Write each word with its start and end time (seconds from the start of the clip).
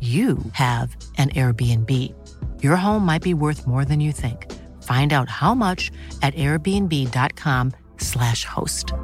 you 0.00 0.38
have 0.52 0.96
an 1.18 1.28
Airbnb. 1.30 2.14
Your 2.62 2.76
home 2.76 3.04
might 3.04 3.22
be 3.22 3.34
worth 3.34 3.66
more 3.66 3.84
than 3.84 4.00
you 4.00 4.12
think. 4.12 4.50
Find 4.82 5.12
out 5.12 5.28
how 5.28 5.54
much 5.54 5.90
at 6.22 6.34
airbnb.com/slash 6.36 8.44
host. 8.46 8.94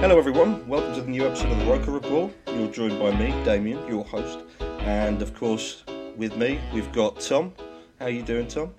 Hello, 0.00 0.18
everyone. 0.18 0.68
Welcome 0.68 0.94
to 0.94 1.02
the 1.02 1.10
new 1.10 1.26
episode 1.26 1.50
of 1.50 1.58
the 1.58 1.66
Roker 1.66 1.90
Report. 1.90 2.32
You're 2.46 2.68
joined 2.68 3.00
by 3.00 3.10
me, 3.16 3.32
Damien, 3.44 3.84
your 3.88 4.04
host, 4.04 4.38
and 4.80 5.20
of 5.20 5.34
course, 5.34 5.82
with 6.20 6.36
me 6.36 6.60
we've 6.74 6.92
got 6.92 7.18
Tom. 7.18 7.54
How 7.98 8.08
you 8.08 8.20
doing, 8.20 8.46
Tom? 8.46 8.74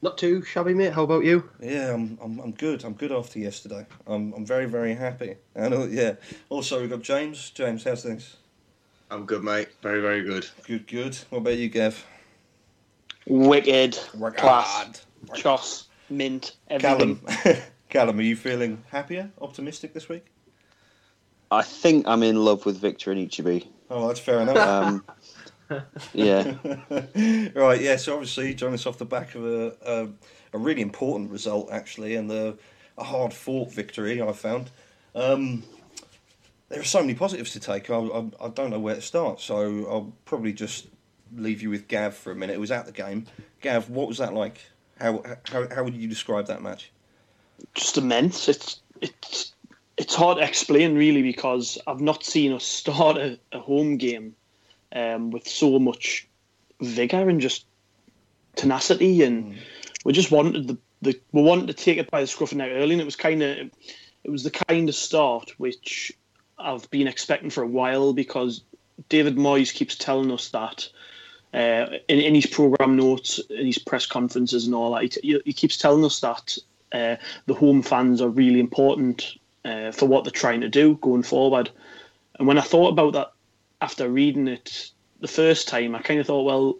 Not 0.00 0.16
too 0.16 0.42
shabby, 0.44 0.74
mate. 0.74 0.92
How 0.92 1.02
about 1.02 1.24
you? 1.24 1.50
Yeah, 1.60 1.92
I'm, 1.92 2.16
I'm, 2.22 2.38
I'm 2.38 2.52
good. 2.52 2.84
I'm 2.84 2.92
good 2.92 3.10
after 3.10 3.40
yesterday. 3.40 3.84
I'm, 4.06 4.32
I'm 4.32 4.46
very, 4.46 4.66
very 4.66 4.94
happy. 4.94 5.34
And 5.56 5.74
uh, 5.74 5.86
yeah, 5.88 6.14
also 6.50 6.80
we've 6.80 6.88
got 6.88 7.02
James. 7.02 7.50
James, 7.50 7.82
how's 7.82 8.04
things? 8.04 8.36
I'm 9.10 9.26
good, 9.26 9.42
mate. 9.42 9.70
Very, 9.82 10.00
very 10.00 10.22
good. 10.22 10.46
Good, 10.64 10.86
good. 10.86 11.16
What 11.30 11.38
about 11.38 11.56
you, 11.56 11.68
Gav? 11.68 12.06
Wicked, 13.26 13.98
Wicked. 14.14 14.38
class, 14.38 15.04
choss, 15.34 15.88
mint, 16.10 16.54
everything. 16.70 17.16
Callum, 17.26 17.62
Callum, 17.88 18.18
are 18.20 18.22
you 18.22 18.36
feeling 18.36 18.84
happier, 18.88 19.30
optimistic 19.40 19.94
this 19.94 20.08
week? 20.08 20.26
I 21.50 21.62
think 21.62 22.06
I'm 22.06 22.22
in 22.22 22.36
love 22.44 22.64
with 22.64 22.78
Victor 22.78 23.12
Anichebe. 23.12 23.66
Oh, 23.90 24.08
that's 24.08 24.20
fair 24.20 24.40
enough. 24.40 24.56
Um, 24.56 25.04
yeah. 26.12 26.54
right, 27.54 27.80
yeah, 27.80 27.96
so 27.96 28.14
obviously, 28.14 28.54
join 28.54 28.74
us 28.74 28.86
off 28.86 28.98
the 28.98 29.04
back 29.04 29.34
of 29.34 29.44
a, 29.44 29.74
a, 29.84 30.08
a 30.52 30.58
really 30.58 30.82
important 30.82 31.30
result, 31.30 31.70
actually, 31.72 32.16
and 32.16 32.30
the, 32.30 32.56
a 32.98 33.04
hard 33.04 33.32
fought 33.32 33.72
victory, 33.72 34.20
I 34.20 34.32
found. 34.32 34.70
Um, 35.14 35.62
there 36.68 36.80
are 36.80 36.84
so 36.84 37.00
many 37.00 37.14
positives 37.14 37.52
to 37.52 37.60
take, 37.60 37.90
I, 37.90 37.96
I, 37.96 38.30
I, 38.40 38.48
don't 38.48 38.70
know 38.70 38.78
where 38.78 38.94
to 38.94 39.02
start, 39.02 39.40
so 39.40 39.86
I'll 39.90 40.12
probably 40.24 40.52
just 40.52 40.86
leave 41.36 41.62
you 41.62 41.70
with 41.70 41.86
Gav 41.88 42.14
for 42.14 42.32
a 42.32 42.34
minute. 42.34 42.54
It 42.54 42.60
was 42.60 42.70
at 42.70 42.86
the 42.86 42.92
game. 42.92 43.26
Gav, 43.60 43.90
what 43.90 44.08
was 44.08 44.18
that 44.18 44.32
like? 44.32 44.58
How, 44.98 45.22
how, 45.50 45.66
how 45.74 45.84
would 45.84 45.94
you 45.94 46.08
describe 46.08 46.46
that 46.46 46.62
match? 46.62 46.90
Just 47.74 47.98
immense. 47.98 48.48
It's, 48.48 48.80
it's, 49.00 49.52
it's 49.96 50.14
hard 50.14 50.38
to 50.38 50.44
explain, 50.44 50.94
really, 50.96 51.22
because 51.22 51.78
I've 51.86 52.00
not 52.00 52.24
seen 52.24 52.52
us 52.52 52.64
start 52.64 53.18
a, 53.18 53.38
a 53.52 53.58
home 53.58 53.98
game 53.98 54.34
um, 54.92 55.30
with 55.30 55.46
so 55.46 55.78
much 55.78 56.26
vigor 56.80 57.28
and 57.28 57.40
just 57.40 57.66
tenacity, 58.56 59.22
and 59.22 59.52
mm. 59.52 59.56
we 60.04 60.12
just 60.12 60.30
wanted 60.30 60.68
the, 60.68 60.78
the 61.02 61.20
we 61.32 61.42
wanted 61.42 61.66
to 61.68 61.74
take 61.74 61.98
it 61.98 62.10
by 62.10 62.20
the 62.20 62.26
scruff 62.26 62.52
of 62.52 62.58
the 62.58 62.64
neck 62.64 62.72
early, 62.74 62.92
and 62.92 63.00
it 63.00 63.04
was 63.06 63.16
kind 63.16 63.42
of 63.42 63.70
it 64.24 64.30
was 64.30 64.44
the 64.44 64.50
kind 64.50 64.88
of 64.88 64.94
start 64.94 65.52
which 65.58 66.12
I've 66.58 66.88
been 66.90 67.08
expecting 67.08 67.50
for 67.50 67.62
a 67.62 67.68
while 67.68 68.12
because 68.12 68.62
David 69.08 69.36
Moyes 69.36 69.72
keeps 69.72 69.96
telling 69.96 70.30
us 70.30 70.50
that. 70.50 70.88
Uh, 71.54 71.98
in, 72.08 72.18
in 72.18 72.34
his 72.34 72.46
program 72.46 72.96
notes, 72.96 73.38
in 73.50 73.66
his 73.66 73.76
press 73.76 74.06
conferences, 74.06 74.64
and 74.64 74.74
all 74.74 74.94
that, 74.94 75.14
he, 75.22 75.38
he 75.44 75.52
keeps 75.52 75.76
telling 75.76 76.02
us 76.02 76.18
that 76.20 76.56
uh, 76.92 77.16
the 77.44 77.52
home 77.52 77.82
fans 77.82 78.22
are 78.22 78.30
really 78.30 78.58
important 78.58 79.36
uh, 79.66 79.92
for 79.92 80.06
what 80.06 80.24
they're 80.24 80.30
trying 80.30 80.62
to 80.62 80.68
do 80.70 80.94
going 81.02 81.22
forward. 81.22 81.70
And 82.38 82.48
when 82.48 82.58
I 82.58 82.62
thought 82.62 82.88
about 82.88 83.12
that 83.12 83.31
after 83.82 84.08
reading 84.08 84.48
it 84.48 84.90
the 85.20 85.28
first 85.28 85.68
time, 85.68 85.94
I 85.94 86.00
kind 86.00 86.20
of 86.20 86.26
thought, 86.26 86.44
well, 86.44 86.78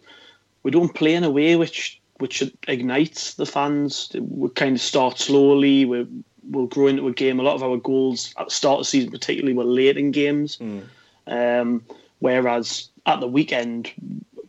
we 0.63 0.71
don't 0.71 0.95
play 0.95 1.13
in 1.13 1.23
a 1.23 1.29
way 1.29 1.55
which 1.55 1.99
which 2.19 2.41
ignites 2.67 3.33
the 3.33 3.45
fans. 3.45 4.11
We 4.15 4.49
kind 4.49 4.77
of 4.77 4.81
start 4.81 5.19
slowly. 5.19 5.83
We 5.83 6.07
we'll 6.49 6.67
grow 6.67 6.87
into 6.87 7.07
a 7.07 7.13
game. 7.13 7.39
A 7.39 7.43
lot 7.43 7.55
of 7.55 7.63
our 7.63 7.77
goals 7.77 8.33
at 8.37 8.47
the 8.47 8.51
start 8.51 8.79
of 8.79 8.81
the 8.81 8.89
season, 8.89 9.11
particularly, 9.11 9.53
were 9.53 9.63
late 9.63 9.97
in 9.97 10.11
games. 10.11 10.57
Mm. 10.57 10.83
Um, 11.27 11.83
whereas 12.19 12.89
at 13.05 13.19
the 13.19 13.27
weekend, 13.27 13.91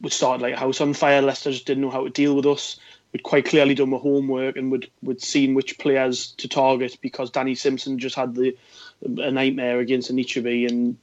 we 0.00 0.10
started 0.10 0.42
like 0.42 0.54
a 0.54 0.58
house 0.58 0.80
on 0.80 0.94
fire. 0.94 1.22
Leicester 1.22 1.50
just 1.50 1.66
didn't 1.66 1.82
know 1.82 1.90
how 1.90 2.04
to 2.04 2.10
deal 2.10 2.36
with 2.36 2.46
us. 2.46 2.78
We'd 3.12 3.22
quite 3.22 3.46
clearly 3.46 3.74
done 3.74 3.92
our 3.92 4.00
homework 4.00 4.56
and 4.56 4.72
we'd, 4.72 4.90
we'd 5.02 5.22
seen 5.22 5.54
which 5.54 5.78
players 5.78 6.32
to 6.32 6.48
target 6.48 6.98
because 7.00 7.30
Danny 7.30 7.54
Simpson 7.54 7.98
just 7.98 8.16
had 8.16 8.34
the 8.34 8.56
a 9.04 9.30
nightmare 9.30 9.80
against 9.80 10.10
Anichebe 10.10 10.68
and 10.68 10.96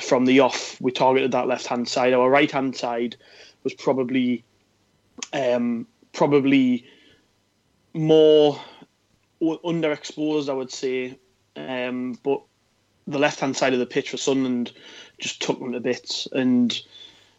from 0.00 0.24
the 0.24 0.40
off, 0.40 0.80
we 0.80 0.92
targeted 0.92 1.32
that 1.32 1.48
left 1.48 1.66
hand 1.66 1.88
side. 1.88 2.12
Our 2.12 2.30
right 2.30 2.50
hand 2.50 2.76
side 2.76 3.16
was 3.64 3.74
probably 3.74 4.44
um, 5.32 5.86
probably 6.12 6.86
more 7.94 8.60
underexposed, 9.42 10.48
I 10.48 10.54
would 10.54 10.72
say. 10.72 11.18
Um, 11.56 12.18
but 12.22 12.42
the 13.06 13.18
left 13.18 13.40
hand 13.40 13.56
side 13.56 13.72
of 13.72 13.78
the 13.78 13.86
pitch 13.86 14.10
for 14.10 14.16
Sunderland 14.16 14.72
just 15.18 15.42
took 15.42 15.58
them 15.58 15.72
to 15.72 15.80
bits. 15.80 16.28
And 16.32 16.80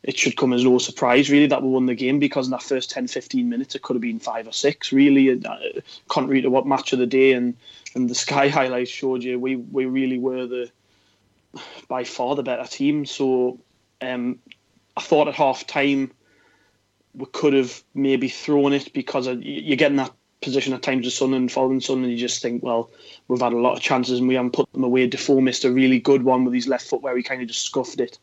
it 0.04 0.18
should 0.18 0.38
come 0.38 0.54
as 0.54 0.64
no 0.64 0.78
surprise, 0.78 1.30
really, 1.30 1.48
that 1.48 1.64
we 1.64 1.70
won 1.70 1.86
the 1.86 1.96
game 1.96 2.20
because 2.20 2.48
in 2.48 2.52
that 2.52 2.64
first 2.64 2.90
10 2.90 3.08
15 3.08 3.50
minutes, 3.50 3.76
it 3.76 3.82
could 3.82 3.96
have 3.96 4.02
been 4.02 4.20
five 4.20 4.48
or 4.48 4.54
six, 4.54 4.92
really, 4.92 5.32
uh, 5.44 5.58
contrary 6.08 6.42
to 6.42 6.50
what 6.50 6.68
match 6.68 6.94
of 6.94 7.00
the 7.00 7.06
day 7.06 7.34
and, 7.34 7.56
and 7.96 8.10
the 8.10 8.16
Sky 8.16 8.48
highlights 8.50 8.92
showed 8.92 9.24
you. 9.24 9.40
We, 9.40 9.58
we 9.58 9.86
really 9.86 10.18
were 10.18 10.48
the 10.48 10.72
by 11.88 12.04
far 12.04 12.36
the 12.36 12.44
better 12.44 12.66
team. 12.66 13.06
So 13.06 13.60
um, 14.02 14.40
I 14.96 15.02
thought 15.02 15.28
at 15.28 15.36
half 15.36 15.66
time 15.68 16.12
we 17.16 17.26
could 17.26 17.54
have 17.54 17.84
maybe 17.94 18.30
thrown 18.30 18.74
it 18.74 18.94
because 18.94 19.28
you 19.28 19.76
get 19.76 19.92
in 19.92 19.98
that 19.98 20.14
position 20.42 20.74
at 20.74 20.82
times 20.82 21.06
of 21.06 21.14
Sun 21.14 21.34
and 21.34 21.52
following 21.52 21.82
Sun, 21.82 22.04
and 22.04 22.12
you 22.12 22.18
just 22.18 22.42
think, 22.42 22.64
well, 22.64 22.92
we've 23.28 23.42
had 23.42 23.54
a 23.54 23.58
lot 23.58 23.74
of 23.74 23.82
chances 23.82 24.20
and 24.20 24.28
we 24.28 24.36
haven't 24.36 24.54
put 24.54 24.72
them 24.72 24.84
away. 24.84 25.08
Defoe 25.08 25.42
missed 25.42 25.66
a 25.66 25.72
really 25.72 26.00
good 26.00 26.24
one 26.24 26.46
with 26.46 26.54
his 26.54 26.68
left 26.68 26.88
foot 26.88 27.02
where 27.02 27.18
he 27.18 27.24
kind 27.24 27.42
of 27.42 27.48
just 27.48 27.64
scuffed 27.64 28.00
it. 28.00 28.20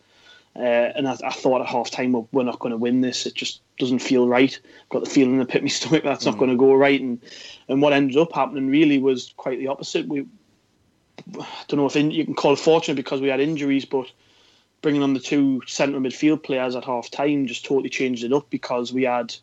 Uh, 0.55 0.91
and 0.97 1.07
I, 1.07 1.17
I, 1.23 1.33
thought 1.33 1.61
at 1.61 1.67
half 1.67 1.91
time, 1.91 2.13
well, 2.13 2.29
we're 2.33 2.43
not 2.43 2.61
going 2.61 2.71
to 2.71 2.79
win 2.79 3.03
this. 3.03 3.27
It 3.27 3.35
just 3.35 3.61
doesn't 3.79 3.99
feel 3.99 4.27
right. 4.27 4.59
Got 4.89 5.05
the 5.05 5.11
feeling 5.11 5.35
in 5.35 5.39
the 5.39 5.45
pit 5.45 5.57
of 5.57 5.65
my 5.65 5.69
stomach 5.69 6.03
that's 6.03 6.25
mm. 6.25 6.29
not 6.29 6.39
going 6.39 6.51
to 6.51 6.57
go 6.57 6.73
right. 6.75 6.99
And 6.99 7.21
and 7.69 7.83
what 7.83 7.93
ended 7.93 8.17
up 8.17 8.33
happening 8.33 8.69
really 8.69 8.99
was 8.99 9.35
quite 9.37 9.59
the 9.59 9.69
opposite. 9.69 10.09
We 10.09 10.25
I 11.41 11.47
don't 11.69 11.79
know 11.79 11.87
if 11.87 11.97
in, 11.97 12.11
you 12.11 12.25
can 12.25 12.35
call 12.35 12.53
it 12.53 12.59
fortunate 12.59 12.97
because 12.97 13.21
we 13.21 13.29
had 13.29 13.41
injuries, 13.41 13.85
but 13.85 14.11
bringing 14.83 15.03
on 15.03 15.15
the 15.15 15.21
two 15.21 15.63
central 15.67 16.01
midfield 16.01 16.43
players 16.43 16.77
at 16.77 16.85
half 16.85 17.11
time 17.11 17.47
just 17.47 17.65
totally 17.65 17.89
changed 17.89 18.25
it 18.25 18.33
up 18.33 18.49
because 18.51 18.93
we 18.93 19.05
had 19.05 19.35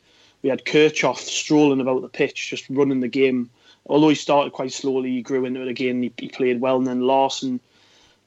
we 0.42 0.50
had 0.50 0.66
Kirchhoff 0.66 1.18
strolling 1.18 1.82
about 1.82 2.02
the 2.02 2.10
pitch, 2.10 2.50
just 2.50 2.70
running 2.70 3.00
the 3.00 3.08
game. 3.08 3.50
Although 3.88 4.10
he 4.10 4.16
started 4.16 4.54
quite 4.54 4.72
slowly, 4.72 5.12
he 5.12 5.22
grew 5.22 5.46
into 5.46 5.62
it 5.62 5.68
again. 5.68 6.04
He, 6.04 6.12
he 6.18 6.28
played 6.30 6.62
well, 6.62 6.78
and 6.78 6.88
then 6.88 7.02
Larsson 7.02 7.60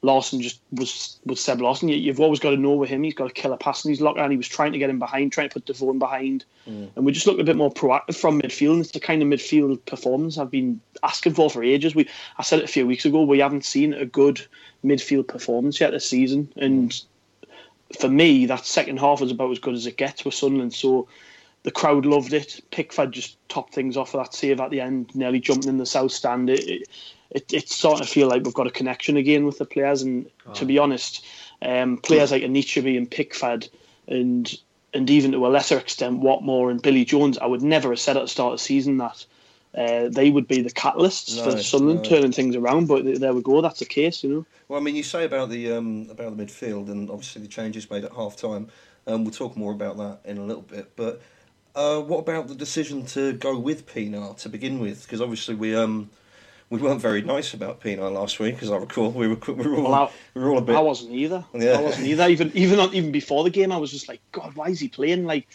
Larsson 0.03 0.41
just 0.41 0.61
was 0.71 1.19
was 1.25 1.43
Seb 1.43 1.59
Larsson. 1.59 1.89
You, 1.89 2.11
have 2.11 2.19
always 2.19 2.39
got 2.39 2.51
to 2.51 2.57
know 2.57 2.75
with 2.75 2.89
him. 2.89 3.03
He's 3.03 3.15
got 3.15 3.29
a 3.29 3.33
killer 3.33 3.57
pass 3.57 3.83
in 3.83 3.89
his 3.89 4.01
locker, 4.01 4.19
and 4.19 4.31
he 4.31 4.37
was 4.37 4.47
trying 4.47 4.71
to 4.73 4.77
get 4.77 4.89
him 4.89 4.99
behind, 4.99 5.31
trying 5.31 5.49
to 5.49 5.53
put 5.53 5.65
Defoe 5.65 5.91
in 5.91 5.99
behind. 5.99 6.45
Mm. 6.67 6.89
And 6.95 7.05
we 7.05 7.11
just 7.11 7.25
looked 7.25 7.41
a 7.41 7.43
bit 7.43 7.55
more 7.55 7.71
proactive 7.71 8.15
from 8.15 8.41
midfield. 8.41 8.73
And 8.73 8.81
it's 8.81 8.91
the 8.91 8.99
kind 8.99 9.21
of 9.21 9.27
midfield 9.27 9.83
performance 9.85 10.37
I've 10.37 10.51
been 10.51 10.79
asking 11.03 11.33
for 11.33 11.49
for 11.49 11.63
ages. 11.63 11.95
We 11.95 12.07
I 12.37 12.43
said 12.43 12.59
it 12.59 12.65
a 12.65 12.71
few 12.71 12.85
weeks 12.85 13.05
ago. 13.05 13.23
We 13.23 13.39
haven't 13.39 13.65
seen 13.65 13.93
a 13.93 14.05
good 14.05 14.45
midfield 14.85 15.27
performance 15.27 15.81
yet 15.81 15.91
this 15.91 16.07
season, 16.07 16.51
and 16.57 16.99
for 17.99 18.09
me, 18.09 18.45
that 18.45 18.65
second 18.65 18.99
half 18.99 19.21
was 19.21 19.31
about 19.31 19.51
as 19.51 19.59
good 19.59 19.73
as 19.73 19.87
it 19.87 19.97
gets 19.97 20.25
with 20.25 20.33
Sunderland. 20.33 20.73
So 20.73 21.07
the 21.63 21.71
crowd 21.71 22.05
loved 22.05 22.33
it. 22.33 22.61
Pickford 22.71 23.11
just 23.11 23.37
topped 23.49 23.73
things 23.73 23.97
off 23.97 24.13
with 24.13 24.23
that 24.23 24.33
save 24.33 24.59
at 24.59 24.71
the 24.71 24.81
end, 24.81 25.13
nearly 25.15 25.39
jumping 25.39 25.69
in 25.69 25.77
the 25.77 25.85
south 25.85 26.11
stand. 26.11 26.49
It, 26.49 26.67
it, 26.67 26.87
it, 27.31 27.51
it 27.53 27.69
starting 27.69 28.05
to 28.05 28.11
feel 28.11 28.27
like 28.27 28.43
we've 28.43 28.53
got 28.53 28.67
a 28.67 28.71
connection 28.71 29.17
again 29.17 29.45
with 29.45 29.57
the 29.57 29.65
players. 29.65 30.01
And 30.01 30.29
oh. 30.47 30.53
to 30.53 30.65
be 30.65 30.77
honest, 30.77 31.25
um, 31.61 31.97
players 31.97 32.31
like 32.31 32.43
Anichebe 32.43 32.97
and 32.97 33.09
Pickford 33.09 33.67
and 34.07 34.53
and 34.93 35.09
even 35.09 35.33
to 35.33 35.45
a 35.45 35.49
lesser 35.49 35.77
extent 35.77 36.21
Watmore 36.21 36.71
and 36.71 36.81
Billy 36.81 37.05
Jones, 37.05 37.37
I 37.37 37.45
would 37.45 37.61
never 37.61 37.89
have 37.89 37.99
said 37.99 38.17
at 38.17 38.21
the 38.21 38.27
start 38.27 38.53
of 38.53 38.59
the 38.59 38.63
season 38.63 38.97
that 38.97 39.25
uh, 39.75 40.09
they 40.09 40.31
would 40.31 40.47
be 40.47 40.61
the 40.61 40.71
catalysts 40.71 41.37
no, 41.37 41.43
for 41.43 41.61
Sunderland 41.61 42.03
no. 42.03 42.09
turning 42.09 42.31
things 42.31 42.55
around. 42.55 42.87
But 42.87 43.19
there 43.19 43.33
we 43.33 43.41
go. 43.41 43.61
That's 43.61 43.79
the 43.79 43.85
case, 43.85 44.23
you 44.23 44.29
know. 44.29 44.45
Well, 44.67 44.79
I 44.79 44.83
mean, 44.83 44.95
you 44.95 45.03
say 45.03 45.25
about 45.25 45.49
the 45.49 45.73
um, 45.73 46.07
about 46.09 46.35
the 46.35 46.43
midfield 46.43 46.89
and 46.89 47.09
obviously 47.09 47.41
the 47.41 47.47
changes 47.47 47.89
made 47.89 48.05
at 48.05 48.13
half 48.13 48.37
time. 48.37 48.69
Um, 49.05 49.23
we'll 49.23 49.33
talk 49.33 49.55
more 49.55 49.71
about 49.71 49.97
that 49.97 50.19
in 50.25 50.37
a 50.37 50.43
little 50.43 50.63
bit. 50.63 50.95
But 50.95 51.21
uh, 51.75 52.01
what 52.01 52.19
about 52.19 52.47
the 52.47 52.55
decision 52.55 53.05
to 53.07 53.33
go 53.33 53.57
with 53.57 53.85
Pienaar 53.85 54.37
to 54.37 54.49
begin 54.49 54.79
with? 54.79 55.03
Because 55.03 55.21
obviously 55.21 55.55
we 55.55 55.75
um, 55.75 56.09
we 56.69 56.79
weren't 56.79 57.01
very 57.01 57.21
nice 57.21 57.53
about 57.53 57.81
Pienaar 57.81 58.11
last 58.11 58.39
week, 58.39 58.61
as 58.61 58.71
I 58.71 58.77
recall. 58.77 59.11
We 59.11 59.27
were 59.27 59.37
we 59.47 59.53
were 59.53 59.75
all, 59.75 59.83
well, 59.83 59.93
I, 59.93 60.11
we 60.33 60.41
were 60.41 60.51
all 60.51 60.57
a 60.57 60.61
bit. 60.61 60.75
I 60.75 60.81
wasn't 60.81 61.13
either. 61.13 61.45
Yeah. 61.53 61.73
I 61.73 61.81
wasn't 61.81 62.07
either. 62.07 62.27
Even 62.27 62.51
even 62.55 62.79
even 62.93 63.11
before 63.11 63.43
the 63.43 63.49
game, 63.49 63.71
I 63.71 63.77
was 63.77 63.91
just 63.91 64.07
like, 64.07 64.19
God, 64.31 64.55
why 64.55 64.67
is 64.67 64.79
he 64.79 64.89
playing? 64.89 65.25
Like, 65.25 65.47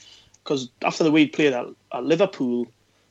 because 0.43 0.71
after 0.83 1.05
the 1.05 1.11
way 1.11 1.21
he 1.21 1.27
played 1.27 1.53
at, 1.53 1.67
at 1.93 2.05
Liverpool, 2.05 2.67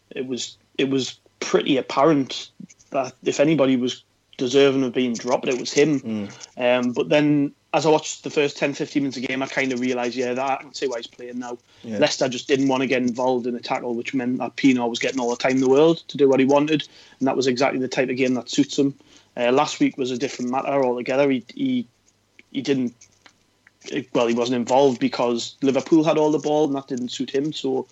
it 0.09 0.25
was 0.25 0.57
it 0.77 0.89
was 0.89 1.19
pretty 1.39 1.77
apparent 1.77 2.49
that 2.89 3.13
if 3.23 3.39
anybody 3.39 3.75
was 3.75 4.03
deserving 4.37 4.83
of 4.83 4.93
being 4.93 5.13
dropped, 5.13 5.47
it 5.47 5.59
was 5.59 5.71
him. 5.71 5.99
Mm. 5.99 6.31
Um, 6.57 6.93
but 6.93 7.09
then 7.09 7.53
as 7.73 7.85
I 7.85 7.89
watched 7.89 8.23
the 8.23 8.29
first 8.29 8.57
10, 8.57 8.73
15 8.73 9.01
minutes 9.01 9.17
of 9.17 9.21
the 9.21 9.27
game, 9.27 9.41
I 9.41 9.47
kind 9.47 9.71
of 9.71 9.79
realised, 9.79 10.15
yeah, 10.15 10.33
that 10.33 10.59
I 10.59 10.61
can 10.61 10.73
see 10.73 10.87
why 10.87 10.97
he's 10.97 11.07
playing 11.07 11.39
now. 11.39 11.57
Yeah. 11.83 11.99
Leicester 11.99 12.27
just 12.27 12.47
didn't 12.47 12.67
want 12.67 12.81
to 12.81 12.87
get 12.87 13.01
involved 13.01 13.47
in 13.47 13.55
a 13.55 13.61
tackle, 13.61 13.95
which 13.95 14.13
meant 14.13 14.39
that 14.39 14.57
Pienaar 14.57 14.89
was 14.89 14.99
getting 14.99 15.19
all 15.19 15.29
the 15.29 15.37
time 15.37 15.53
in 15.53 15.61
the 15.61 15.69
world 15.69 15.99
to 16.09 16.17
do 16.17 16.27
what 16.27 16.39
he 16.39 16.45
wanted, 16.45 16.87
and 17.19 17.27
that 17.27 17.37
was 17.37 17.47
exactly 17.47 17.79
the 17.79 17.87
type 17.87 18.09
of 18.09 18.17
game 18.17 18.33
that 18.33 18.49
suits 18.49 18.77
him. 18.77 18.93
Uh, 19.37 19.51
last 19.51 19.79
week 19.79 19.97
was 19.97 20.11
a 20.11 20.17
different 20.17 20.51
matter 20.51 20.83
altogether. 20.83 21.29
He, 21.29 21.45
he 21.55 21.87
he 22.51 22.61
didn't 22.61 22.93
well, 24.13 24.27
he 24.27 24.35
wasn't 24.35 24.55
involved 24.55 24.99
because 24.99 25.55
Liverpool 25.61 26.03
had 26.03 26.17
all 26.17 26.31
the 26.31 26.39
ball, 26.39 26.65
and 26.65 26.75
that 26.75 26.87
didn't 26.87 27.09
suit 27.09 27.29
him. 27.29 27.53
So 27.53 27.87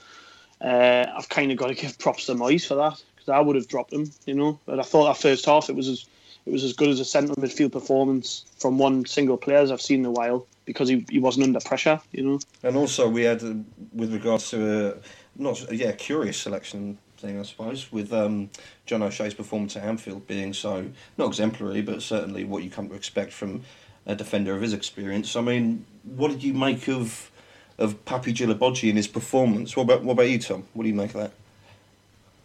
uh, 0.61 1.05
I've 1.15 1.29
kind 1.29 1.51
of 1.51 1.57
got 1.57 1.67
to 1.67 1.73
give 1.73 1.97
props 1.97 2.25
to 2.25 2.35
Moyes 2.35 2.67
for 2.67 2.75
that 2.75 3.01
because 3.15 3.29
I 3.29 3.39
would 3.39 3.55
have 3.55 3.67
dropped 3.67 3.93
him, 3.93 4.11
you 4.25 4.33
know. 4.33 4.59
But 4.65 4.79
I 4.79 4.83
thought 4.83 5.05
that 5.05 5.21
first 5.21 5.45
half 5.45 5.69
it 5.69 5.75
was 5.75 5.87
as 5.87 6.05
it 6.45 6.51
was 6.51 6.63
as 6.63 6.73
good 6.73 6.89
as 6.89 6.99
a 6.99 7.05
centre 7.05 7.33
midfield 7.35 7.71
performance 7.71 8.45
from 8.57 8.77
one 8.77 9.05
single 9.05 9.37
player 9.37 9.57
as 9.57 9.71
I've 9.71 9.81
seen 9.81 9.99
in 9.99 10.05
a 10.05 10.11
while 10.11 10.45
because 10.65 10.89
he, 10.89 11.05
he 11.09 11.19
wasn't 11.19 11.45
under 11.45 11.59
pressure, 11.59 11.99
you 12.11 12.23
know. 12.23 12.39
And 12.63 12.75
also 12.75 13.07
we 13.07 13.23
had, 13.23 13.43
uh, 13.43 13.53
with 13.93 14.13
regards 14.13 14.49
to 14.51 14.89
a 14.89 14.93
not 15.35 15.71
yeah 15.71 15.91
curious 15.93 16.37
selection 16.37 16.97
thing 17.17 17.39
I 17.39 17.43
suppose 17.43 17.91
with 17.91 18.13
um, 18.13 18.49
John 18.85 19.01
O'Shea's 19.01 19.33
performance 19.33 19.75
at 19.75 19.83
Anfield 19.83 20.27
being 20.27 20.53
so 20.53 20.89
not 21.17 21.27
exemplary 21.27 21.81
but 21.81 22.01
certainly 22.01 22.45
what 22.45 22.63
you 22.63 22.69
come 22.69 22.89
to 22.89 22.95
expect 22.95 23.33
from 23.33 23.61
a 24.05 24.15
defender 24.15 24.55
of 24.55 24.61
his 24.61 24.73
experience. 24.73 25.35
I 25.35 25.41
mean, 25.41 25.85
what 26.03 26.31
did 26.31 26.43
you 26.43 26.53
make 26.53 26.87
of 26.87 27.31
of 27.77 28.03
Papy 28.05 28.33
Djilobodji 28.33 28.89
in 28.89 28.97
his 28.97 29.07
performance? 29.07 29.75
What 29.75 29.83
about 29.83 30.03
what 30.03 30.13
about 30.13 30.29
you, 30.29 30.39
Tom? 30.39 30.65
What 30.73 30.83
do 30.83 30.89
you 30.89 30.95
make 30.95 31.13
of 31.15 31.21
that? 31.21 31.31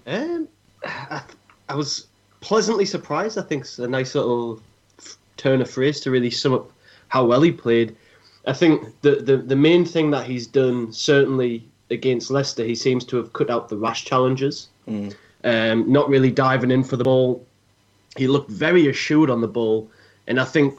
Um, 0.06 0.49
I, 0.85 1.23
I 1.69 1.75
was 1.75 2.06
pleasantly 2.44 2.85
surprised. 2.85 3.38
I 3.38 3.43
think 3.43 3.62
it's 3.62 3.79
a 3.79 3.88
nice 3.88 4.14
little 4.14 4.61
turn 5.38 5.62
of 5.62 5.70
phrase 5.70 5.99
to 6.00 6.11
really 6.11 6.31
sum 6.31 6.52
up 6.52 6.70
how 7.08 7.25
well 7.25 7.41
he 7.41 7.50
played. 7.50 7.96
I 8.46 8.52
think 8.52 9.00
the, 9.00 9.17
the, 9.17 9.38
the 9.38 9.56
main 9.56 9.87
thing 9.87 10.11
that 10.11 10.26
he's 10.26 10.46
done, 10.46 10.93
certainly 10.93 11.64
against 11.91 12.31
Leicester, 12.31 12.62
he 12.62 12.75
seems 12.75 13.02
to 13.06 13.17
have 13.17 13.32
cut 13.32 13.49
out 13.49 13.70
the 13.70 13.79
rash 13.79 14.05
challenges, 14.05 14.69
mm. 14.87 15.14
um, 15.44 15.91
not 15.91 16.11
really 16.11 16.31
diving 16.31 16.70
in 16.70 16.85
for 16.85 16.96
the 16.99 17.05
ball. 17.05 17.44
He 18.14 18.29
looked 18.29 18.50
very 18.50 18.88
assured 18.88 19.31
on 19.31 19.40
the 19.40 19.49
ball, 19.49 19.90
and 20.26 20.38
I 20.38 20.44
think 20.44 20.79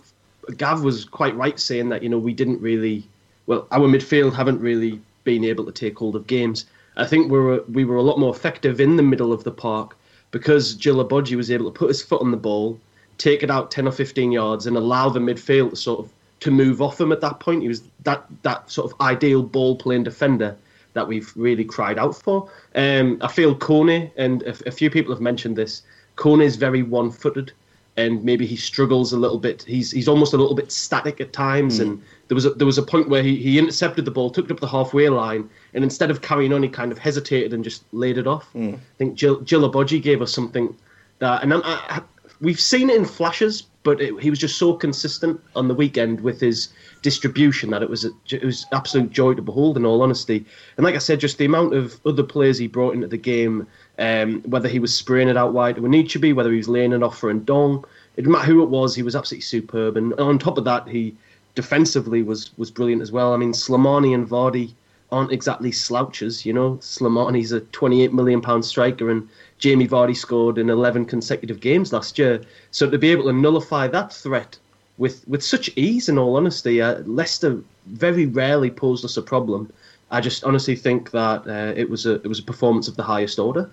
Gav 0.57 0.83
was 0.83 1.03
quite 1.03 1.35
right 1.35 1.59
saying 1.59 1.89
that 1.89 2.03
you 2.03 2.09
know 2.09 2.19
we 2.19 2.33
didn't 2.33 2.61
really, 2.61 3.03
well, 3.47 3.67
our 3.71 3.87
midfield 3.87 4.33
haven't 4.33 4.61
really 4.61 5.01
been 5.23 5.43
able 5.43 5.65
to 5.65 5.71
take 5.71 5.97
hold 5.97 6.15
of 6.15 6.27
games. 6.27 6.67
I 6.95 7.07
think 7.07 7.31
we 7.31 7.39
were 7.39 7.63
we 7.67 7.85
were 7.85 7.97
a 7.97 8.03
lot 8.03 8.19
more 8.19 8.33
effective 8.33 8.79
in 8.79 8.95
the 8.95 9.03
middle 9.03 9.33
of 9.33 9.43
the 9.43 9.51
park 9.51 9.97
because 10.35 10.75
Djilobodji 10.75 11.37
was 11.37 11.49
able 11.49 11.71
to 11.71 11.79
put 11.79 11.87
his 11.87 12.01
foot 12.01 12.19
on 12.19 12.29
the 12.29 12.35
ball, 12.35 12.77
take 13.17 13.41
it 13.41 13.49
out 13.49 13.71
10 13.71 13.87
or 13.87 13.91
15 13.93 14.33
yards, 14.33 14.67
and 14.67 14.75
allow 14.75 15.07
the 15.07 15.21
midfield 15.21 15.69
to 15.69 15.75
sort 15.77 15.99
of 16.01 16.11
to 16.41 16.51
move 16.51 16.81
off 16.81 16.99
him 16.99 17.13
at 17.13 17.21
that 17.21 17.39
point. 17.39 17.61
He 17.61 17.69
was 17.69 17.83
that 18.03 18.25
that 18.41 18.69
sort 18.69 18.91
of 18.91 18.99
ideal 18.99 19.41
ball 19.41 19.77
playing 19.77 20.03
defender 20.03 20.57
that 20.91 21.07
we've 21.07 21.31
really 21.37 21.63
cried 21.63 21.97
out 21.97 22.21
for. 22.21 22.49
Um, 22.75 23.17
I 23.21 23.29
feel 23.29 23.55
Kone, 23.55 24.11
and 24.17 24.43
a, 24.43 24.49
a, 24.67 24.71
few 24.71 24.89
people 24.89 25.13
have 25.13 25.21
mentioned 25.21 25.55
this, 25.55 25.83
Kone 26.17 26.43
is 26.43 26.57
very 26.57 26.83
one 26.83 27.11
footed 27.11 27.53
and 27.97 28.23
maybe 28.23 28.45
he 28.45 28.55
struggles 28.55 29.13
a 29.13 29.17
little 29.17 29.39
bit. 29.39 29.63
He's 29.63 29.91
he's 29.91 30.07
almost 30.07 30.33
a 30.33 30.37
little 30.37 30.55
bit 30.55 30.71
static 30.71 31.21
at 31.21 31.33
times, 31.33 31.79
mm. 31.79 31.83
and 31.83 32.03
there 32.27 32.35
was 32.35 32.45
a, 32.45 32.51
there 32.51 32.65
was 32.65 32.77
a 32.77 32.83
point 32.83 33.09
where 33.09 33.23
he, 33.23 33.35
he 33.37 33.57
intercepted 33.57 34.05
the 34.05 34.11
ball, 34.11 34.29
took 34.29 34.45
it 34.45 34.51
up 34.51 34.59
the 34.59 34.67
halfway 34.67 35.09
line, 35.09 35.49
and 35.73 35.83
instead 35.83 36.11
of 36.11 36.21
carrying 36.21 36.53
on, 36.53 36.63
he 36.63 36.69
kind 36.69 36.91
of 36.91 36.97
hesitated 36.97 37.53
and 37.53 37.63
just 37.63 37.83
laid 37.91 38.17
it 38.17 38.27
off. 38.27 38.51
Mm. 38.53 38.75
I 38.75 38.79
think 38.97 39.15
Jill 39.15 39.39
Djilobodji 39.41 40.01
gave 40.01 40.21
us 40.21 40.33
something 40.33 40.75
that, 41.19 41.43
and 41.43 41.53
I, 41.53 41.59
I, 41.63 42.01
we've 42.41 42.59
seen 42.59 42.89
it 42.89 42.97
in 42.97 43.05
flashes, 43.05 43.63
but 43.85 44.01
it, 44.01 44.19
he 44.19 44.29
was 44.29 44.39
just 44.39 44.57
so 44.57 44.73
consistent 44.73 45.39
on 45.55 45.69
the 45.69 45.73
weekend 45.73 46.19
with 46.19 46.41
his 46.41 46.67
distribution 47.01 47.69
that 47.69 47.81
it 47.81 47.89
was 47.89 48.03
a, 48.03 48.09
it 48.29 48.43
was 48.43 48.65
absolute 48.73 49.11
joy 49.11 49.33
to 49.33 49.41
behold. 49.41 49.77
In 49.77 49.85
all 49.85 50.01
honesty, 50.01 50.43
and 50.75 50.83
like 50.83 50.95
I 50.95 50.97
said, 50.97 51.21
just 51.21 51.37
the 51.37 51.45
amount 51.45 51.73
of 51.73 52.01
other 52.05 52.23
players 52.23 52.57
he 52.57 52.67
brought 52.67 52.95
into 52.95 53.07
the 53.07 53.17
game 53.17 53.65
um, 53.99 54.41
whether 54.41 54.67
he 54.67 54.79
was 54.79 54.95
spraying 54.95 55.29
it 55.29 55.37
out 55.37 55.53
wide 55.53 55.75
to 55.75 55.81
Anichebe, 55.81 56.35
whether 56.35 56.51
he 56.51 56.57
was 56.57 56.67
laying 56.67 56.93
it 56.93 57.03
off 57.03 57.17
for 57.17 57.33
Ndong, 57.33 57.83
it 58.17 58.23
didn't 58.23 58.31
matter 58.31 58.45
who 58.45 58.63
it 58.63 58.69
was, 58.69 58.95
he 58.95 59.03
was 59.03 59.15
absolutely 59.15 59.43
superb. 59.43 59.97
And 59.97 60.13
on 60.15 60.39
top 60.39 60.57
of 60.57 60.65
that, 60.65 60.87
he 60.87 61.15
defensively 61.53 62.21
was 62.21 62.51
was 62.57 62.71
brilliant 62.71 63.01
as 63.01 63.11
well. 63.11 63.33
I 63.33 63.37
mean, 63.37 63.53
Slimani 63.53 64.13
and 64.13 64.27
Vardy 64.27 64.73
aren't 65.11 65.31
exactly 65.31 65.71
slouches, 65.71 66.45
you 66.45 66.53
know. 66.53 66.75
Slimani's 66.81 67.51
a 67.51 67.61
28 67.61 68.13
million 68.13 68.41
pound 68.41 68.65
striker, 68.65 69.09
and 69.09 69.27
Jamie 69.59 69.87
Vardy 69.87 70.15
scored 70.15 70.57
in 70.57 70.69
11 70.69 71.05
consecutive 71.05 71.59
games 71.59 71.93
last 71.93 72.17
year. 72.17 72.41
So 72.71 72.89
to 72.89 72.97
be 72.97 73.11
able 73.11 73.25
to 73.25 73.33
nullify 73.33 73.87
that 73.87 74.11
threat 74.13 74.57
with 74.97 75.27
with 75.27 75.43
such 75.43 75.69
ease, 75.75 76.09
in 76.09 76.17
all 76.17 76.35
honesty, 76.37 76.81
uh, 76.81 76.99
Leicester 77.05 77.61
very 77.87 78.25
rarely 78.25 78.71
posed 78.71 79.05
us 79.05 79.17
a 79.17 79.21
problem. 79.21 79.71
I 80.11 80.21
just 80.21 80.43
honestly 80.43 80.75
think 80.75 81.11
that 81.11 81.47
uh, 81.47 81.73
it 81.75 81.89
was 81.89 82.05
a 82.05 82.15
it 82.15 82.27
was 82.27 82.39
a 82.39 82.43
performance 82.43 82.87
of 82.87 82.95
the 82.95 83.03
highest 83.03 83.39
order. 83.39 83.69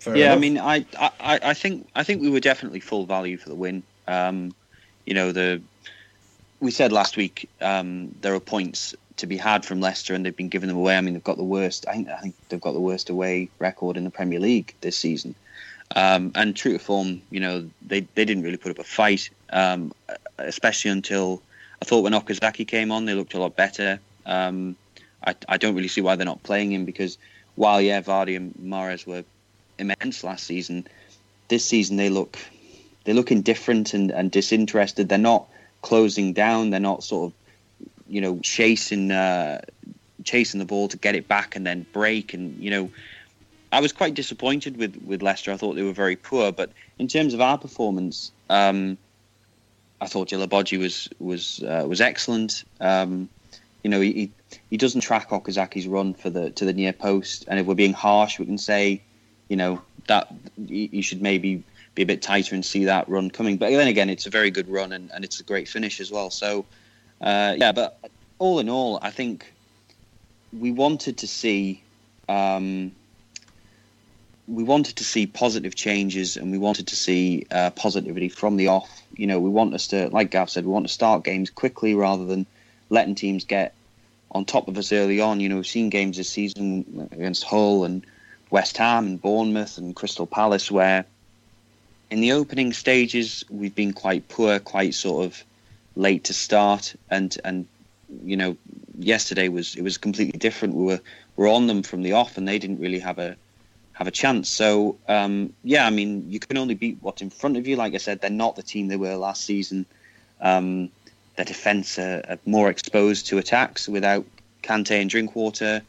Fair 0.00 0.16
yeah, 0.16 0.26
enough. 0.26 0.36
I 0.36 0.40
mean, 0.40 0.58
I, 0.58 0.86
I, 0.98 1.40
I 1.42 1.54
think 1.54 1.88
I 1.94 2.02
think 2.02 2.20
we 2.20 2.30
were 2.30 2.40
definitely 2.40 2.80
full 2.80 3.06
value 3.06 3.38
for 3.38 3.48
the 3.48 3.54
win. 3.54 3.82
Um, 4.06 4.54
you 5.06 5.14
know, 5.14 5.32
the 5.32 5.62
we 6.60 6.70
said 6.70 6.92
last 6.92 7.16
week 7.16 7.48
um, 7.60 8.14
there 8.20 8.34
are 8.34 8.40
points 8.40 8.94
to 9.16 9.26
be 9.26 9.36
had 9.36 9.64
from 9.64 9.80
Leicester, 9.80 10.14
and 10.14 10.24
they've 10.24 10.36
been 10.36 10.48
giving 10.48 10.68
them 10.68 10.76
away. 10.76 10.96
I 10.96 11.00
mean, 11.00 11.14
they've 11.14 11.24
got 11.24 11.36
the 11.36 11.44
worst. 11.44 11.86
I 11.88 11.92
think 11.92 12.08
I 12.08 12.18
think 12.18 12.34
they've 12.48 12.60
got 12.60 12.72
the 12.72 12.80
worst 12.80 13.10
away 13.10 13.48
record 13.58 13.96
in 13.96 14.04
the 14.04 14.10
Premier 14.10 14.40
League 14.40 14.74
this 14.80 14.96
season. 14.96 15.34
Um, 15.94 16.32
and 16.34 16.56
true 16.56 16.72
to 16.72 16.78
form, 16.78 17.22
you 17.30 17.40
know, 17.40 17.68
they 17.86 18.00
they 18.14 18.24
didn't 18.24 18.42
really 18.42 18.56
put 18.56 18.70
up 18.70 18.78
a 18.78 18.84
fight, 18.84 19.30
um, 19.50 19.92
especially 20.38 20.90
until 20.90 21.42
I 21.80 21.84
thought 21.84 22.02
when 22.02 22.12
Okazaki 22.12 22.66
came 22.66 22.90
on, 22.90 23.04
they 23.04 23.14
looked 23.14 23.34
a 23.34 23.38
lot 23.38 23.56
better. 23.56 24.00
Um, 24.26 24.76
I, 25.26 25.34
I 25.48 25.56
don't 25.56 25.74
really 25.74 25.88
see 25.88 26.00
why 26.00 26.16
they're 26.16 26.26
not 26.26 26.42
playing 26.42 26.72
him 26.72 26.84
because 26.84 27.18
while 27.54 27.80
yeah, 27.80 28.00
Vardy 28.00 28.36
and 28.36 28.54
Mahrez 28.54 29.06
were 29.06 29.24
immense 29.78 30.24
last 30.24 30.44
season. 30.44 30.86
This 31.48 31.64
season 31.64 31.96
they 31.96 32.08
look 32.08 32.38
they 33.04 33.12
look 33.12 33.30
indifferent 33.30 33.94
and, 33.94 34.10
and 34.10 34.30
disinterested. 34.30 35.08
They're 35.08 35.18
not 35.18 35.46
closing 35.82 36.32
down. 36.32 36.70
They're 36.70 36.80
not 36.80 37.04
sort 37.04 37.30
of 37.30 37.43
you 38.14 38.20
know 38.20 38.38
chasing 38.38 39.10
uh, 39.10 39.60
chasing 40.22 40.60
the 40.60 40.64
ball 40.64 40.86
to 40.86 40.96
get 40.96 41.16
it 41.16 41.26
back 41.26 41.56
and 41.56 41.66
then 41.66 41.84
break. 41.92 42.32
And 42.32 42.62
you 42.62 42.70
know, 42.70 42.90
I 43.72 43.80
was 43.80 43.92
quite 43.92 44.14
disappointed 44.14 44.76
with 44.76 44.96
with 45.04 45.20
Leicester. 45.20 45.50
I 45.52 45.56
thought 45.56 45.74
they 45.74 45.82
were 45.82 45.92
very 45.92 46.14
poor. 46.14 46.52
But 46.52 46.70
in 47.00 47.08
terms 47.08 47.34
of 47.34 47.40
our 47.40 47.58
performance, 47.58 48.30
um, 48.48 48.96
I 50.00 50.06
thought 50.06 50.28
Djilobodji 50.28 50.78
was 50.78 51.08
was 51.18 51.60
uh, 51.64 51.84
was 51.88 52.00
excellent. 52.00 52.62
Um, 52.80 53.28
you 53.82 53.90
know, 53.90 54.00
he 54.00 54.30
he 54.70 54.76
doesn't 54.76 55.00
track 55.00 55.30
Okazaki's 55.30 55.88
run 55.88 56.14
for 56.14 56.30
the 56.30 56.50
to 56.50 56.64
the 56.64 56.72
near 56.72 56.92
post, 56.92 57.46
and 57.48 57.58
if 57.58 57.66
we're 57.66 57.74
being 57.74 57.92
harsh, 57.92 58.38
we 58.38 58.46
can 58.46 58.58
say 58.58 59.02
you 59.48 59.56
know 59.56 59.82
that 60.06 60.32
you 60.68 61.02
should 61.02 61.20
maybe 61.20 61.64
be 61.96 62.02
a 62.02 62.06
bit 62.06 62.22
tighter 62.22 62.54
and 62.54 62.64
see 62.64 62.84
that 62.84 63.08
run 63.08 63.28
coming. 63.28 63.56
But 63.56 63.70
then 63.70 63.88
again, 63.88 64.08
it's 64.08 64.26
a 64.26 64.30
very 64.30 64.52
good 64.52 64.68
run 64.68 64.92
and, 64.92 65.10
and 65.12 65.24
it's 65.24 65.40
a 65.40 65.44
great 65.44 65.68
finish 65.68 66.00
as 66.00 66.10
well. 66.10 66.28
So 66.28 66.64
uh, 67.20 67.54
yeah, 67.58 67.72
but 67.72 67.98
all 68.38 68.58
in 68.58 68.68
all, 68.68 68.98
I 69.00 69.10
think 69.10 69.52
we 70.52 70.70
wanted 70.70 71.18
to 71.18 71.26
see 71.26 71.82
um, 72.28 72.92
we 74.46 74.62
wanted 74.62 74.96
to 74.96 75.04
see 75.04 75.26
positive 75.26 75.74
changes 75.74 76.36
and 76.36 76.50
we 76.50 76.58
wanted 76.58 76.88
to 76.88 76.96
see 76.96 77.46
uh, 77.50 77.70
positivity 77.70 78.28
from 78.28 78.56
the 78.56 78.68
off. 78.68 79.02
You 79.16 79.26
know, 79.26 79.40
we 79.40 79.48
want 79.48 79.74
us 79.74 79.88
to, 79.88 80.08
like 80.10 80.30
Gav 80.30 80.50
said, 80.50 80.66
we 80.66 80.72
want 80.72 80.86
to 80.86 80.92
start 80.92 81.24
games 81.24 81.50
quickly 81.50 81.94
rather 81.94 82.24
than 82.24 82.46
letting 82.90 83.14
teams 83.14 83.44
get 83.44 83.74
on 84.32 84.44
top 84.44 84.68
of 84.68 84.76
us 84.76 84.92
early 84.92 85.20
on. 85.20 85.40
You 85.40 85.48
know, 85.48 85.56
we've 85.56 85.66
seen 85.66 85.88
games 85.88 86.16
this 86.16 86.28
season 86.28 87.08
against 87.12 87.44
Hull 87.44 87.84
and 87.84 88.04
West 88.50 88.76
Ham 88.76 89.06
and 89.06 89.22
Bournemouth 89.22 89.78
and 89.78 89.96
Crystal 89.96 90.26
Palace 90.26 90.70
where 90.70 91.06
in 92.10 92.20
the 92.20 92.32
opening 92.32 92.72
stages 92.72 93.44
we've 93.48 93.74
been 93.74 93.94
quite 93.94 94.28
poor, 94.28 94.58
quite 94.58 94.94
sort 94.94 95.24
of 95.24 95.42
late 95.96 96.24
to 96.24 96.34
start, 96.34 96.94
and 97.10 97.36
and 97.44 97.66
you 98.24 98.36
know 98.36 98.56
yesterday 98.98 99.48
was 99.48 99.74
it 99.74 99.82
was 99.82 99.98
completely 99.98 100.38
different. 100.38 100.74
We 100.74 100.84
were 100.84 101.00
were 101.36 101.48
on 101.48 101.66
them 101.66 101.82
from 101.82 102.02
the 102.02 102.12
off, 102.12 102.36
and 102.36 102.46
they 102.46 102.58
didn't 102.58 102.80
really 102.80 103.00
have 103.00 103.18
a 103.18 103.36
have 103.92 104.06
a 104.06 104.10
chance. 104.10 104.48
So 104.48 104.96
um, 105.08 105.52
yeah, 105.62 105.86
I 105.86 105.90
mean, 105.90 106.30
you 106.30 106.40
can 106.40 106.58
only 106.58 106.74
beat 106.74 106.98
what's 107.00 107.22
in 107.22 107.30
front 107.30 107.56
of 107.56 107.66
you. 107.66 107.76
Like 107.76 107.94
I 107.94 107.98
said, 107.98 108.20
they're 108.20 108.30
not 108.30 108.56
the 108.56 108.62
team 108.62 108.88
they 108.88 108.96
were 108.96 109.16
last 109.16 109.44
season. 109.44 109.86
Um, 110.40 110.90
their 111.36 111.44
defence 111.44 111.98
are, 111.98 112.22
are, 112.28 112.38
more 112.44 112.70
exposed 112.70 113.26
to 113.26 113.38
attacks 113.38 113.88
without 113.88 114.24
Kante 114.62 115.00
and 115.00 115.10
Drinkwater. 115.10 115.82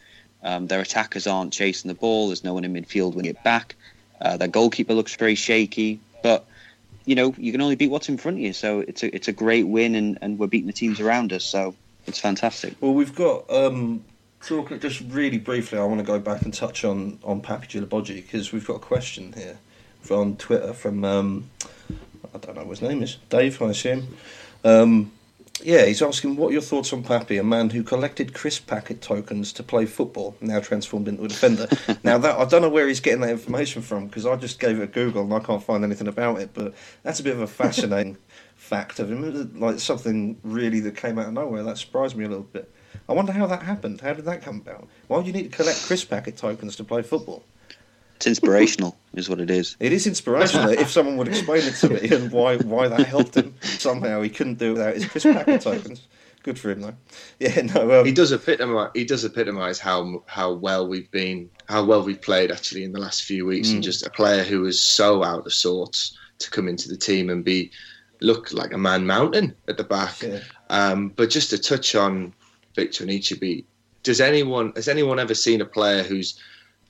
Um, 0.43 0.67
their 0.67 0.81
attackers 0.81 1.27
aren't 1.27 1.53
chasing 1.53 1.89
the 1.89 1.95
ball. 1.95 2.27
There's 2.27 2.43
no 2.43 2.53
one 2.53 2.63
in 2.63 2.73
midfield 2.73 3.15
winning 3.15 3.31
it 3.31 3.43
back. 3.43 3.75
Uh, 4.21 4.37
their 4.37 4.47
goalkeeper 4.47 4.93
looks 4.93 5.15
very 5.15 5.35
shaky. 5.35 5.99
But 6.23 6.45
you 7.05 7.15
know, 7.15 7.33
you 7.37 7.51
can 7.51 7.61
only 7.61 7.75
beat 7.75 7.89
what's 7.89 8.09
in 8.09 8.17
front 8.17 8.37
of 8.37 8.41
you. 8.41 8.53
So 8.53 8.79
it's 8.79 9.03
a 9.03 9.15
it's 9.15 9.27
a 9.27 9.33
great 9.33 9.67
win, 9.67 9.95
and, 9.95 10.17
and 10.21 10.39
we're 10.39 10.47
beating 10.47 10.67
the 10.67 10.73
teams 10.73 10.99
around 10.99 11.33
us. 11.33 11.43
So 11.43 11.75
it's 12.07 12.19
fantastic. 12.19 12.75
Well, 12.81 12.93
we've 12.93 13.15
got 13.15 13.49
um, 13.49 14.03
talking 14.41 14.79
just 14.79 15.01
really 15.09 15.37
briefly. 15.37 15.79
I 15.79 15.83
want 15.83 15.99
to 15.99 16.05
go 16.05 16.19
back 16.19 16.41
and 16.43 16.53
touch 16.53 16.83
on 16.83 17.19
on 17.23 17.41
Papy 17.41 17.67
Djilobodji 17.67 18.15
because 18.15 18.51
we've 18.51 18.65
got 18.65 18.75
a 18.75 18.79
question 18.79 19.33
here 19.33 19.57
from 20.01 20.35
Twitter 20.37 20.73
from 20.73 21.03
um, 21.03 21.49
I 22.33 22.37
don't 22.39 22.55
know 22.55 22.63
what 22.63 22.79
his 22.79 22.81
name 22.81 23.01
is, 23.01 23.17
Dave, 23.29 23.61
I 23.61 23.69
assume. 23.69 24.15
Um, 24.63 25.11
yeah, 25.63 25.85
he's 25.85 26.01
asking 26.01 26.35
what 26.35 26.51
your 26.51 26.61
thoughts 26.61 26.91
on 26.91 27.03
Papy, 27.03 27.39
a 27.39 27.43
man 27.43 27.69
who 27.69 27.81
collected 27.81 28.33
crisp 28.33 28.67
packet 28.67 29.01
tokens 29.01 29.53
to 29.53 29.63
play 29.63 29.85
football, 29.85 30.35
now 30.41 30.59
transformed 30.59 31.07
into 31.07 31.23
a 31.23 31.27
defender. 31.27 31.67
now 32.03 32.17
that 32.17 32.37
I 32.37 32.45
don't 32.45 32.61
know 32.61 32.69
where 32.69 32.87
he's 32.87 32.99
getting 32.99 33.21
that 33.21 33.29
information 33.29 33.81
from 33.81 34.07
because 34.07 34.25
I 34.25 34.35
just 34.35 34.59
gave 34.59 34.79
it 34.79 34.83
a 34.83 34.87
Google 34.87 35.23
and 35.23 35.33
I 35.33 35.39
can't 35.39 35.63
find 35.63 35.83
anything 35.83 36.07
about 36.07 36.39
it. 36.39 36.51
But 36.53 36.73
that's 37.03 37.19
a 37.19 37.23
bit 37.23 37.33
of 37.33 37.41
a 37.41 37.47
fascinating 37.47 38.17
fact 38.55 38.99
of 38.99 39.09
him, 39.09 39.57
like 39.57 39.79
something 39.79 40.37
really 40.43 40.81
that 40.81 40.97
came 40.97 41.17
out 41.17 41.27
of 41.27 41.33
nowhere. 41.33 41.63
That 41.63 41.77
surprised 41.77 42.17
me 42.17 42.25
a 42.25 42.29
little 42.29 42.43
bit. 42.43 42.69
I 43.07 43.13
wonder 43.13 43.31
how 43.31 43.47
that 43.47 43.63
happened. 43.63 44.01
How 44.01 44.13
did 44.13 44.25
that 44.25 44.41
come 44.41 44.57
about? 44.57 44.87
Why 45.07 45.21
do 45.21 45.27
you 45.27 45.33
need 45.33 45.51
to 45.51 45.57
collect 45.57 45.83
crisp 45.85 46.09
packet 46.09 46.37
tokens 46.37 46.75
to 46.77 46.83
play 46.83 47.01
football? 47.01 47.43
It's 48.17 48.27
inspirational, 48.27 48.97
is 49.17 49.29
what 49.29 49.39
it 49.39 49.49
is. 49.49 49.75
It 49.79 49.93
is 49.93 50.07
inspirational. 50.07 50.69
if 50.69 50.91
someone 50.91 51.17
would 51.17 51.27
explain 51.27 51.63
it 51.63 51.75
to 51.75 51.89
me 51.89 52.09
and 52.15 52.31
why 52.31 52.57
why 52.57 52.87
that 52.87 53.05
helped 53.05 53.35
him 53.35 53.55
somehow, 53.61 54.21
he 54.21 54.29
couldn't 54.29 54.59
do 54.59 54.69
it 54.69 54.73
without 54.73 54.95
his 54.95 55.07
crisp 55.07 55.27
packet 55.31 55.61
tokens. 55.61 56.07
Good 56.43 56.59
for 56.59 56.69
him 56.69 56.81
though. 56.81 56.93
Yeah, 57.39 57.61
no. 57.61 58.01
Um, 58.01 58.05
he 58.05 58.11
does 58.11 58.31
epitomise. 58.31 58.91
He 58.93 59.03
does 59.03 59.25
epitomise 59.25 59.79
how 59.79 60.23
how 60.27 60.53
well 60.53 60.87
we've 60.87 61.09
been, 61.09 61.49
how 61.67 61.83
well 61.83 62.03
we've 62.03 62.21
played 62.21 62.51
actually 62.51 62.83
in 62.83 62.91
the 62.91 62.99
last 62.99 63.23
few 63.23 63.47
weeks, 63.47 63.69
mm. 63.69 63.73
and 63.73 63.83
just 63.83 64.05
a 64.05 64.11
player 64.11 64.43
who 64.43 64.61
was 64.61 64.79
so 64.79 65.23
out 65.23 65.45
of 65.47 65.53
sorts 65.53 66.15
to 66.37 66.51
come 66.51 66.67
into 66.67 66.87
the 66.87 66.97
team 66.97 67.31
and 67.31 67.43
be 67.43 67.71
look 68.21 68.53
like 68.53 68.73
a 68.73 68.77
man 68.77 69.07
mountain 69.07 69.55
at 69.67 69.77
the 69.77 69.83
back. 69.83 70.21
Yeah. 70.21 70.39
Um, 70.69 71.09
but 71.09 71.31
just 71.31 71.49
to 71.49 71.57
touch 71.57 71.95
on 71.95 72.33
Victor 72.75 73.03
and 73.03 73.11
Anichebe, 73.11 73.65
does 74.03 74.21
anyone 74.21 74.71
has 74.75 74.87
anyone 74.87 75.17
ever 75.17 75.33
seen 75.33 75.61
a 75.61 75.65
player 75.65 76.03
who's 76.03 76.39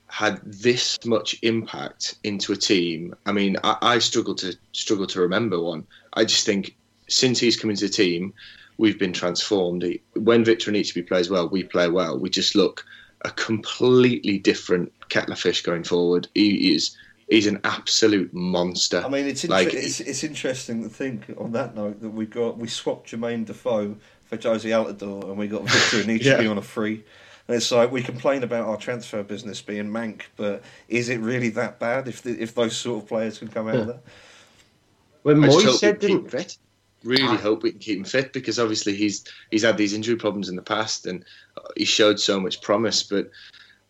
had 0.07 0.39
this 0.43 0.97
much 1.05 1.35
impact 1.41 2.15
into 2.23 2.53
a 2.53 2.55
team. 2.55 3.15
I 3.25 3.31
mean, 3.31 3.57
I, 3.63 3.77
I, 3.81 3.99
struggle 3.99 4.35
to 4.35 4.55
struggle 4.71 5.07
to 5.07 5.19
remember 5.19 5.59
one. 5.59 5.85
I 6.13 6.25
just 6.25 6.45
think 6.45 6.75
since 7.07 7.39
he's 7.39 7.59
come 7.59 7.69
into 7.69 7.85
the 7.85 7.93
team, 7.93 8.33
we've 8.77 8.99
been 8.99 9.13
transformed. 9.13 9.85
When 10.13 10.43
Victor 10.45 10.71
Anichebe 10.71 11.07
plays 11.07 11.29
well, 11.29 11.49
we 11.49 11.63
play 11.63 11.89
well. 11.89 12.19
We 12.19 12.29
just 12.29 12.55
look 12.55 12.85
a 13.21 13.31
completely 13.31 14.37
different 14.37 14.91
kettle 15.09 15.33
of 15.33 15.39
fish 15.39 15.61
going 15.61 15.83
forward. 15.83 16.27
He 16.35 16.75
is 16.75 16.95
he's 17.27 17.47
an 17.47 17.59
absolute 17.63 18.33
monster. 18.33 19.03
I 19.03 19.09
mean, 19.09 19.25
it's 19.25 19.43
inter- 19.43 19.55
like, 19.55 19.73
it's, 19.73 19.99
it's 19.99 20.23
interesting 20.23 20.83
to 20.83 20.89
think 20.89 21.33
on 21.37 21.51
that 21.53 21.75
note 21.75 22.01
that 22.01 22.11
we 22.11 22.25
got 22.25 22.57
we 22.57 22.67
swapped 22.67 23.09
Jermaine 23.09 23.45
Defoe 23.45 23.97
for 24.25 24.37
Jozy 24.37 24.69
Altidore 24.69 25.23
and 25.23 25.37
we 25.37 25.47
got 25.47 25.63
Victor 25.63 26.07
Anichebe 26.07 26.23
yeah. 26.43 26.49
on 26.49 26.57
a 26.57 26.61
free. 26.61 27.03
And 27.47 27.55
it's 27.55 27.71
like 27.71 27.91
we 27.91 28.01
complain 28.01 28.43
about 28.43 28.67
our 28.67 28.77
transfer 28.77 29.21
business 29.21 29.61
being 29.61 29.89
mank, 29.89 30.23
but 30.35 30.63
is 30.87 31.09
it 31.09 31.19
really 31.19 31.49
that 31.49 31.79
bad 31.79 32.07
if 32.07 32.23
the, 32.23 32.31
if 32.41 32.55
those 32.55 32.75
sort 32.75 33.03
of 33.03 33.07
players 33.07 33.37
can 33.37 33.49
come 33.49 33.67
out 33.67 33.75
yeah. 33.75 33.81
of 33.81 33.87
there? 33.87 33.99
When 35.21 35.37
Moyes 35.37 35.77
said 35.77 35.99
didn't 35.99 36.29
fit, 36.29 36.57
really 37.03 37.23
I... 37.23 37.35
hope 37.35 37.63
we 37.63 37.71
can 37.71 37.79
keep 37.79 37.97
him 37.99 38.03
fit 38.03 38.33
because 38.33 38.59
obviously 38.59 38.95
he's 38.95 39.23
he's 39.51 39.63
had 39.63 39.77
these 39.77 39.93
injury 39.93 40.15
problems 40.15 40.49
in 40.49 40.55
the 40.55 40.61
past 40.61 41.05
and 41.05 41.23
uh, 41.57 41.67
he 41.75 41.85
showed 41.85 42.19
so 42.19 42.39
much 42.39 42.61
promise. 42.61 43.03
But 43.03 43.29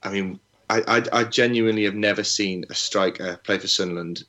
I 0.03 0.11
mean, 0.11 0.39
I, 0.69 0.81
I, 0.87 1.19
I 1.19 1.23
genuinely 1.23 1.83
have 1.85 1.95
never 1.95 2.23
seen 2.23 2.65
a 2.69 2.75
striker 2.75 3.39
play 3.43 3.57
for 3.57 3.67
Sunderland 3.67 4.25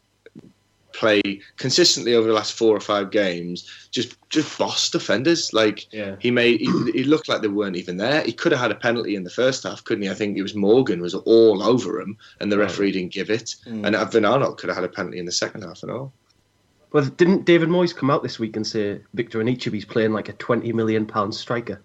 play 0.97 1.21
consistently 1.57 2.15
over 2.15 2.27
the 2.27 2.35
last 2.35 2.53
four 2.53 2.75
or 2.75 2.81
five 2.81 3.11
games, 3.11 3.71
just 3.91 4.17
just 4.31 4.59
boss 4.59 4.91
defenders. 4.91 5.53
Like 5.53 5.93
yeah. 5.93 6.17
he 6.19 6.31
made, 6.31 6.61
he, 6.61 6.93
he, 6.93 7.05
looked 7.05 7.29
like 7.29 7.43
they 7.43 7.49
weren't 7.49 7.77
even 7.77 7.99
there. 7.99 8.23
He 8.23 8.33
could 8.33 8.53
have 8.53 8.61
had 8.61 8.71
a 8.71 8.77
penalty 8.77 9.15
in 9.15 9.25
the 9.25 9.31
first 9.31 9.65
half, 9.65 9.85
couldn't 9.85 10.03
he? 10.03 10.11
I 10.11 10.15
think 10.15 10.37
it 10.37 10.43
was 10.43 10.55
Morgan 10.55 11.01
was 11.01 11.15
all 11.15 11.63
over 11.63 12.01
him, 12.01 12.17
and 12.41 12.51
the 12.51 12.59
referee 12.59 12.93
didn't 12.93 13.13
give 13.13 13.31
it. 13.31 13.55
Mm. 13.67 13.87
And 13.87 14.13
Van 14.13 14.23
Aanholt 14.23 14.59
could 14.59 14.69
have 14.69 14.77
had 14.77 14.85
a 14.85 14.89
penalty 14.89 15.19
in 15.19 15.27
the 15.27 15.33
second 15.33 15.63
half 15.63 15.83
and 15.83 15.93
all. 15.93 16.13
Well, 16.93 17.05
didn't 17.05 17.45
David 17.45 17.69
Moyes 17.69 17.95
come 17.95 18.11
out 18.11 18.23
this 18.23 18.39
week 18.39 18.57
and 18.57 18.67
say 18.67 19.01
Victor 19.15 19.41
Anichebe's 19.41 19.85
playing 19.85 20.13
like 20.13 20.29
a 20.29 20.35
twenty 20.35 20.73
million 20.73 21.07
pound 21.07 21.35
striker? 21.35 21.81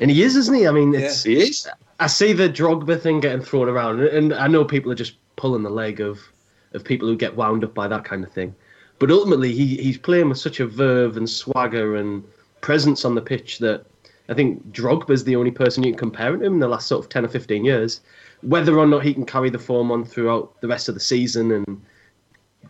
And 0.00 0.10
he 0.10 0.22
is, 0.22 0.36
isn't 0.36 0.54
he? 0.54 0.66
I 0.66 0.72
mean, 0.72 0.94
it's 0.94 1.24
yeah, 1.24 1.36
he 1.36 1.42
is. 1.42 1.68
I 2.00 2.06
see 2.06 2.32
the 2.32 2.48
Drogba 2.48 3.00
thing 3.00 3.20
getting 3.20 3.42
thrown 3.42 3.68
around, 3.68 4.00
and 4.00 4.34
I 4.34 4.46
know 4.46 4.64
people 4.64 4.90
are 4.90 4.96
just 4.96 5.14
pulling 5.36 5.62
the 5.62 5.70
leg 5.70 6.00
of 6.00 6.18
of 6.72 6.84
people 6.84 7.08
who 7.08 7.16
get 7.16 7.36
wound 7.36 7.64
up 7.64 7.74
by 7.74 7.88
that 7.88 8.04
kind 8.04 8.24
of 8.24 8.32
thing. 8.32 8.54
But 8.98 9.10
ultimately, 9.10 9.52
he, 9.52 9.76
he's 9.76 9.98
playing 9.98 10.28
with 10.28 10.38
such 10.38 10.60
a 10.60 10.66
verve 10.66 11.16
and 11.16 11.28
swagger 11.28 11.96
and 11.96 12.22
presence 12.60 13.04
on 13.04 13.14
the 13.14 13.22
pitch 13.22 13.58
that 13.60 13.86
I 14.28 14.34
think 14.34 14.72
Drogba's 14.72 15.24
the 15.24 15.36
only 15.36 15.50
person 15.50 15.82
you 15.82 15.92
can 15.92 15.98
compare 15.98 16.34
him 16.34 16.40
to 16.40 16.46
in 16.46 16.58
the 16.60 16.68
last 16.68 16.86
sort 16.86 17.04
of 17.04 17.08
10 17.08 17.24
or 17.24 17.28
15 17.28 17.64
years. 17.64 18.00
Whether 18.42 18.78
or 18.78 18.86
not 18.86 19.02
he 19.02 19.14
can 19.14 19.26
carry 19.26 19.50
the 19.50 19.58
form 19.58 19.90
on 19.90 20.04
throughout 20.04 20.60
the 20.60 20.68
rest 20.68 20.88
of 20.88 20.94
the 20.94 21.00
season 21.00 21.50
and 21.50 21.82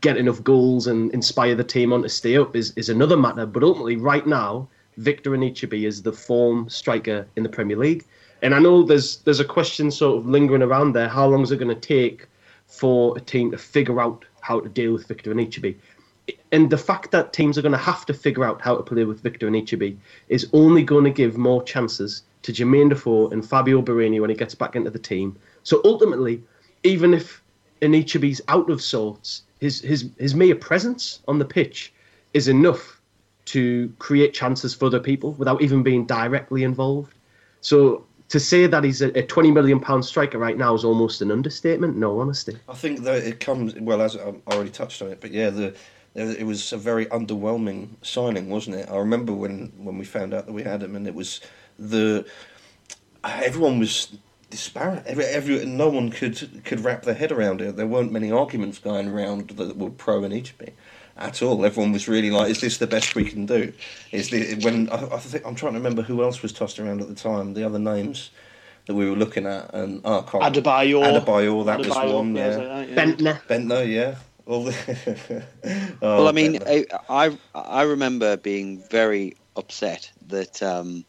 get 0.00 0.16
enough 0.16 0.42
goals 0.42 0.86
and 0.86 1.12
inspire 1.12 1.54
the 1.54 1.64
team 1.64 1.92
on 1.92 2.02
to 2.02 2.08
stay 2.08 2.36
up 2.36 2.56
is, 2.56 2.72
is 2.76 2.88
another 2.88 3.16
matter. 3.16 3.44
But 3.44 3.62
ultimately, 3.62 3.96
right 3.96 4.26
now, 4.26 4.68
Victor 4.96 5.30
Anichebe 5.32 5.86
is 5.86 6.02
the 6.02 6.12
form 6.12 6.68
striker 6.68 7.26
in 7.36 7.42
the 7.42 7.48
Premier 7.48 7.76
League. 7.76 8.04
And 8.42 8.54
I 8.54 8.58
know 8.58 8.82
there's 8.82 9.18
there's 9.18 9.40
a 9.40 9.44
question 9.44 9.90
sort 9.90 10.18
of 10.18 10.26
lingering 10.26 10.62
around 10.62 10.94
there. 10.94 11.08
How 11.08 11.26
long 11.26 11.42
is 11.42 11.52
it 11.52 11.58
going 11.58 11.74
to 11.74 11.80
take 11.80 12.26
for 12.70 13.16
a 13.16 13.20
team 13.20 13.50
to 13.50 13.58
figure 13.58 14.00
out 14.00 14.24
how 14.40 14.60
to 14.60 14.68
deal 14.68 14.92
with 14.92 15.06
Victor 15.06 15.34
Anichebe. 15.34 15.76
And 16.52 16.70
the 16.70 16.78
fact 16.78 17.10
that 17.10 17.32
teams 17.32 17.58
are 17.58 17.62
going 17.62 17.72
to 17.72 17.78
have 17.78 18.06
to 18.06 18.14
figure 18.14 18.44
out 18.44 18.62
how 18.62 18.76
to 18.76 18.82
play 18.82 19.04
with 19.04 19.20
Victor 19.20 19.50
Anichebe 19.50 19.96
is 20.28 20.48
only 20.52 20.82
going 20.82 21.04
to 21.04 21.10
give 21.10 21.36
more 21.36 21.62
chances 21.64 22.22
to 22.42 22.52
Jermaine 22.52 22.88
Defoe 22.88 23.28
and 23.30 23.46
Fabio 23.46 23.82
Borini 23.82 24.20
when 24.20 24.30
he 24.30 24.36
gets 24.36 24.54
back 24.54 24.76
into 24.76 24.90
the 24.90 24.98
team. 24.98 25.36
So 25.64 25.80
ultimately, 25.84 26.42
even 26.84 27.12
if 27.12 27.42
Anichebe's 27.82 28.40
out 28.48 28.70
of 28.70 28.80
sorts, 28.80 29.42
his, 29.58 29.80
his, 29.80 30.08
his 30.18 30.34
mere 30.34 30.54
presence 30.54 31.20
on 31.26 31.38
the 31.38 31.44
pitch 31.44 31.92
is 32.32 32.46
enough 32.48 33.00
to 33.46 33.92
create 33.98 34.32
chances 34.32 34.74
for 34.74 34.86
other 34.86 35.00
people 35.00 35.32
without 35.32 35.60
even 35.60 35.82
being 35.82 36.06
directly 36.06 36.62
involved. 36.62 37.14
So 37.60 38.06
to 38.30 38.38
say 38.38 38.66
that 38.66 38.84
he's 38.84 39.02
a, 39.02 39.16
a, 39.18 39.22
20 39.22 39.50
million 39.50 39.80
pound 39.80 40.04
striker 40.04 40.38
right 40.38 40.56
now 40.56 40.72
is 40.72 40.84
almost 40.84 41.20
an 41.20 41.30
understatement. 41.30 41.96
No 41.96 42.20
honesty. 42.20 42.56
I 42.68 42.74
think 42.74 43.00
that 43.00 43.24
it 43.24 43.40
comes 43.40 43.74
well 43.74 44.00
as 44.00 44.16
I 44.16 44.34
already 44.46 44.70
touched 44.70 45.02
on 45.02 45.08
it, 45.08 45.20
but 45.20 45.32
yeah, 45.32 45.50
the 45.50 45.74
it 46.14 46.44
was 46.44 46.72
a 46.72 46.76
very 46.76 47.06
underwhelming 47.06 47.90
signing, 48.02 48.48
wasn't 48.48 48.76
it? 48.76 48.88
I 48.90 48.96
remember 48.96 49.32
when 49.32 49.72
when 49.76 49.98
we 49.98 50.04
found 50.04 50.34
out 50.34 50.46
that 50.46 50.52
we 50.52 50.62
had 50.62 50.82
him, 50.82 50.96
and 50.96 51.06
it 51.06 51.14
was 51.14 51.40
the 51.78 52.26
everyone 53.24 53.78
was 53.78 54.16
disparate. 54.48 55.06
Every, 55.06 55.24
every 55.24 55.64
no 55.66 55.88
one 55.88 56.10
could 56.10 56.64
could 56.64 56.80
wrap 56.80 57.02
their 57.02 57.14
head 57.14 57.30
around 57.32 57.60
it. 57.60 57.76
There 57.76 57.86
weren't 57.86 58.12
many 58.12 58.32
arguments 58.32 58.78
going 58.78 59.08
around 59.08 59.50
that 59.50 59.76
were 59.76 59.90
pro 59.90 60.22
Anichebe 60.22 60.70
at 61.20 61.42
all. 61.42 61.64
Everyone 61.64 61.92
was 61.92 62.08
really 62.08 62.30
like, 62.30 62.50
"Is 62.50 62.60
this 62.60 62.78
the 62.78 62.86
best 62.86 63.14
we 63.14 63.24
can 63.24 63.46
do?" 63.46 63.72
Is 64.12 64.30
the, 64.30 64.54
when 64.62 64.88
I, 64.90 65.14
I 65.14 65.18
think 65.18 65.46
I'm 65.46 65.54
trying 65.54 65.72
to 65.72 65.78
remember 65.78 66.02
who 66.02 66.22
else 66.22 66.42
was 66.42 66.52
tossed 66.52 66.78
around 66.78 67.00
at 67.00 67.08
the 67.08 67.14
time. 67.14 67.54
The 67.54 67.64
other 67.64 67.78
names 67.78 68.30
that 68.86 68.94
we 68.94 69.08
were 69.08 69.16
looking 69.16 69.46
at, 69.46 69.72
and 69.74 70.00
oh, 70.04 70.20
I 70.20 70.30
can't, 70.30 70.44
Adebayor, 70.44 71.20
Adebayor, 71.20 71.64
that 71.66 71.80
Adebayor, 71.80 72.04
was 72.04 72.12
one. 72.12 72.34
Yeah, 72.34 72.80
yeah. 72.80 72.94
Bendtner, 72.94 73.40
Bendtner, 73.46 73.88
yeah. 73.88 74.14
oh, 74.50 74.64
well, 76.00 76.26
I 76.26 76.32
mean, 76.32 76.58
I, 76.66 76.84
I, 77.08 77.38
I 77.54 77.82
remember 77.82 78.36
being 78.36 78.82
very 78.90 79.36
upset 79.54 80.10
that 80.26 80.60
um, 80.60 81.04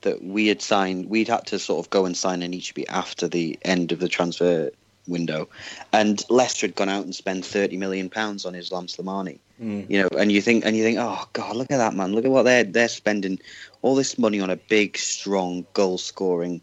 that 0.00 0.24
we 0.24 0.48
had 0.48 0.60
signed. 0.60 1.08
We'd 1.08 1.28
had 1.28 1.46
to 1.48 1.60
sort 1.60 1.84
of 1.84 1.90
go 1.90 2.06
and 2.06 2.16
sign 2.16 2.40
Anichebe 2.40 2.84
after 2.88 3.28
the 3.28 3.56
end 3.62 3.92
of 3.92 4.00
the 4.00 4.08
transfer 4.08 4.70
window, 5.06 5.48
and 5.92 6.22
Leicester 6.30 6.66
had 6.66 6.74
gone 6.74 6.88
out 6.88 7.04
and 7.04 7.14
spent 7.14 7.44
thirty 7.44 7.76
million 7.76 8.08
pounds 8.08 8.44
on 8.44 8.54
Islam 8.54 8.86
Slimani. 8.86 9.38
Mm. 9.60 9.88
You 9.88 10.02
know, 10.02 10.08
and 10.18 10.32
you 10.32 10.40
think 10.40 10.64
and 10.64 10.76
you 10.76 10.82
think, 10.82 10.98
oh 11.00 11.24
God, 11.32 11.56
look 11.56 11.70
at 11.70 11.78
that 11.78 11.94
man! 11.94 12.12
Look 12.12 12.24
at 12.24 12.30
what 12.30 12.44
they're 12.44 12.64
they're 12.64 12.88
spending 12.88 13.38
all 13.82 13.94
this 13.94 14.18
money 14.18 14.40
on 14.40 14.50
a 14.50 14.56
big, 14.56 14.96
strong, 14.96 15.66
goal 15.74 15.98
scoring, 15.98 16.62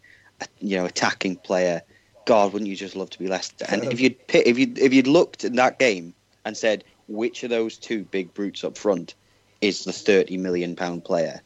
you 0.60 0.76
know, 0.76 0.84
attacking 0.84 1.36
player. 1.36 1.82
God, 2.26 2.52
wouldn't 2.52 2.68
you 2.68 2.76
just 2.76 2.96
love 2.96 3.10
to 3.10 3.18
be 3.18 3.28
Leicester? 3.28 3.66
And 3.68 3.84
if 3.84 4.00
you'd 4.00 4.16
if 4.28 4.58
you 4.58 4.72
if 4.76 4.92
you'd 4.92 5.06
looked 5.06 5.44
in 5.44 5.56
that 5.56 5.78
game 5.78 6.14
and 6.44 6.56
said 6.56 6.84
which 7.08 7.42
of 7.42 7.50
those 7.50 7.76
two 7.76 8.04
big 8.04 8.32
brutes 8.34 8.62
up 8.62 8.78
front 8.78 9.14
is 9.60 9.84
the 9.84 9.92
thirty 9.92 10.36
million 10.36 10.76
pound 10.76 11.04
player, 11.04 11.40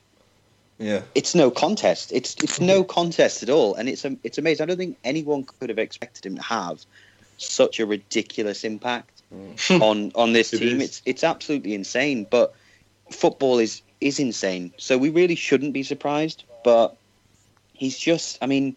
yeah, 0.79 1.03
it's 1.15 1.35
no 1.35 1.51
contest. 1.51 2.13
It's 2.13 2.35
it's 2.43 2.61
no 2.61 2.83
contest 2.83 3.43
at 3.43 3.51
all, 3.51 3.75
and 3.75 3.89
it's 3.89 4.05
it's 4.25 4.39
amazing. 4.39 4.65
I 4.65 4.67
don't 4.67 4.77
think 4.77 4.99
anyone 5.05 5.45
could 5.45 5.69
have 5.69 5.79
expected 5.79 6.27
him 6.27 6.37
to 6.37 6.43
have 6.43 6.85
such 7.37 7.81
a 7.81 7.87
ridiculous 7.87 8.65
impact 8.65 9.23
mm. 9.33 9.81
on 9.81 10.13
on 10.15 10.33
this 10.33 10.53
it 10.53 10.59
team. 10.59 10.81
Is. 10.81 10.83
It's 10.83 11.03
it's 11.07 11.25
absolutely 11.25 11.75
insane. 11.75 12.27
But 12.29 12.55
football 13.11 13.59
is 13.59 13.83
is 14.01 14.19
insane, 14.19 14.73
so 14.77 14.99
we 14.99 15.11
really 15.11 15.37
shouldn't 15.37 15.73
be 15.73 15.83
surprised. 15.83 16.45
But 16.65 16.97
he's 17.75 17.99
just, 17.99 18.39
I 18.43 18.47
mean, 18.47 18.75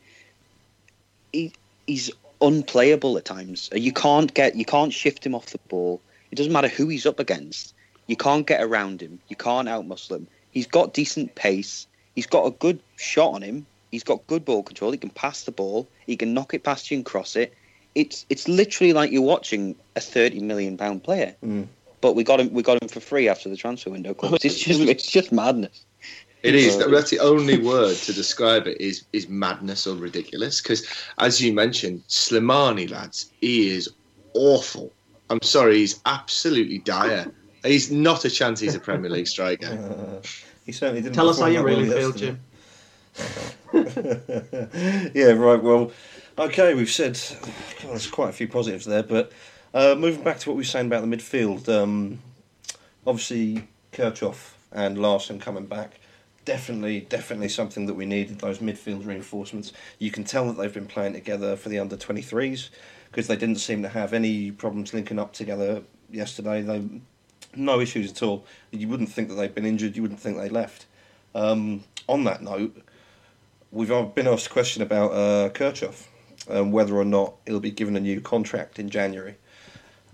he 1.33 1.53
he's 1.87 2.11
unplayable 2.41 3.17
at 3.17 3.25
times. 3.25 3.69
You 3.73 3.91
can't 3.91 4.33
get 4.33 4.55
you 4.55 4.65
can't 4.65 4.93
shift 4.93 5.25
him 5.25 5.33
off 5.33 5.47
the 5.47 5.59
ball. 5.69 6.01
It 6.31 6.35
doesn't 6.35 6.53
matter 6.53 6.67
who 6.67 6.89
he's 6.89 7.05
up 7.05 7.19
against. 7.19 7.73
You 8.07 8.15
can't 8.15 8.45
get 8.45 8.61
around 8.61 9.01
him. 9.01 9.19
You 9.27 9.35
can't 9.35 9.67
outmuscle 9.67 10.17
him. 10.17 10.27
He's 10.57 10.67
got 10.67 10.93
decent 10.93 11.35
pace. 11.35 11.87
He's 12.15 12.27
got 12.27 12.45
a 12.45 12.51
good 12.51 12.79
shot 12.95 13.35
on 13.35 13.41
him. 13.41 13.65
He's 13.91 14.03
got 14.03 14.25
good 14.27 14.43
ball 14.43 14.63
control. 14.63 14.91
He 14.91 14.97
can 14.97 15.09
pass 15.11 15.43
the 15.43 15.51
ball. 15.51 15.87
He 16.05 16.17
can 16.17 16.33
knock 16.33 16.53
it 16.53 16.63
past 16.63 16.91
you 16.91 16.97
and 16.97 17.05
cross 17.05 17.35
it 17.35 17.53
it's 17.97 18.27
it's 18.29 18.47
literally 18.47 18.93
like 18.93 19.11
you're 19.11 19.23
watching 19.23 19.75
a 19.95 19.99
thirty 19.99 20.39
million 20.39 20.77
pound 20.77 21.03
player. 21.03 21.35
Mm. 21.43 21.67
But 21.99 22.13
we 22.13 22.23
got 22.23 22.39
him 22.39 22.53
we 22.53 22.61
got 22.61 22.81
him 22.81 22.87
for 22.87 22.99
free 22.99 23.27
after 23.27 23.49
the 23.49 23.57
transfer 23.57 23.89
window 23.89 24.13
closed. 24.13 24.45
It's 24.45 24.59
just 24.59 24.81
it's 24.81 25.09
just 25.09 25.31
madness. 25.31 25.83
It 26.43 26.53
is. 26.53 26.77
That's 26.77 27.09
the 27.09 27.19
only 27.19 27.57
word 27.57 27.95
to 27.95 28.13
describe 28.13 28.67
it 28.67 28.79
is 28.79 29.03
is 29.13 29.27
madness 29.27 29.87
or 29.87 29.95
ridiculous. 29.95 30.61
Because 30.61 30.85
as 31.17 31.41
you 31.41 31.53
mentioned, 31.53 32.03
Slimani 32.07 32.89
lads, 32.89 33.31
he 33.41 33.75
is 33.75 33.89
awful. 34.35 34.93
I'm 35.31 35.41
sorry, 35.41 35.77
he's 35.77 35.99
absolutely 36.05 36.77
dire. 36.77 37.31
He's 37.63 37.91
not 37.91 38.23
a 38.23 38.29
chance. 38.29 38.59
He's 38.59 38.75
a 38.75 38.79
Premier 38.79 39.09
League 39.09 39.27
striker. 39.27 40.21
He 40.67 40.71
certainly 40.71 41.01
didn't. 41.01 41.15
Tell 41.15 41.29
us 41.29 41.39
how 41.39 41.47
you 41.47 41.63
really 41.63 41.89
feel, 41.89 42.11
Jim. 42.11 42.39
yeah, 45.15 45.31
right. 45.31 45.63
Well, 45.63 45.91
Okay, 46.39 46.75
we've 46.75 46.91
said 46.91 47.19
God, 47.81 47.89
there's 47.89 48.05
quite 48.05 48.29
a 48.29 48.33
few 48.33 48.47
positives 48.47 48.85
there, 48.85 49.01
but 49.01 49.31
uh, 49.73 49.95
moving 49.97 50.23
back 50.23 50.37
to 50.39 50.49
what 50.49 50.55
we 50.55 50.59
were 50.59 50.65
saying 50.65 50.85
about 50.85 51.01
the 51.01 51.07
midfield, 51.07 51.67
um, 51.67 52.19
obviously 53.07 53.67
Kirchhoff 53.91 54.51
and 54.71 54.99
Larsson 54.99 55.39
coming 55.39 55.65
back, 55.65 55.99
definitely, 56.45 57.01
definitely 57.01 57.49
something 57.49 57.87
that 57.87 57.95
we 57.95 58.05
needed. 58.05 58.37
Those 58.37 58.59
midfield 58.59 59.07
reinforcements. 59.07 59.73
You 59.97 60.11
can 60.11 60.25
tell 60.25 60.45
that 60.45 60.61
they've 60.61 60.71
been 60.71 60.85
playing 60.85 61.13
together 61.13 61.55
for 61.55 61.69
the 61.69 61.79
under 61.79 61.97
23s 61.97 62.69
because 63.09 63.25
they 63.25 63.35
didn't 63.35 63.55
seem 63.55 63.81
to 63.81 63.89
have 63.89 64.13
any 64.13 64.51
problems 64.51 64.93
linking 64.93 65.17
up 65.17 65.33
together 65.33 65.81
yesterday. 66.11 66.61
They 66.61 66.87
no 67.55 67.79
issues 67.79 68.11
at 68.11 68.23
all. 68.23 68.45
You 68.71 68.87
wouldn't 68.87 69.09
think 69.09 69.29
that 69.29 69.35
they'd 69.35 69.55
been 69.55 69.65
injured. 69.65 69.95
You 69.95 70.01
wouldn't 70.01 70.19
think 70.19 70.37
they 70.37 70.49
left. 70.49 70.85
Um, 71.33 71.83
on 72.07 72.23
that 72.23 72.41
note, 72.41 72.75
we've 73.71 73.89
been 74.15 74.27
asked 74.27 74.47
a 74.47 74.49
question 74.49 74.81
about 74.81 75.11
uh, 75.11 75.49
Kirchhoff 75.49 76.07
um, 76.49 76.71
whether 76.71 76.95
or 76.95 77.05
not 77.05 77.35
he'll 77.45 77.59
be 77.59 77.71
given 77.71 77.95
a 77.95 77.99
new 77.99 78.21
contract 78.21 78.79
in 78.79 78.89
January. 78.89 79.35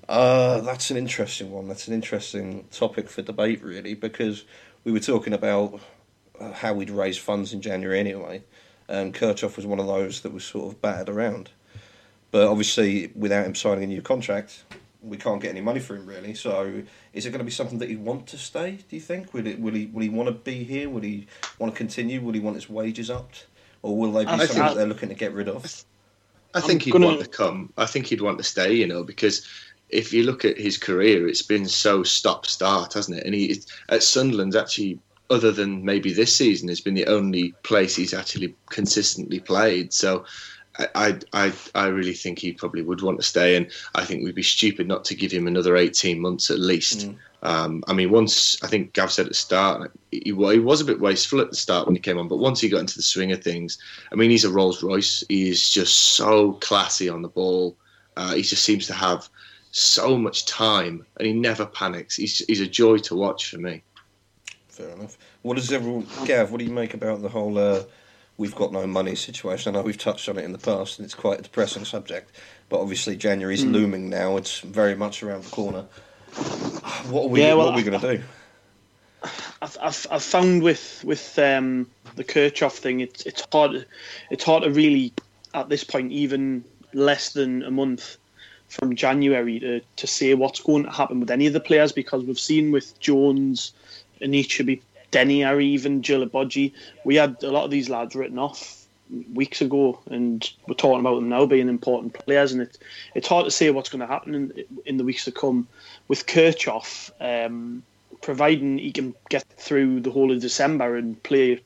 Uh, 0.08 0.60
that's 0.62 0.92
an 0.92 0.98
interesting 0.98 1.52
one. 1.52 1.68
That's 1.68 1.88
an 1.88 1.94
interesting 1.94 2.66
topic 2.72 3.10
for 3.10 3.22
debate, 3.22 3.64
really, 3.64 3.94
because 3.94 4.44
we 4.84 4.92
were 4.92 5.00
talking 5.00 5.34
about 5.34 5.80
uh, 6.40 6.52
how 6.52 6.74
we'd 6.74 6.90
raise 6.90 7.18
funds 7.18 7.54
in 7.54 7.62
January 7.62 8.00
anyway, 8.00 8.44
and 8.88 9.14
Kirchhoff 9.14 9.56
was 9.56 9.66
one 9.66 9.80
of 9.80 9.88
those 9.88 10.22
that 10.22 10.34
was 10.34 10.44
sort 10.44 10.74
of 10.74 10.82
battered 10.82 11.10
around. 11.10 11.52
But 12.32 12.48
obviously, 12.48 13.12
without 13.16 13.46
him 13.46 13.56
signing 13.56 13.84
a 13.84 13.88
new 13.88 14.02
contract, 14.02 14.64
we 15.04 15.18
can't 15.18 15.42
get 15.42 15.50
any 15.50 15.62
money 15.62 15.80
for 15.80 15.96
him 15.96 16.06
really. 16.06 16.34
So, 16.34 16.82
is 17.14 17.26
it 17.26 17.30
going 17.30 17.40
to 17.40 17.46
be 17.46 17.52
something 17.52 17.78
that 17.80 17.90
he'd 17.90 18.00
want 18.00 18.26
to 18.28 18.38
stay? 18.38 18.80
Do 18.90 18.96
you 18.96 19.02
think? 19.02 19.34
Will 19.34 19.46
it? 19.46 19.60
Will 19.60 19.74
he? 19.74 19.88
Will 19.88 20.02
he 20.02 20.10
want 20.10 20.28
to 20.28 20.34
be 20.34 20.64
here? 20.64 20.90
Will 20.90 21.02
he 21.02 21.28
want 21.60 21.74
to 21.74 21.78
continue? 21.78 22.22
Will 22.22 22.34
he 22.34 22.40
want 22.40 22.56
his 22.56 22.70
wages 22.70 23.10
upped? 23.10 23.48
Or 23.82 23.98
will 23.98 24.14
they 24.14 24.24
be 24.24 24.32
something 24.32 24.58
that 24.58 24.76
they're 24.76 24.88
looking 24.88 25.10
to 25.10 25.16
get 25.16 25.34
rid 25.34 25.50
of? 25.50 25.66
I 26.54 26.62
think 26.62 26.82
I'm 26.82 26.86
he'd 26.86 26.92
gonna... 26.92 27.06
want 27.08 27.22
to 27.22 27.28
come. 27.28 27.74
I 27.78 27.86
think 27.86 28.08
he'd 28.08 28.22
want 28.22 28.38
to 28.38 28.44
stay. 28.44 28.74
You 28.74 28.88
know, 28.88 29.04
because 29.04 29.48
if 29.90 30.14
you 30.14 30.24
look 30.24 30.46
at 30.46 30.58
his 30.58 30.78
career, 30.78 31.28
it's 31.28 31.42
been 31.42 31.68
so 31.68 32.04
stop 32.04 32.46
start, 32.46 32.94
hasn't 32.94 33.18
it? 33.18 33.26
And 33.26 33.36
he 33.36 33.62
at 33.90 34.04
Sunderland 34.04 34.56
actually, 34.56 35.00
other 35.30 35.52
than 35.52 35.84
maybe 35.84 36.14
this 36.14 36.36
season, 36.36 36.70
has 36.70 36.82
been 36.82 36.94
the 36.94 37.08
only 37.08 37.54
place 37.64 37.96
he's 37.96 38.14
actually 38.14 38.56
consistently 38.70 39.40
played. 39.40 39.94
So. 39.94 40.26
I, 40.80 41.20
I 41.34 41.54
I 41.76 41.88
really 41.88 42.14
think 42.14 42.40
he 42.40 42.52
probably 42.52 42.82
would 42.82 43.02
want 43.02 43.20
to 43.20 43.24
stay, 43.24 43.56
and 43.56 43.72
I 43.94 44.06
think 44.06 44.24
we'd 44.24 44.34
be 44.34 44.44
stupid 44.44 44.88
not 44.88 45.06
to 45.06 45.16
give 45.16 45.32
him 45.32 45.46
another 45.46 45.78
eighteen 45.78 46.20
months 46.20 46.50
at 46.50 46.60
least. 46.60 47.08
Mm. 47.10 47.18
Um, 47.44 47.84
I 47.88 47.94
mean, 47.94 48.10
once 48.10 48.62
I 48.64 48.68
think 48.68 48.94
Gav 48.94 49.12
said 49.12 49.26
at 49.26 49.32
the 49.32 49.36
start, 49.36 49.92
he, 50.12 50.22
he, 50.26 50.32
was 50.32 50.82
a 50.82 50.86
bit 50.86 51.02
wasteful 51.02 51.42
at 51.42 51.50
the 51.50 51.58
start 51.58 51.86
when 51.86 51.96
he 51.96 52.02
came 52.02 52.18
on, 52.18 52.30
but 52.30 52.38
once 52.38 52.62
he 52.62 52.70
got 52.70 52.80
into 52.80 52.96
the 52.96 53.04
swing 53.04 53.34
of 53.34 53.44
things, 53.44 53.78
I 54.12 54.16
mean, 54.16 54.32
he's 54.32 54.46
a 54.46 54.52
Rolls 54.52 54.82
Royce. 54.82 55.26
He's 55.28 55.70
just 55.70 55.94
so 55.94 56.54
classy 56.54 57.10
on 57.10 57.22
the 57.22 57.28
ball. 57.28 57.76
Uh, 58.16 58.34
he 58.34 58.44
just 58.44 58.64
seems 58.64 58.88
to 58.88 58.94
have 58.94 59.28
so 59.72 60.18
much 60.18 60.46
time, 60.46 61.06
and 61.18 61.28
he 61.28 61.34
never 61.34 61.66
panics. 61.66 62.16
He's 62.16 62.40
he's 62.46 62.62
a 62.62 62.68
joy 62.68 62.98
to 63.00 63.16
watch 63.16 63.50
for 63.50 63.58
me. 63.58 63.84
Fair 64.70 64.90
enough. 64.90 65.18
What 65.44 65.58
does 65.58 65.72
everyone, 65.72 66.08
Gav? 66.26 66.52
What 66.52 66.60
do 66.60 66.66
you 66.66 66.72
make 66.72 66.94
about 66.94 67.22
the 67.22 67.30
whole 67.30 67.58
uh, 67.60 67.84
"we've 68.38 68.56
got 68.56 68.72
no 68.72 68.86
money" 68.88 69.16
situation? 69.16 69.76
I 69.76 69.80
know 69.80 69.84
we've 69.84 69.98
touched 69.98 70.30
on 70.30 70.38
it 70.38 70.46
in 70.46 70.52
the 70.52 70.58
past, 70.58 71.00
and 71.00 71.06
it's 71.06 71.16
quite 71.16 71.40
a 71.40 71.44
depressing 71.44 71.86
subject. 71.86 72.32
But 72.70 72.82
obviously, 72.82 73.16
January's 73.16 73.64
mm. 73.64 73.72
looming 73.72 74.10
now. 74.10 74.38
It's 74.38 74.60
very 74.60 74.96
much 74.96 75.24
around 75.24 75.44
the 75.44 75.50
corner. 75.52 75.86
What 77.10 77.26
are 77.26 77.28
we? 77.28 77.42
Yeah, 77.42 77.54
well, 77.54 77.68
what 77.68 77.74
are 77.74 77.78
we 77.78 77.84
going 77.84 78.00
to 78.00 78.18
do? 78.18 78.24
I've, 79.62 79.78
I've, 79.82 80.08
I've 80.12 80.24
found 80.24 80.64
with 80.64 81.04
with 81.04 81.40
um, 81.40 81.90
the 82.16 82.24
Kirchhoff 82.24 82.74
thing, 82.74 83.00
it's 83.00 83.26
it's 83.26 83.46
hard 83.52 83.86
it's 84.30 84.44
hard 84.44 84.64
to 84.64 84.72
really 84.72 85.14
at 85.54 85.70
this 85.70 85.84
point, 85.84 86.12
even 86.12 86.64
less 86.94 87.34
than 87.34 87.64
a 87.64 87.72
month 87.72 88.18
from 88.68 88.96
January, 88.96 89.60
to, 89.60 89.82
to 89.98 90.08
say 90.08 90.34
what's 90.34 90.60
going 90.60 90.84
to 90.84 90.90
happen 90.90 91.20
with 91.20 91.30
any 91.30 91.48
of 91.48 91.54
the 91.54 91.60
players 91.60 91.92
because 91.92 92.24
we've 92.24 92.40
seen 92.40 92.72
with 92.72 93.00
Jones, 93.00 93.74
Anichebe, 94.22 94.82
Denayer, 95.14 95.56
or 95.56 95.60
even 95.60 96.02
Djilobodji, 96.02 96.74
we 97.06 97.16
had 97.16 97.42
a 97.44 97.52
lot 97.52 97.66
of 97.66 97.72
these 97.72 97.90
lads 97.90 98.16
written 98.16 98.40
off 98.40 98.86
weeks 99.34 99.62
ago, 99.62 100.00
and 100.10 100.52
we're 100.68 100.74
talking 100.74 101.00
about 101.00 101.16
them 101.16 101.30
now 101.30 101.46
being 101.46 101.70
important 101.70 102.14
players, 102.14 102.52
and 102.52 102.62
it's 102.62 102.78
it's 103.16 103.28
hard 103.28 103.46
to 103.46 103.52
say 103.52 103.70
what's 103.70 103.90
going 103.90 104.02
to 104.02 104.08
happen 104.08 104.36
in 104.36 104.66
in 104.86 104.98
the 104.98 105.04
weeks 105.04 105.26
to 105.26 105.32
come 105.32 105.68
with 106.08 106.26
Kirchhoff. 106.26 107.12
Um, 107.22 107.84
providing 108.22 108.78
he 108.78 108.92
can 108.92 109.14
get 109.30 109.44
through 109.58 110.00
the 110.00 110.12
whole 110.12 110.32
of 110.32 110.40
December 110.40 110.96
and 110.96 111.22
play 111.24 111.62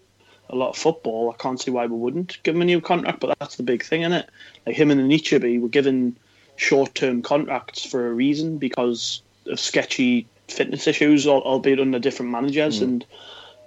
a 0.49 0.55
lot 0.55 0.69
of 0.69 0.77
football, 0.77 1.29
I 1.29 1.41
can't 1.41 1.59
see 1.59 1.71
why 1.71 1.85
we 1.85 1.97
wouldn't 1.97 2.41
give 2.43 2.55
him 2.55 2.61
a 2.61 2.65
new 2.65 2.81
contract. 2.81 3.19
But 3.19 3.37
that's 3.39 3.57
the 3.57 3.63
big 3.63 3.83
thing, 3.83 4.01
isn't 4.01 4.13
it? 4.13 4.29
Like 4.65 4.75
him 4.75 4.91
and 4.91 5.01
Anichebe 5.01 5.61
were 5.61 5.69
given 5.69 6.15
short-term 6.55 7.21
contracts 7.21 7.85
for 7.85 8.07
a 8.07 8.13
reason 8.13 8.57
because 8.57 9.21
of 9.45 9.59
sketchy 9.59 10.25
fitness 10.47 10.87
issues, 10.87 11.27
albeit 11.27 11.79
under 11.79 11.99
different 11.99 12.31
managers. 12.31 12.79
Mm. 12.79 12.83
And 12.83 13.05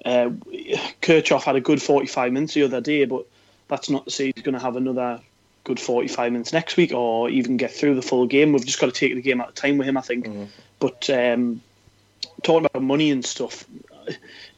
uh, 0.04 0.30
Kirchhoff 1.02 1.44
had 1.44 1.56
a 1.56 1.60
good 1.60 1.82
45 1.82 2.32
minutes 2.32 2.54
the 2.54 2.62
other 2.62 2.80
day, 2.80 3.04
but 3.04 3.26
that's 3.68 3.90
not 3.90 4.04
to 4.04 4.10
say 4.10 4.32
he's 4.34 4.44
going 4.44 4.54
to 4.54 4.60
have 4.60 4.76
another 4.76 5.20
good 5.64 5.78
45 5.78 6.32
minutes 6.32 6.52
next 6.52 6.76
week 6.76 6.92
or 6.92 7.28
even 7.28 7.56
get 7.56 7.70
through 7.70 7.94
the 7.94 8.02
full 8.02 8.26
game. 8.26 8.52
We've 8.52 8.64
just 8.64 8.80
got 8.80 8.86
to 8.86 8.92
take 8.92 9.14
the 9.14 9.22
game 9.22 9.40
at 9.40 9.50
a 9.50 9.52
time 9.52 9.78
with 9.78 9.88
him, 9.88 9.96
I 9.96 10.00
think. 10.00 10.26
Mm-hmm. 10.26 10.44
But 10.78 11.10
um, 11.10 11.60
talking 12.42 12.66
about 12.66 12.82
money 12.82 13.10
and 13.10 13.24
stuff, 13.24 13.64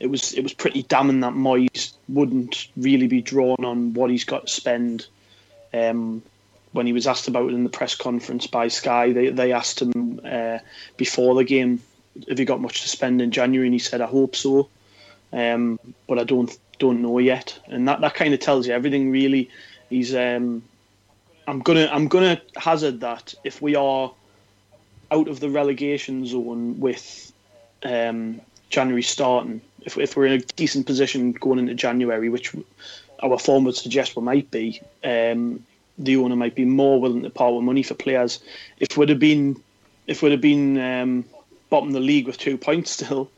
it 0.01 0.07
was 0.07 0.33
it 0.35 0.43
was 0.43 0.53
pretty 0.53 0.85
damning 0.85 1.21
that 1.21 1.35
Moyes 1.35 1.93
wouldn't 2.09 2.69
really 2.77 3.07
be 3.07 3.21
drawn 3.21 3.65
on 3.65 3.95
what 3.95 4.11
he's 4.11 4.25
got 4.25 4.47
to 4.47 4.53
spend. 4.53 5.07
Um, 5.75 6.23
when 6.73 6.87
he 6.87 6.93
was 6.93 7.07
asked 7.07 7.29
about 7.29 7.51
it 7.51 7.55
in 7.55 7.65
the 7.65 7.71
press 7.71 7.95
conference 7.95 8.47
by 8.47 8.69
Sky, 8.69 9.13
they 9.13 9.29
they 9.29 9.53
asked 9.53 9.83
him 9.83 10.21
uh, 10.25 10.59
before 10.97 11.35
the 11.35 11.45
game, 11.45 11.83
"Have 12.29 12.39
you 12.39 12.45
got 12.45 12.61
much 12.61 12.83
to 12.83 12.89
spend 12.89 13.23
in 13.23 13.31
January?" 13.31 13.67
And 13.67 13.75
he 13.75 13.79
said, 13.79 14.01
"I 14.01 14.07
hope 14.07 14.37
so, 14.37 14.69
um, 15.33 15.79
but 16.07 16.19
I 16.19 16.25
don't 16.25 16.57
don't 16.79 17.03
know 17.03 17.19
yet, 17.19 17.59
and 17.67 17.87
that, 17.89 18.01
that 18.01 18.15
kind 18.15 18.35
of 18.35 18.41
tells 18.41 18.67
you 18.67 18.75
everything. 18.75 19.11
Really, 19.11 19.51
he's. 19.91 20.15
Um, 20.15 20.63
I'm 21.47 21.61
gonna 21.61 21.89
I'm 21.93 22.09
gonna 22.09 22.41
hazard 22.57 23.01
that 23.01 23.35
if 23.45 23.61
we 23.61 23.75
are 23.75 24.13
out 25.11 25.29
of 25.29 25.41
the 25.41 25.51
relegation 25.51 26.27
zone 26.27 26.79
with 26.81 27.33
um, 27.83 28.41
January 28.71 29.03
starting, 29.03 29.61
if 29.83 29.99
if 29.99 30.17
we're 30.17 30.27
in 30.27 30.41
a 30.41 30.45
decent 30.57 30.87
position 30.87 31.33
going 31.33 31.59
into 31.59 31.75
January, 31.75 32.29
which 32.29 32.55
our 33.23 33.39
form 33.39 33.65
would 33.65 33.77
suggest 33.77 34.17
we 34.17 34.23
might 34.23 34.51
be, 34.51 34.81
um, 35.05 35.65
the 35.99 36.17
owner 36.17 36.37
might 36.37 36.55
be 36.55 36.65
more 36.65 37.01
willing 37.01 37.23
to 37.23 37.31
part 37.31 37.55
with 37.55 37.65
money 37.65 37.83
for 37.83 37.95
players. 37.95 38.41
If 38.79 38.97
would 38.97 39.09
have 39.09 39.19
been, 39.19 39.61
if 40.07 40.23
would 40.23 40.33
have 40.33 40.41
been 40.41 40.79
um, 40.79 41.25
bottom 41.73 41.89
of 41.89 41.95
the 41.95 42.01
league 42.01 42.27
with 42.27 42.37
two 42.37 42.59
points 42.59 42.91
still, 42.91 43.31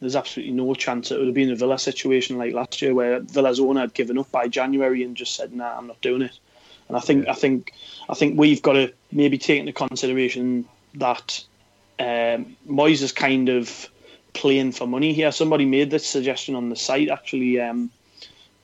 there's 0.00 0.16
absolutely 0.16 0.54
no 0.54 0.74
chance 0.74 1.10
it 1.10 1.18
would 1.18 1.26
have 1.26 1.34
been 1.34 1.52
a 1.52 1.54
Villa 1.54 1.78
situation 1.78 2.38
like 2.38 2.54
last 2.54 2.80
year 2.80 2.94
where 2.94 3.20
Villa's 3.20 3.60
owner 3.60 3.82
had 3.82 3.92
given 3.92 4.16
up 4.16 4.32
by 4.32 4.48
January 4.48 5.04
and 5.04 5.14
just 5.14 5.36
said, 5.36 5.52
"Nah, 5.52 5.76
I'm 5.76 5.86
not 5.86 6.00
doing 6.00 6.22
it." 6.22 6.38
And 6.88 6.96
I 6.96 7.00
think, 7.00 7.26
yeah. 7.26 7.32
I 7.32 7.34
think, 7.34 7.74
I 8.08 8.14
think 8.14 8.38
we've 8.38 8.62
got 8.62 8.72
to 8.72 8.92
maybe 9.12 9.36
take 9.36 9.60
into 9.60 9.74
consideration 9.74 10.64
that 10.94 11.44
um, 12.00 12.56
Moyes 12.66 13.02
is 13.02 13.12
kind 13.12 13.50
of 13.50 13.90
playing 14.32 14.72
for 14.72 14.86
money 14.86 15.12
here. 15.12 15.30
Somebody 15.30 15.66
made 15.66 15.90
this 15.90 16.06
suggestion 16.06 16.54
on 16.54 16.70
the 16.70 16.76
site 16.76 17.10
actually. 17.10 17.60
Um, 17.60 17.90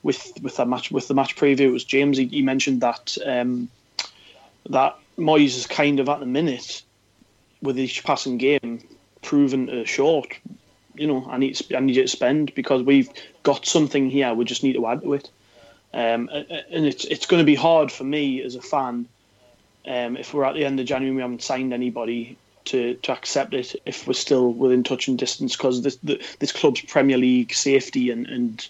with 0.01 0.31
with 0.41 0.55
that 0.55 0.67
match 0.67 0.91
with 0.91 1.07
the 1.07 1.13
match 1.13 1.35
preview. 1.35 1.67
It 1.67 1.71
was 1.71 1.83
James. 1.83 2.17
He, 2.17 2.25
he 2.27 2.41
mentioned 2.41 2.81
that 2.81 3.17
um, 3.25 3.69
that 4.69 4.97
Moyes 5.17 5.57
is 5.57 5.67
kind 5.67 5.99
of 5.99 6.07
at 6.09 6.19
the 6.19 6.25
minute 6.25 6.83
with 7.61 7.77
each 7.77 8.03
passing 8.05 8.37
game 8.37 8.81
proven 9.21 9.69
uh, 9.69 9.85
short. 9.85 10.27
You 10.95 11.07
know, 11.07 11.27
I 11.29 11.37
need 11.37 11.59
I 11.75 11.79
need 11.79 11.95
you 11.95 12.01
to 12.03 12.07
spend 12.07 12.53
because 12.55 12.83
we've 12.83 13.09
got 13.43 13.65
something 13.65 14.09
here. 14.09 14.33
We 14.33 14.45
just 14.45 14.63
need 14.63 14.73
to 14.73 14.87
add 14.87 15.01
to 15.01 15.13
it. 15.13 15.29
Um, 15.93 16.29
and 16.29 16.85
it's 16.85 17.05
it's 17.05 17.25
going 17.25 17.41
to 17.41 17.45
be 17.45 17.55
hard 17.55 17.91
for 17.91 18.03
me 18.03 18.43
as 18.43 18.55
a 18.55 18.61
fan 18.61 19.07
um, 19.87 20.17
if 20.17 20.33
we're 20.33 20.45
at 20.45 20.53
the 20.53 20.65
end 20.65 20.79
of 20.79 20.85
January 20.85 21.15
we 21.15 21.21
haven't 21.21 21.41
signed 21.41 21.73
anybody 21.73 22.37
to, 22.65 22.93
to 22.95 23.11
accept 23.11 23.53
it 23.53 23.75
if 23.85 24.07
we're 24.07 24.13
still 24.13 24.53
within 24.53 24.83
touch 24.83 25.07
and 25.07 25.17
distance 25.17 25.55
because 25.55 25.81
this 25.81 25.95
the, 25.97 26.23
this 26.37 26.51
club's 26.51 26.81
Premier 26.81 27.17
League 27.17 27.53
safety 27.53 28.11
and 28.11 28.27
and 28.27 28.67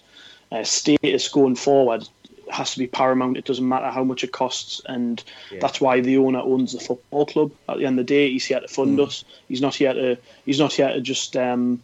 uh, 0.50 0.64
status 0.64 1.28
going 1.28 1.56
forward 1.56 2.08
has 2.52 2.72
to 2.72 2.78
be 2.78 2.86
paramount. 2.86 3.36
It 3.36 3.44
doesn't 3.44 3.66
matter 3.66 3.90
how 3.90 4.04
much 4.04 4.24
it 4.24 4.32
costs, 4.32 4.80
and 4.86 5.22
yeah. 5.50 5.58
that's 5.60 5.80
why 5.80 6.00
the 6.00 6.18
owner 6.18 6.40
owns 6.40 6.72
the 6.72 6.80
football 6.80 7.26
club. 7.26 7.52
At 7.68 7.78
the 7.78 7.86
end 7.86 7.98
of 7.98 8.06
the 8.06 8.14
day, 8.14 8.30
he's 8.30 8.44
here 8.44 8.60
to 8.60 8.68
fund 8.68 8.98
mm. 8.98 9.06
us. 9.06 9.24
He's 9.48 9.60
not 9.60 9.74
here 9.74 9.92
to. 9.92 10.18
He's 10.44 10.58
not 10.58 10.72
here 10.72 10.92
to 10.92 11.00
just 11.00 11.36
um, 11.36 11.82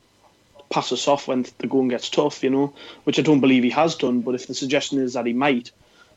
pass 0.70 0.92
us 0.92 1.09
off 1.09 1.29
when 1.29 1.46
the 1.59 1.66
going 1.66 1.88
gets 1.88 2.11
tough. 2.11 2.42
You 2.42 2.50
know, 2.50 2.74
which 3.05 3.18
I 3.18 3.22
don't 3.22 3.40
believe 3.40 3.62
he 3.62 3.70
has 3.70 3.94
done. 3.94 4.20
But 4.20 4.35
if 4.35 4.46
the 4.46 4.55
suggestion 4.55 4.98
is 4.98 5.14
that 5.14 5.26
he 5.26 5.33
might, 5.33 5.70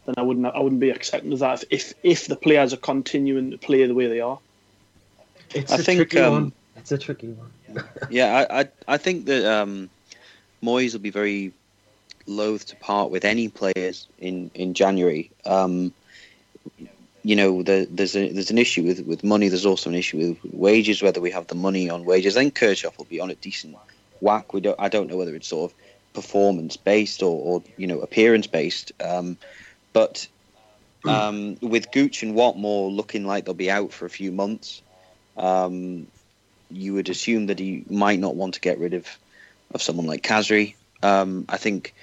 then 0.05 0.15
I 0.17 0.21
wouldn't. 0.21 0.45
I 0.45 0.59
wouldn't 0.59 0.81
be 0.81 0.89
accepting 0.89 1.33
of 1.33 1.39
that. 1.39 1.63
If 1.69 1.93
if 2.03 2.27
the 2.27 2.35
players 2.35 2.73
are 2.73 2.77
continuing 2.77 3.51
to 3.51 3.57
play 3.57 3.85
the 3.85 3.95
way 3.95 4.07
they 4.07 4.21
are, 4.21 4.39
it's 5.53 5.71
I 5.71 5.75
a 5.75 5.79
think, 5.79 5.97
tricky 5.97 6.19
um, 6.19 6.33
one. 6.33 6.51
It's 6.77 6.91
a 6.91 6.97
tricky 6.97 7.27
one. 7.27 7.83
yeah, 8.09 8.45
I, 8.49 8.61
I 8.61 8.69
I 8.87 8.97
think 8.97 9.25
that 9.25 9.45
um, 9.45 9.89
Moyes 10.63 10.93
will 10.93 11.01
be 11.01 11.11
very 11.11 11.53
loath 12.29 12.67
to 12.67 12.75
part 12.75 13.11
with 13.11 13.25
any 13.25 13.47
players 13.49 14.07
in 14.19 14.51
in 14.53 14.73
January. 14.73 15.31
Um, 15.45 15.93
you 17.23 17.35
know, 17.35 17.63
the, 17.63 17.87
there's 17.89 18.15
a 18.15 18.31
there's 18.31 18.51
an 18.51 18.57
issue 18.57 18.83
with, 18.83 19.05
with 19.05 19.23
money. 19.23 19.49
There's 19.49 19.65
also 19.65 19.89
an 19.89 19.95
issue 19.95 20.17
with 20.17 20.53
wages. 20.53 21.01
Whether 21.01 21.21
we 21.21 21.31
have 21.31 21.47
the 21.47 21.55
money 21.55 21.89
on 21.89 22.05
wages, 22.05 22.37
I 22.37 22.41
think 22.41 22.57
Kirchhoff 22.57 22.97
will 22.97 23.05
be 23.05 23.19
on 23.19 23.29
a 23.29 23.35
decent 23.35 23.75
whack. 24.21 24.53
We 24.53 24.61
don't. 24.61 24.79
I 24.79 24.87
don't 24.87 25.09
know 25.09 25.17
whether 25.17 25.35
it's 25.35 25.47
sort 25.47 25.71
of 25.71 25.77
performance 26.13 26.77
based 26.77 27.21
or, 27.21 27.39
or 27.41 27.63
you 27.77 27.87
know 27.87 27.99
appearance 27.99 28.47
based. 28.47 28.91
Um, 29.03 29.37
but 29.91 30.27
um, 31.05 31.57
with 31.61 31.91
Gooch 31.91 32.23
and 32.23 32.35
Watmore 32.35 32.95
looking 32.95 33.25
like 33.25 33.45
they'll 33.45 33.53
be 33.53 33.71
out 33.71 33.91
for 33.91 34.05
a 34.05 34.09
few 34.09 34.31
months, 34.31 34.81
um, 35.37 36.07
you 36.69 36.93
would 36.93 37.09
assume 37.09 37.47
that 37.47 37.59
he 37.59 37.83
might 37.89 38.19
not 38.19 38.35
want 38.35 38.53
to 38.55 38.61
get 38.61 38.79
rid 38.79 38.93
of 38.93 39.07
of 39.73 39.81
someone 39.81 40.05
like 40.05 40.23
Khazri. 40.23 40.75
Um, 41.03 41.45
I 41.49 41.57
think 41.57 41.93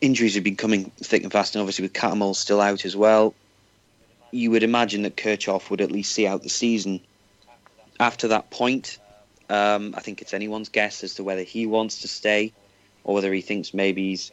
injuries 0.00 0.34
have 0.34 0.44
been 0.44 0.56
coming 0.56 0.90
thick 0.98 1.22
and 1.22 1.32
fast, 1.32 1.54
and 1.54 1.60
obviously 1.60 1.82
with 1.82 1.92
Cattermole 1.92 2.34
still 2.34 2.60
out 2.60 2.84
as 2.84 2.96
well, 2.96 3.34
you 4.30 4.50
would 4.50 4.62
imagine 4.62 5.02
that 5.02 5.16
Kirchhoff 5.16 5.70
would 5.70 5.80
at 5.80 5.90
least 5.90 6.12
see 6.12 6.26
out 6.26 6.42
the 6.42 6.48
season. 6.48 7.00
After 7.98 8.28
that 8.28 8.50
point, 8.50 8.98
um, 9.48 9.94
I 9.96 10.00
think 10.00 10.22
it's 10.22 10.34
anyone's 10.34 10.68
guess 10.68 11.02
as 11.02 11.14
to 11.14 11.24
whether 11.24 11.42
he 11.42 11.66
wants 11.66 12.02
to 12.02 12.08
stay 12.08 12.52
or 13.04 13.14
whether 13.14 13.32
he 13.32 13.40
thinks 13.40 13.72
maybe 13.72 14.10
he's 14.10 14.30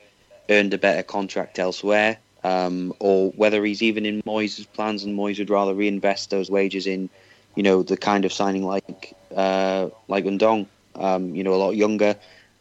earned 0.49 0.73
a 0.73 0.77
better 0.77 1.01
contract 1.01 1.57
elsewhere, 1.57 2.17
um, 2.43 2.93
or 2.99 3.31
whether 3.31 3.63
he's 3.65 3.81
even 3.81 4.05
in 4.05 4.21
Moyes' 4.23 4.67
plans 4.73 5.03
and 5.03 5.17
Moyes 5.17 5.39
would 5.39 5.49
rather 5.49 5.73
reinvest 5.73 6.29
those 6.29 6.51
wages 6.51 6.85
in, 6.85 7.09
you 7.55 7.63
know, 7.63 7.81
the 7.81 7.97
kind 7.97 8.25
of 8.25 8.33
signing 8.33 8.63
like 8.63 9.15
uh, 9.35 9.89
like 10.07 10.25
Ndong, 10.25 10.67
um, 10.95 11.33
you 11.33 11.43
know, 11.43 11.53
a 11.53 11.55
lot 11.55 11.71
younger, 11.71 12.15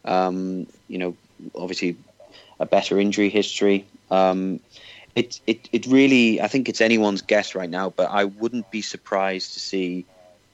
um, 0.05 0.65
you 0.87 0.97
know, 0.97 1.15
obviously 1.53 1.97
a 2.59 2.65
better 2.65 2.99
injury 2.99 3.29
history. 3.29 3.85
Um, 4.11 4.59
it, 5.15 5.39
it, 5.47 5.69
it 5.71 5.85
really, 5.87 6.41
I 6.41 6.47
think 6.47 6.67
it's 6.67 6.81
anyone's 6.81 7.21
guess 7.21 7.55
right 7.55 7.69
now, 7.69 7.89
but 7.89 8.09
I 8.11 8.25
wouldn't 8.25 8.69
be 8.71 8.81
surprised 8.81 9.53
to 9.53 9.59
see 9.59 10.05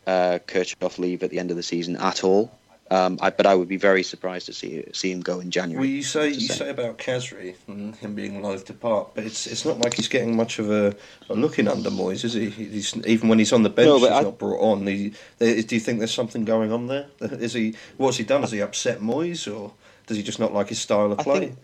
uh, 0.05 0.39
Kirchhoff 0.47 0.99
leave 0.99 1.23
at 1.23 1.31
the 1.31 1.39
end 1.39 1.51
of 1.51 1.57
the 1.57 1.63
season 1.63 1.95
at 1.97 2.23
all. 2.23 2.51
Um, 2.91 3.19
I, 3.21 3.29
but 3.29 3.45
I 3.45 3.55
would 3.55 3.69
be 3.69 3.77
very 3.77 4.03
surprised 4.03 4.47
to 4.47 4.53
see 4.53 4.83
see 4.91 5.13
him 5.13 5.21
go 5.21 5.39
in 5.39 5.49
January. 5.49 5.79
Well, 5.79 5.89
you 5.89 6.03
say 6.03 6.27
you 6.27 6.41
say. 6.41 6.55
say 6.55 6.69
about 6.71 6.97
Khazri 6.97 7.55
and 7.69 7.95
him 7.95 8.15
being 8.15 8.41
loath 8.41 8.65
to 8.65 8.73
part, 8.73 9.15
but 9.15 9.23
it's 9.23 9.47
it's 9.47 9.63
not 9.63 9.79
like 9.79 9.93
he's 9.93 10.09
getting 10.09 10.35
much 10.35 10.59
of 10.59 10.69
a, 10.69 10.93
a 11.29 11.33
look 11.33 11.57
in 11.57 11.69
under 11.69 11.89
Moyes, 11.89 12.25
is 12.25 12.33
he? 12.33 12.49
He's, 12.49 12.93
even 13.07 13.29
when 13.29 13.39
he's 13.39 13.53
on 13.53 13.63
the 13.63 13.69
bench, 13.69 13.87
no, 13.87 13.97
he's 13.97 14.09
I, 14.09 14.23
not 14.23 14.37
brought 14.37 14.59
on. 14.59 14.85
He, 14.85 15.13
do 15.39 15.45
you 15.47 15.79
think 15.79 15.99
there's 15.99 16.13
something 16.13 16.43
going 16.43 16.73
on 16.73 16.87
there? 16.87 17.05
Is 17.21 17.53
he? 17.53 17.75
What's 17.95 18.17
he 18.17 18.25
done? 18.25 18.41
Has 18.41 18.51
he 18.51 18.59
upset 18.59 18.99
Moyes, 18.99 19.49
or 19.49 19.71
does 20.07 20.17
he 20.17 20.23
just 20.23 20.39
not 20.39 20.53
like 20.53 20.67
his 20.67 20.79
style 20.79 21.13
of 21.13 21.19
play? 21.19 21.35
I 21.35 21.39
think, 21.39 21.57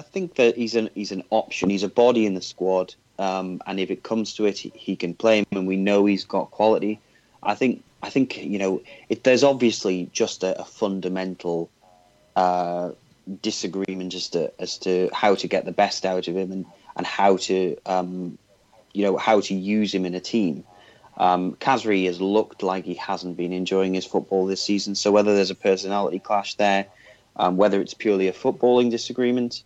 I 0.00 0.02
think 0.02 0.36
that 0.36 0.56
he's 0.56 0.76
an 0.76 0.88
he's 0.94 1.12
an 1.12 1.24
option. 1.28 1.68
He's 1.68 1.82
a 1.82 1.88
body 1.88 2.24
in 2.24 2.32
the 2.32 2.40
squad, 2.40 2.94
um, 3.18 3.60
and 3.66 3.78
if 3.78 3.90
it 3.90 4.02
comes 4.02 4.32
to 4.36 4.46
it, 4.46 4.56
he, 4.56 4.72
he, 4.74 4.96
can 4.96 5.12
play 5.12 5.40
him, 5.40 5.46
and 5.52 5.66
we 5.66 5.76
know 5.76 6.06
he's 6.06 6.24
got 6.24 6.50
quality. 6.50 6.98
I 7.42 7.54
think 7.54 7.84
I 8.02 8.08
think 8.08 8.38
you 8.38 8.58
know 8.58 8.80
it, 9.10 9.24
there's 9.24 9.44
obviously 9.44 10.08
just 10.10 10.42
a, 10.42 10.58
a 10.58 10.64
fundamental 10.64 11.68
uh, 12.34 12.92
disagreement 13.42 14.14
as 14.14 14.28
to 14.30 14.50
as 14.58 14.78
to 14.78 15.10
how 15.12 15.34
to 15.34 15.46
get 15.46 15.66
the 15.66 15.72
best 15.72 16.06
out 16.06 16.28
of 16.28 16.34
him 16.34 16.50
and 16.50 16.64
and 16.96 17.06
how 17.06 17.36
to 17.48 17.76
um, 17.84 18.38
you 18.94 19.04
know 19.04 19.18
how 19.18 19.42
to 19.42 19.54
use 19.54 19.92
him 19.94 20.06
in 20.06 20.14
a 20.14 20.20
team. 20.20 20.64
Um, 21.18 21.56
Khazri 21.56 22.06
has 22.06 22.22
looked 22.22 22.62
like 22.62 22.86
he 22.86 22.94
hasn't 22.94 23.36
been 23.36 23.52
enjoying 23.52 23.92
his 23.92 24.06
football 24.06 24.46
this 24.46 24.62
season. 24.62 24.94
So 24.94 25.12
whether 25.12 25.34
there's 25.34 25.50
a 25.50 25.54
personality 25.68 26.20
clash 26.20 26.54
there, 26.54 26.86
um, 27.36 27.58
whether 27.58 27.82
it's 27.82 27.92
purely 27.92 28.28
a 28.28 28.32
footballing 28.32 28.90
disagreement, 28.90 29.62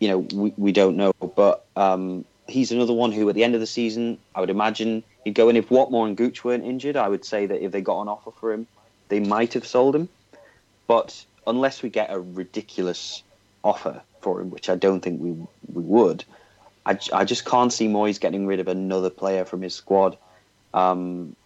you 0.00 0.08
know, 0.08 0.18
we, 0.18 0.52
we 0.56 0.72
don't 0.72 0.96
know. 0.96 1.12
But 1.12 1.64
um, 1.76 2.24
he's 2.48 2.72
another 2.72 2.92
one 2.92 3.12
who, 3.12 3.28
at 3.28 3.36
the 3.36 3.44
end 3.44 3.54
of 3.54 3.60
the 3.60 3.66
season, 3.66 4.18
I 4.34 4.40
would 4.40 4.50
imagine 4.50 5.04
he'd 5.24 5.34
go 5.34 5.48
in. 5.48 5.56
If 5.56 5.68
Watmore 5.68 6.08
and 6.08 6.16
Gooch 6.16 6.42
weren't 6.42 6.64
injured, 6.64 6.96
I 6.96 7.08
would 7.08 7.24
say 7.24 7.46
that 7.46 7.62
if 7.64 7.70
they 7.70 7.82
got 7.82 8.00
an 8.02 8.08
offer 8.08 8.32
for 8.32 8.52
him, 8.52 8.66
they 9.08 9.20
might 9.20 9.54
have 9.54 9.66
sold 9.66 9.94
him. 9.94 10.08
But 10.88 11.24
unless 11.46 11.82
we 11.82 11.90
get 11.90 12.10
a 12.10 12.18
ridiculous 12.18 13.22
offer 13.62 14.02
for 14.22 14.40
him, 14.40 14.50
which 14.50 14.68
I 14.68 14.74
don't 14.74 15.00
think 15.00 15.20
we 15.20 15.30
we 15.72 15.82
would, 15.82 16.24
I, 16.84 16.98
I 17.12 17.24
just 17.24 17.44
can't 17.44 17.72
see 17.72 17.86
Moyes 17.86 18.18
getting 18.18 18.46
rid 18.46 18.58
of 18.58 18.68
another 18.68 19.10
player 19.10 19.44
from 19.44 19.62
his 19.62 19.74
squad. 19.74 20.16
Um, 20.74 21.36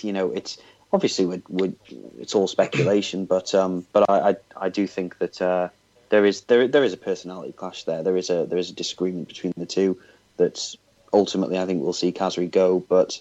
you 0.00 0.12
know, 0.12 0.30
it's 0.30 0.58
obviously 0.92 1.26
would 1.26 1.42
would 1.48 1.76
it's 2.20 2.34
all 2.34 2.46
speculation, 2.46 3.26
but 3.26 3.54
um, 3.54 3.86
but 3.92 4.08
I, 4.08 4.30
I, 4.30 4.36
I 4.56 4.68
do 4.68 4.86
think 4.86 5.18
that 5.18 5.42
uh, 5.42 5.68
there 6.10 6.26
is 6.26 6.42
there 6.42 6.68
there 6.68 6.84
is 6.84 6.92
a 6.92 6.98
personality 6.98 7.52
clash 7.52 7.84
there. 7.84 8.02
There 8.02 8.16
is 8.16 8.30
a 8.30 8.44
there 8.44 8.58
is 8.58 8.70
a 8.70 8.74
disagreement 8.74 9.28
between 9.28 9.54
the 9.56 9.66
two 9.66 9.98
that 10.36 10.74
ultimately 11.12 11.58
I 11.58 11.66
think 11.66 11.82
we'll 11.82 11.92
see 11.92 12.12
Khazri 12.12 12.50
go, 12.50 12.80
but 12.80 13.20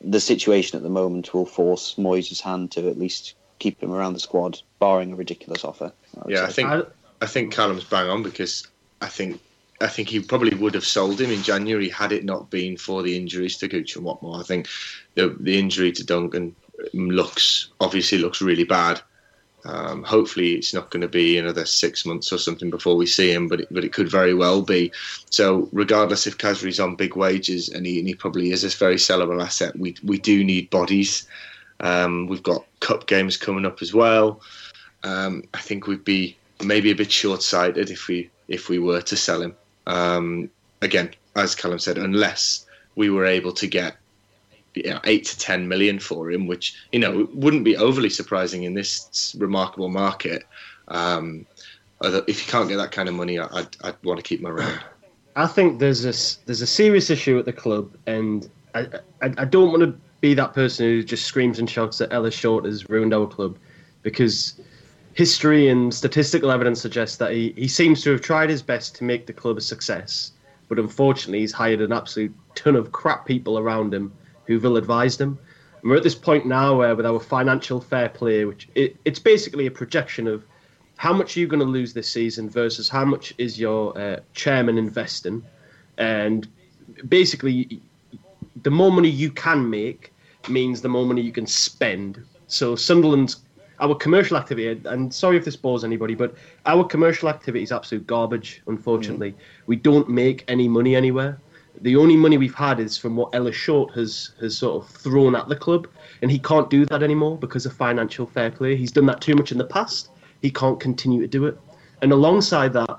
the 0.00 0.20
situation 0.20 0.76
at 0.76 0.82
the 0.82 0.88
moment 0.88 1.34
will 1.34 1.46
force 1.46 1.94
Moyes' 1.96 2.40
hand 2.40 2.72
to 2.72 2.88
at 2.88 2.98
least 2.98 3.34
keep 3.58 3.82
him 3.82 3.92
around 3.92 4.12
the 4.12 4.20
squad, 4.20 4.60
barring 4.78 5.12
a 5.12 5.16
ridiculous 5.16 5.64
offer. 5.64 5.92
I 6.16 6.28
yeah, 6.28 6.36
say. 6.36 6.44
I 6.44 6.72
think 6.72 6.88
I 7.20 7.26
think 7.26 7.52
Callum's 7.52 7.84
bang 7.84 8.08
on 8.08 8.22
because 8.22 8.66
I 9.02 9.06
think 9.06 9.40
I 9.80 9.88
think 9.88 10.08
he 10.08 10.20
probably 10.20 10.54
would 10.56 10.74
have 10.74 10.84
sold 10.84 11.20
him 11.20 11.30
in 11.30 11.42
January 11.42 11.88
had 11.88 12.12
it 12.12 12.24
not 12.24 12.50
been 12.50 12.76
for 12.76 13.02
the 13.02 13.16
injuries 13.16 13.56
to 13.58 13.68
Gooch 13.68 13.96
and 13.96 14.04
Watmore. 14.04 14.40
I 14.40 14.44
think 14.44 14.68
the 15.14 15.36
the 15.40 15.58
injury 15.58 15.92
to 15.92 16.04
Duncan 16.04 16.54
looks 16.92 17.68
obviously 17.80 18.18
looks 18.18 18.40
really 18.40 18.64
bad. 18.64 19.00
Um, 19.64 20.02
hopefully, 20.02 20.52
it's 20.54 20.72
not 20.72 20.90
going 20.90 21.00
to 21.02 21.08
be 21.08 21.36
another 21.36 21.66
six 21.66 22.06
months 22.06 22.32
or 22.32 22.38
something 22.38 22.70
before 22.70 22.96
we 22.96 23.06
see 23.06 23.32
him, 23.32 23.48
but 23.48 23.60
it, 23.60 23.68
but 23.70 23.84
it 23.84 23.92
could 23.92 24.10
very 24.10 24.32
well 24.32 24.62
be. 24.62 24.92
So, 25.30 25.68
regardless 25.72 26.26
if 26.26 26.38
Khazri's 26.38 26.80
on 26.80 26.94
big 26.94 27.16
wages, 27.16 27.68
and 27.68 27.84
he, 27.84 27.98
and 27.98 28.06
he 28.06 28.14
probably 28.14 28.52
is 28.52 28.64
a 28.64 28.68
very 28.68 28.96
sellable 28.96 29.42
asset, 29.42 29.78
we 29.78 29.96
we 30.04 30.18
do 30.18 30.44
need 30.44 30.70
bodies. 30.70 31.26
Um, 31.80 32.26
we've 32.26 32.42
got 32.42 32.64
cup 32.80 33.06
games 33.06 33.36
coming 33.36 33.66
up 33.66 33.82
as 33.82 33.92
well. 33.92 34.40
Um, 35.02 35.44
I 35.54 35.60
think 35.60 35.86
we'd 35.86 36.04
be 36.04 36.36
maybe 36.64 36.90
a 36.90 36.96
bit 36.96 37.10
short-sighted 37.10 37.90
if 37.90 38.08
we 38.08 38.30
if 38.48 38.68
we 38.68 38.78
were 38.78 39.02
to 39.02 39.16
sell 39.16 39.42
him. 39.42 39.56
Um, 39.86 40.50
again, 40.82 41.14
as 41.36 41.54
Callum 41.54 41.78
said, 41.78 41.98
unless 41.98 42.66
we 42.96 43.10
were 43.10 43.26
able 43.26 43.52
to 43.52 43.66
get 43.66 43.96
you 44.84 44.90
know, 44.90 45.00
eight 45.04 45.24
to 45.26 45.38
ten 45.38 45.68
million 45.68 45.98
for 45.98 46.30
him, 46.30 46.46
which 46.46 46.74
you 46.92 46.98
know 46.98 47.28
wouldn't 47.32 47.64
be 47.64 47.76
overly 47.76 48.10
surprising 48.10 48.64
in 48.64 48.74
this 48.74 49.34
remarkable 49.38 49.88
market. 49.88 50.44
Um, 50.88 51.46
if 52.02 52.46
you 52.46 52.50
can't 52.50 52.68
get 52.68 52.76
that 52.76 52.92
kind 52.92 53.08
of 53.08 53.14
money, 53.14 53.38
I'd, 53.38 53.76
I'd 53.82 53.96
want 54.04 54.18
to 54.18 54.22
keep 54.22 54.40
him 54.40 54.46
around. 54.46 54.80
I 55.36 55.46
think 55.46 55.78
there's 55.78 56.04
a 56.04 56.14
there's 56.46 56.62
a 56.62 56.66
serious 56.66 57.10
issue 57.10 57.38
at 57.38 57.44
the 57.44 57.52
club, 57.52 57.90
and 58.06 58.48
I 58.74 58.80
I, 59.22 59.32
I 59.38 59.44
don't 59.44 59.70
want 59.70 59.82
to 59.82 59.94
be 60.20 60.34
that 60.34 60.52
person 60.52 60.86
who 60.86 61.02
just 61.02 61.24
screams 61.24 61.58
and 61.58 61.70
shouts 61.70 61.98
that 61.98 62.12
Ellis 62.12 62.34
Short 62.34 62.64
has 62.64 62.88
ruined 62.88 63.14
our 63.14 63.26
club, 63.26 63.56
because 64.02 64.60
history 65.14 65.68
and 65.68 65.92
statistical 65.92 66.50
evidence 66.50 66.80
suggests 66.80 67.16
that 67.16 67.32
he, 67.32 67.52
he 67.56 67.68
seems 67.68 68.02
to 68.02 68.10
have 68.10 68.20
tried 68.20 68.50
his 68.50 68.62
best 68.62 68.94
to 68.96 69.04
make 69.04 69.26
the 69.26 69.32
club 69.32 69.56
a 69.56 69.60
success, 69.60 70.32
but 70.68 70.78
unfortunately 70.78 71.40
he's 71.40 71.52
hired 71.52 71.80
an 71.80 71.92
absolute 71.92 72.32
ton 72.54 72.76
of 72.76 72.92
crap 72.92 73.26
people 73.26 73.58
around 73.58 73.92
him 73.92 74.12
who've 74.48 74.64
ill-advised 74.64 75.20
him. 75.20 75.38
And 75.82 75.90
we're 75.90 75.98
at 75.98 76.02
this 76.02 76.16
point 76.16 76.44
now 76.46 76.76
where 76.76 76.96
with 76.96 77.06
our 77.06 77.20
financial 77.20 77.80
fair 77.80 78.08
play, 78.08 78.44
which 78.44 78.68
it, 78.74 78.96
it's 79.04 79.20
basically 79.20 79.66
a 79.66 79.70
projection 79.70 80.26
of 80.26 80.42
how 80.96 81.12
much 81.12 81.36
are 81.36 81.40
you 81.40 81.46
going 81.46 81.60
to 81.60 81.66
lose 81.66 81.92
this 81.94 82.10
season 82.10 82.50
versus 82.50 82.88
how 82.88 83.04
much 83.04 83.32
is 83.38 83.60
your 83.60 83.96
uh, 83.96 84.16
chairman 84.34 84.76
investing, 84.76 85.44
and 85.96 86.48
basically 87.08 87.80
the 88.62 88.70
more 88.70 88.90
money 88.90 89.08
you 89.08 89.30
can 89.30 89.70
make 89.70 90.12
means 90.48 90.80
the 90.80 90.88
more 90.88 91.06
money 91.06 91.22
you 91.22 91.30
can 91.30 91.46
spend. 91.46 92.20
So 92.48 92.74
Sunderland's 92.74 93.36
our 93.80 93.94
commercial 93.94 94.36
activity, 94.36 94.80
and 94.88 95.14
sorry 95.14 95.36
if 95.36 95.44
this 95.44 95.54
bores 95.54 95.84
anybody, 95.84 96.16
but 96.16 96.34
our 96.66 96.82
commercial 96.82 97.28
activity 97.28 97.62
is 97.62 97.70
absolute 97.70 98.04
garbage. 98.08 98.60
Unfortunately, 98.66 99.30
mm. 99.30 99.36
we 99.66 99.76
don't 99.76 100.08
make 100.08 100.44
any 100.48 100.66
money 100.66 100.96
anywhere. 100.96 101.38
The 101.82 101.96
only 101.96 102.16
money 102.16 102.38
we've 102.38 102.54
had 102.54 102.80
is 102.80 102.98
from 102.98 103.14
what 103.16 103.34
Ellis 103.34 103.54
Short 103.54 103.92
has 103.94 104.32
has 104.40 104.58
sort 104.58 104.82
of 104.82 104.90
thrown 104.90 105.36
at 105.36 105.48
the 105.48 105.56
club, 105.56 105.86
and 106.22 106.30
he 106.30 106.38
can't 106.38 106.68
do 106.70 106.84
that 106.86 107.02
anymore 107.02 107.36
because 107.38 107.66
of 107.66 107.72
financial 107.72 108.26
fair 108.26 108.50
play. 108.50 108.76
He's 108.76 108.92
done 108.92 109.06
that 109.06 109.20
too 109.20 109.34
much 109.34 109.52
in 109.52 109.58
the 109.58 109.64
past. 109.64 110.10
He 110.42 110.50
can't 110.50 110.80
continue 110.80 111.20
to 111.20 111.28
do 111.28 111.46
it. 111.46 111.58
And 112.02 112.12
alongside 112.12 112.72
that, 112.72 112.98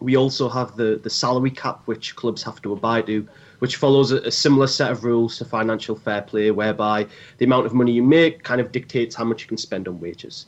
we 0.00 0.16
also 0.16 0.48
have 0.48 0.76
the 0.76 1.00
the 1.02 1.10
salary 1.10 1.50
cap 1.50 1.82
which 1.86 2.14
clubs 2.14 2.42
have 2.42 2.60
to 2.62 2.72
abide 2.72 3.06
to, 3.06 3.26
which 3.58 3.76
follows 3.76 4.12
a, 4.12 4.18
a 4.18 4.30
similar 4.30 4.66
set 4.66 4.92
of 4.92 5.04
rules 5.04 5.38
to 5.38 5.44
financial 5.44 5.96
fair 5.96 6.22
play, 6.22 6.50
whereby 6.50 7.06
the 7.38 7.44
amount 7.44 7.66
of 7.66 7.74
money 7.74 7.92
you 7.92 8.02
make 8.02 8.42
kind 8.42 8.60
of 8.60 8.70
dictates 8.70 9.14
how 9.16 9.24
much 9.24 9.42
you 9.42 9.48
can 9.48 9.56
spend 9.56 9.88
on 9.88 9.98
wages. 10.00 10.46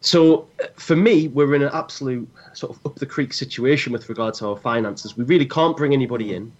So 0.00 0.46
uh, 0.62 0.66
for 0.76 0.94
me, 0.94 1.28
we're 1.28 1.54
in 1.54 1.62
an 1.62 1.70
absolute 1.72 2.28
sort 2.52 2.76
of 2.76 2.86
up 2.86 2.96
the 2.96 3.06
creek 3.06 3.32
situation 3.32 3.92
with 3.92 4.08
regards 4.08 4.38
to 4.38 4.48
our 4.48 4.56
finances. 4.56 5.16
We 5.16 5.24
really 5.24 5.46
can't 5.46 5.76
bring 5.76 5.92
anybody 5.92 6.34
in. 6.34 6.52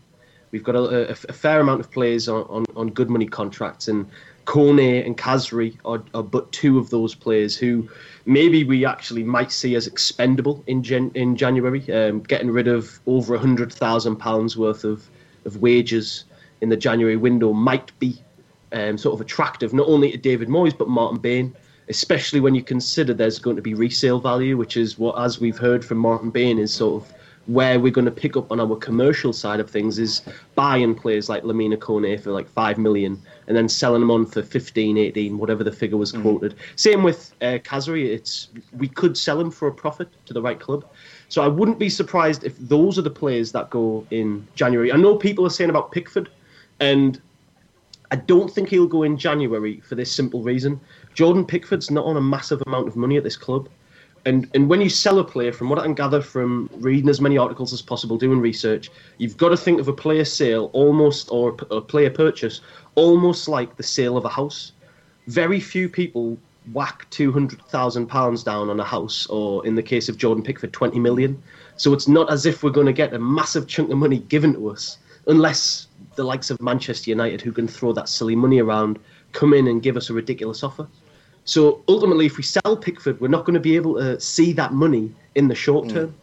We've 0.50 0.64
got 0.64 0.74
a, 0.74 1.10
a, 1.10 1.16
a 1.28 1.32
fair 1.32 1.60
amount 1.60 1.80
of 1.80 1.90
players 1.90 2.28
on, 2.28 2.42
on, 2.44 2.64
on, 2.76 2.88
good 2.90 3.10
money 3.10 3.26
contracts, 3.26 3.88
and 3.88 4.06
Kone 4.46 5.04
and 5.04 5.16
Khazri 5.16 5.76
are, 5.84 6.02
are, 6.14 6.22
but 6.22 6.50
two 6.52 6.78
of 6.78 6.90
those 6.90 7.14
players 7.14 7.56
who 7.56 7.88
maybe 8.24 8.64
we 8.64 8.86
actually 8.86 9.24
might 9.24 9.52
see 9.52 9.74
as 9.74 9.86
expendable 9.86 10.64
in 10.66 10.82
Gen, 10.82 11.10
in 11.14 11.36
January, 11.36 11.90
um, 11.92 12.20
getting 12.20 12.50
rid 12.50 12.68
of 12.68 13.00
over 13.06 13.36
hundred 13.36 13.72
thousand 13.72 14.16
pounds 14.16 14.56
worth 14.56 14.84
of, 14.84 15.08
of 15.44 15.58
wages 15.58 16.24
in 16.60 16.70
the 16.70 16.76
January 16.76 17.16
window 17.16 17.52
might 17.52 17.96
be 17.98 18.18
um, 18.72 18.98
sort 18.98 19.14
of 19.14 19.20
attractive 19.20 19.72
not 19.72 19.88
only 19.88 20.10
to 20.10 20.18
David 20.18 20.48
Moyes 20.48 20.76
but 20.76 20.88
Martin 20.88 21.18
Bain, 21.18 21.54
especially 21.88 22.40
when 22.40 22.54
you 22.54 22.62
consider 22.62 23.14
there's 23.14 23.38
going 23.38 23.56
to 23.56 23.62
be 23.62 23.74
resale 23.74 24.20
value, 24.20 24.56
which 24.56 24.76
is 24.76 24.98
what, 24.98 25.18
as 25.18 25.40
we've 25.40 25.58
heard 25.58 25.84
from 25.84 25.98
Martin 25.98 26.30
Bain, 26.30 26.58
is 26.58 26.72
sort 26.72 27.02
of 27.02 27.14
where 27.48 27.80
we're 27.80 27.90
going 27.90 28.04
to 28.04 28.10
pick 28.10 28.36
up 28.36 28.52
on 28.52 28.60
our 28.60 28.76
commercial 28.76 29.32
side 29.32 29.58
of 29.58 29.70
things 29.70 29.98
is 29.98 30.20
buying 30.54 30.94
players 30.94 31.30
like 31.30 31.42
Lamine 31.44 31.76
Kone 31.78 32.20
for 32.20 32.30
like 32.30 32.46
5 32.46 32.76
million 32.76 33.20
and 33.46 33.56
then 33.56 33.70
selling 33.70 34.00
them 34.00 34.10
on 34.10 34.26
for 34.26 34.42
15, 34.42 34.98
18, 34.98 35.38
whatever 35.38 35.64
the 35.64 35.72
figure 35.72 35.96
was 35.96 36.12
mm. 36.12 36.20
quoted. 36.20 36.54
Same 36.76 37.02
with 37.02 37.32
uh. 37.40 37.58
It's, 37.64 38.48
we 38.76 38.86
could 38.86 39.16
sell 39.16 39.40
him 39.40 39.50
for 39.50 39.66
a 39.66 39.72
profit 39.72 40.08
to 40.26 40.34
the 40.34 40.42
right 40.42 40.60
club. 40.60 40.84
So 41.30 41.42
I 41.42 41.48
wouldn't 41.48 41.78
be 41.78 41.88
surprised 41.88 42.44
if 42.44 42.56
those 42.58 42.98
are 42.98 43.02
the 43.02 43.10
players 43.10 43.50
that 43.52 43.70
go 43.70 44.06
in 44.10 44.46
January. 44.54 44.92
I 44.92 44.96
know 44.96 45.16
people 45.16 45.46
are 45.46 45.50
saying 45.50 45.70
about 45.70 45.90
Pickford, 45.90 46.28
and 46.80 47.20
I 48.10 48.16
don't 48.16 48.52
think 48.52 48.68
he'll 48.68 48.86
go 48.86 49.04
in 49.04 49.16
January 49.16 49.80
for 49.80 49.94
this 49.94 50.12
simple 50.12 50.42
reason. 50.42 50.80
Jordan 51.14 51.46
Pickford's 51.46 51.90
not 51.90 52.04
on 52.04 52.18
a 52.18 52.20
massive 52.20 52.62
amount 52.66 52.88
of 52.88 52.96
money 52.96 53.16
at 53.16 53.24
this 53.24 53.36
club. 53.36 53.70
And 54.26 54.48
and 54.54 54.68
when 54.68 54.80
you 54.80 54.90
sell 54.90 55.18
a 55.18 55.24
player, 55.24 55.52
from 55.52 55.68
what 55.68 55.78
I 55.78 55.82
can 55.82 55.94
gather 55.94 56.20
from 56.20 56.68
reading 56.74 57.08
as 57.08 57.20
many 57.20 57.38
articles 57.38 57.72
as 57.72 57.80
possible, 57.80 58.18
doing 58.18 58.40
research, 58.40 58.90
you've 59.18 59.36
got 59.36 59.50
to 59.50 59.56
think 59.56 59.80
of 59.80 59.88
a 59.88 59.92
player 59.92 60.24
sale 60.24 60.70
almost 60.72 61.28
or 61.30 61.56
a 61.70 61.80
player 61.80 62.10
purchase 62.10 62.60
almost 62.94 63.48
like 63.48 63.76
the 63.76 63.82
sale 63.82 64.16
of 64.16 64.24
a 64.24 64.28
house. 64.28 64.72
Very 65.28 65.60
few 65.60 65.88
people 65.88 66.36
whack 66.72 67.06
two 67.10 67.32
hundred 67.32 67.62
thousand 67.66 68.06
pounds 68.08 68.42
down 68.42 68.68
on 68.68 68.80
a 68.80 68.84
house, 68.84 69.26
or 69.28 69.64
in 69.66 69.74
the 69.74 69.82
case 69.82 70.08
of 70.08 70.18
Jordan 70.18 70.44
Pickford, 70.44 70.72
twenty 70.72 70.98
million. 70.98 71.40
So 71.76 71.92
it's 71.92 72.08
not 72.08 72.30
as 72.30 72.44
if 72.44 72.62
we're 72.62 72.70
going 72.70 72.86
to 72.86 72.92
get 72.92 73.14
a 73.14 73.18
massive 73.18 73.66
chunk 73.68 73.90
of 73.90 73.98
money 73.98 74.18
given 74.18 74.52
to 74.54 74.68
us, 74.68 74.98
unless 75.26 75.86
the 76.16 76.24
likes 76.24 76.50
of 76.50 76.60
Manchester 76.60 77.10
United, 77.10 77.40
who 77.40 77.52
can 77.52 77.68
throw 77.68 77.92
that 77.92 78.08
silly 78.08 78.34
money 78.34 78.58
around, 78.58 78.98
come 79.32 79.54
in 79.54 79.68
and 79.68 79.82
give 79.82 79.96
us 79.96 80.10
a 80.10 80.12
ridiculous 80.12 80.64
offer. 80.64 80.88
So 81.48 81.82
ultimately, 81.88 82.26
if 82.26 82.36
we 82.36 82.42
sell 82.42 82.76
Pickford, 82.76 83.22
we're 83.22 83.28
not 83.28 83.46
going 83.46 83.54
to 83.54 83.60
be 83.60 83.74
able 83.74 83.94
to 83.94 84.20
see 84.20 84.52
that 84.52 84.74
money 84.74 85.10
in 85.34 85.48
the 85.48 85.54
short 85.54 85.86
mm. 85.86 85.94
term. 85.94 86.14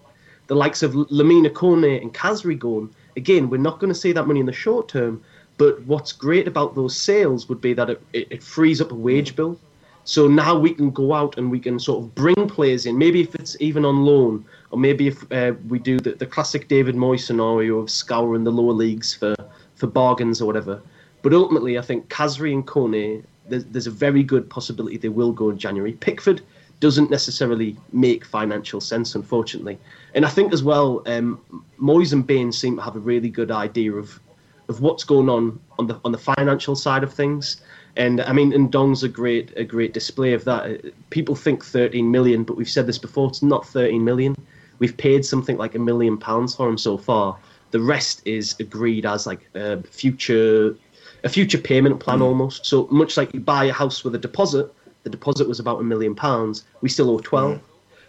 The 0.45 0.53
likes 0.55 0.83
of 0.83 0.93
Lamine 0.93 1.49
Kone 1.49 1.99
and 1.99 2.13
Khazri 2.13 2.59
going, 2.59 2.93
again, 3.17 3.49
we're 3.49 3.57
not 3.57 3.79
going 3.79 3.91
to 3.91 3.99
see 3.99 4.11
that 4.11 4.27
money 4.27 4.39
in 4.39 4.45
the 4.45 4.53
short 4.53 4.87
term. 4.87 5.23
But 5.57 5.81
what's 5.87 6.11
great 6.11 6.47
about 6.47 6.75
those 6.75 6.95
sales 6.95 7.49
would 7.49 7.59
be 7.59 7.73
that 7.73 7.89
it, 7.89 8.01
it, 8.13 8.27
it 8.29 8.43
frees 8.43 8.79
up 8.79 8.91
a 8.91 8.93
wage 8.93 9.33
mm. 9.33 9.37
bill. 9.37 9.59
So 10.03 10.27
now 10.27 10.59
we 10.59 10.75
can 10.75 10.91
go 10.91 11.11
out 11.15 11.39
and 11.39 11.49
we 11.49 11.59
can 11.59 11.79
sort 11.79 12.03
of 12.03 12.13
bring 12.13 12.47
players 12.47 12.85
in, 12.85 12.95
maybe 12.95 13.21
if 13.21 13.33
it's 13.33 13.57
even 13.59 13.83
on 13.83 14.05
loan, 14.05 14.45
or 14.69 14.77
maybe 14.77 15.07
if 15.07 15.31
uh, 15.31 15.53
we 15.67 15.79
do 15.79 15.99
the, 15.99 16.11
the 16.11 16.27
classic 16.27 16.67
David 16.67 16.93
Moyes 16.93 17.21
scenario 17.21 17.79
of 17.79 17.89
scouring 17.89 18.43
the 18.43 18.51
lower 18.51 18.73
leagues 18.73 19.15
for, 19.15 19.35
for 19.73 19.87
bargains 19.87 20.39
or 20.39 20.45
whatever. 20.45 20.83
But 21.23 21.33
ultimately, 21.33 21.79
I 21.79 21.81
think 21.81 22.09
Khazri 22.09 22.53
and 22.53 22.67
Kone 22.67 23.23
there's, 23.47 23.65
there's 23.65 23.87
a 23.87 23.91
very 23.91 24.23
good 24.23 24.49
possibility 24.49 24.97
they 24.97 25.09
will 25.09 25.31
go 25.31 25.49
in 25.49 25.57
January. 25.57 25.93
Pickford 25.93 26.41
doesn't 26.79 27.09
necessarily 27.09 27.77
make 27.93 28.25
financial 28.25 28.81
sense, 28.81 29.15
unfortunately. 29.15 29.77
And 30.13 30.25
I 30.25 30.29
think 30.29 30.53
as 30.53 30.63
well, 30.63 31.01
um, 31.05 31.41
Moyes 31.79 32.13
and 32.13 32.25
Bain 32.25 32.51
seem 32.51 32.75
to 32.77 32.81
have 32.81 32.95
a 32.95 32.99
really 32.99 33.29
good 33.29 33.51
idea 33.51 33.93
of 33.93 34.19
of 34.67 34.81
what's 34.81 35.03
going 35.03 35.29
on 35.29 35.59
on 35.77 35.87
the 35.87 35.99
on 36.03 36.11
the 36.11 36.17
financial 36.17 36.75
side 36.75 37.03
of 37.03 37.13
things. 37.13 37.61
And 37.97 38.19
I 38.21 38.33
mean, 38.33 38.51
Ndong's 38.51 39.03
a 39.03 39.09
great 39.09 39.53
a 39.55 39.63
great 39.63 39.93
display 39.93 40.33
of 40.33 40.43
that. 40.45 40.93
People 41.11 41.35
think 41.35 41.63
13 41.63 42.09
million, 42.11 42.43
but 42.43 42.57
we've 42.57 42.69
said 42.69 42.87
this 42.87 42.97
before. 42.97 43.29
It's 43.29 43.43
not 43.43 43.67
13 43.67 44.03
million. 44.03 44.35
We've 44.79 44.97
paid 44.97 45.23
something 45.23 45.57
like 45.57 45.75
a 45.75 45.79
million 45.79 46.17
pounds 46.17 46.55
for 46.55 46.67
him 46.67 46.77
so 46.77 46.97
far. 46.97 47.37
The 47.71 47.79
rest 47.79 48.21
is 48.25 48.55
agreed 48.59 49.05
as 49.05 49.25
like 49.25 49.49
uh, 49.55 49.77
future 49.89 50.75
a 51.25 51.29
future 51.29 51.57
payment 51.57 51.99
plan 51.99 52.19
mm. 52.19 52.23
almost. 52.23 52.65
So 52.65 52.87
much 52.91 53.17
like 53.17 53.33
you 53.33 53.41
buy 53.41 53.65
a 53.65 53.73
house 53.73 54.03
with 54.03 54.15
a 54.15 54.19
deposit, 54.19 54.73
the 55.03 55.09
deposit 55.09 55.47
was 55.47 55.59
about 55.59 55.81
a 55.81 55.83
million 55.83 56.15
pounds. 56.15 56.63
We 56.81 56.89
still 56.89 57.09
owe 57.09 57.19
twelve. 57.19 57.57
Mm. 57.57 57.61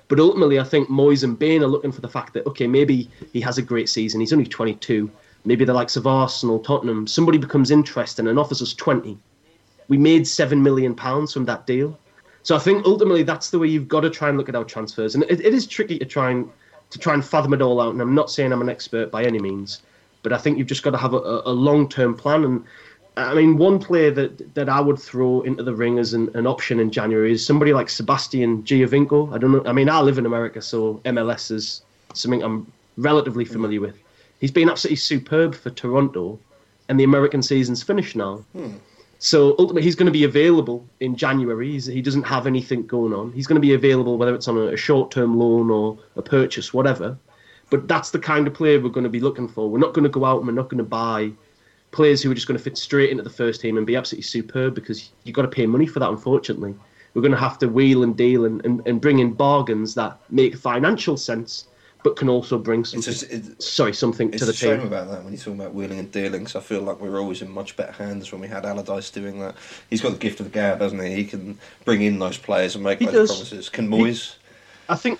But 0.08 0.20
ultimately, 0.20 0.60
I 0.60 0.64
think 0.64 0.88
Moyes 0.88 1.24
and 1.24 1.36
Bain 1.36 1.62
are 1.64 1.66
looking 1.66 1.90
for 1.90 2.00
the 2.00 2.08
fact 2.08 2.32
that 2.34 2.46
okay, 2.46 2.66
maybe 2.66 3.10
he 3.32 3.40
has 3.40 3.58
a 3.58 3.62
great 3.62 3.88
season. 3.88 4.20
He's 4.20 4.32
only 4.32 4.46
22. 4.46 5.10
Maybe 5.44 5.64
the 5.64 5.74
likes 5.74 5.96
of 5.96 6.06
Arsenal, 6.06 6.58
Tottenham, 6.58 7.06
somebody 7.06 7.38
becomes 7.38 7.70
interested 7.70 8.26
and 8.26 8.38
offers 8.38 8.60
us 8.60 8.74
20. 8.74 9.16
We 9.88 9.96
made 9.96 10.26
seven 10.26 10.62
million 10.62 10.94
pounds 10.94 11.32
from 11.32 11.44
that 11.44 11.66
deal. 11.66 11.98
So 12.42 12.56
I 12.56 12.58
think 12.58 12.84
ultimately 12.84 13.22
that's 13.22 13.50
the 13.50 13.58
way 13.58 13.68
you've 13.68 13.88
got 13.88 14.00
to 14.00 14.10
try 14.10 14.28
and 14.28 14.38
look 14.38 14.48
at 14.48 14.56
our 14.56 14.64
transfers. 14.64 15.14
And 15.14 15.24
it, 15.24 15.40
it 15.40 15.54
is 15.54 15.66
tricky 15.66 15.98
to 15.98 16.04
try 16.04 16.30
and 16.30 16.48
to 16.90 16.98
try 16.98 17.14
and 17.14 17.24
fathom 17.24 17.52
it 17.54 17.62
all 17.62 17.80
out. 17.80 17.92
And 17.92 18.00
I'm 18.00 18.14
not 18.14 18.30
saying 18.30 18.52
I'm 18.52 18.60
an 18.60 18.68
expert 18.68 19.10
by 19.10 19.24
any 19.24 19.40
means, 19.40 19.82
but 20.22 20.32
I 20.32 20.38
think 20.38 20.58
you've 20.58 20.68
just 20.68 20.82
got 20.82 20.90
to 20.90 20.98
have 20.98 21.14
a, 21.14 21.42
a 21.44 21.52
long 21.52 21.88
term 21.88 22.14
plan. 22.16 22.44
And 22.44 22.64
I 23.16 23.34
mean, 23.34 23.56
one 23.56 23.78
player 23.78 24.10
that 24.10 24.54
that 24.54 24.68
I 24.68 24.80
would 24.80 24.98
throw 24.98 25.40
into 25.42 25.62
the 25.62 25.74
ring 25.74 25.98
as 25.98 26.12
an, 26.12 26.30
an 26.34 26.46
option 26.46 26.78
in 26.78 26.90
January 26.90 27.32
is 27.32 27.44
somebody 27.44 27.72
like 27.72 27.88
Sebastian 27.88 28.62
Giovinco. 28.62 29.32
I 29.34 29.38
don't 29.38 29.52
know. 29.52 29.62
I 29.64 29.72
mean, 29.72 29.88
I 29.88 30.00
live 30.00 30.18
in 30.18 30.26
America, 30.26 30.60
so 30.60 31.00
MLS 31.06 31.50
is 31.50 31.82
something 32.12 32.42
I'm 32.42 32.70
relatively 32.98 33.44
familiar 33.44 33.80
with. 33.80 33.98
He's 34.40 34.50
been 34.50 34.68
absolutely 34.68 34.96
superb 34.96 35.54
for 35.54 35.70
Toronto, 35.70 36.38
and 36.88 37.00
the 37.00 37.04
American 37.04 37.42
season's 37.42 37.82
finished 37.82 38.16
now. 38.16 38.44
Hmm. 38.52 38.74
So 39.18 39.56
ultimately, 39.58 39.82
he's 39.82 39.94
going 39.94 40.06
to 40.06 40.12
be 40.12 40.24
available 40.24 40.86
in 41.00 41.16
January. 41.16 41.72
He's, 41.72 41.86
he 41.86 42.02
doesn't 42.02 42.24
have 42.24 42.46
anything 42.46 42.86
going 42.86 43.14
on. 43.14 43.32
He's 43.32 43.46
going 43.46 43.60
to 43.60 43.66
be 43.66 43.72
available 43.72 44.18
whether 44.18 44.34
it's 44.34 44.46
on 44.46 44.58
a, 44.58 44.66
a 44.68 44.76
short-term 44.76 45.38
loan 45.38 45.70
or 45.70 45.98
a 46.16 46.22
purchase, 46.22 46.74
whatever. 46.74 47.16
But 47.70 47.88
that's 47.88 48.10
the 48.10 48.18
kind 48.18 48.46
of 48.46 48.52
player 48.52 48.78
we're 48.78 48.90
going 48.90 49.04
to 49.04 49.10
be 49.10 49.20
looking 49.20 49.48
for. 49.48 49.70
We're 49.70 49.78
not 49.78 49.94
going 49.94 50.04
to 50.04 50.10
go 50.10 50.26
out 50.26 50.38
and 50.38 50.46
we're 50.46 50.52
not 50.52 50.68
going 50.68 50.78
to 50.78 50.84
buy 50.84 51.32
players 51.96 52.22
who 52.22 52.30
are 52.30 52.34
just 52.34 52.46
going 52.46 52.58
to 52.58 52.62
fit 52.62 52.76
straight 52.76 53.10
into 53.10 53.22
the 53.22 53.30
first 53.30 53.60
team 53.60 53.76
and 53.76 53.86
be 53.86 53.96
absolutely 53.96 54.22
superb 54.22 54.74
because 54.74 55.10
you've 55.24 55.34
got 55.34 55.42
to 55.42 55.48
pay 55.48 55.66
money 55.66 55.86
for 55.86 55.98
that, 55.98 56.10
unfortunately. 56.10 56.74
We're 57.14 57.22
going 57.22 57.32
to 57.32 57.38
have 57.38 57.58
to 57.60 57.68
wheel 57.68 58.02
and 58.02 58.14
deal 58.14 58.44
and, 58.44 58.64
and, 58.64 58.86
and 58.86 59.00
bring 59.00 59.18
in 59.18 59.32
bargains 59.32 59.94
that 59.94 60.18
make 60.30 60.54
financial 60.56 61.16
sense 61.16 61.66
but 62.04 62.14
can 62.14 62.28
also 62.28 62.56
bring 62.56 62.84
something. 62.84 63.12
It's 63.12 63.24
it's, 63.24 63.66
sorry, 63.66 63.92
something 63.92 64.30
to 64.30 64.44
the 64.44 64.52
team. 64.52 64.52
It's 64.52 64.62
a 64.62 64.66
shame 64.66 64.86
about 64.86 65.08
that 65.10 65.24
when 65.24 65.32
you're 65.32 65.42
talking 65.42 65.58
about 65.58 65.74
wheeling 65.74 65.98
and 65.98 66.12
dealing. 66.12 66.44
Because 66.44 66.54
I 66.54 66.60
feel 66.60 66.82
like 66.82 67.00
we 67.00 67.08
are 67.08 67.18
always 67.18 67.42
in 67.42 67.50
much 67.50 67.76
better 67.76 67.90
hands 67.90 68.30
when 68.30 68.40
we 68.40 68.46
had 68.46 68.64
Allardyce 68.64 69.10
doing 69.10 69.40
that. 69.40 69.56
He's 69.90 70.02
got 70.02 70.12
the 70.12 70.18
gift 70.18 70.38
of 70.38 70.46
the 70.46 70.52
gab, 70.52 70.82
hasn't 70.82 71.02
he? 71.02 71.16
He 71.16 71.24
can 71.24 71.58
bring 71.84 72.02
in 72.02 72.20
those 72.20 72.38
players 72.38 72.76
and 72.76 72.84
make 72.84 73.00
he 73.00 73.06
those 73.06 73.30
does. 73.30 73.30
promises. 73.30 73.68
Can 73.68 73.88
Moyes? 73.88 74.36
I 74.88 74.94
think 74.94 75.18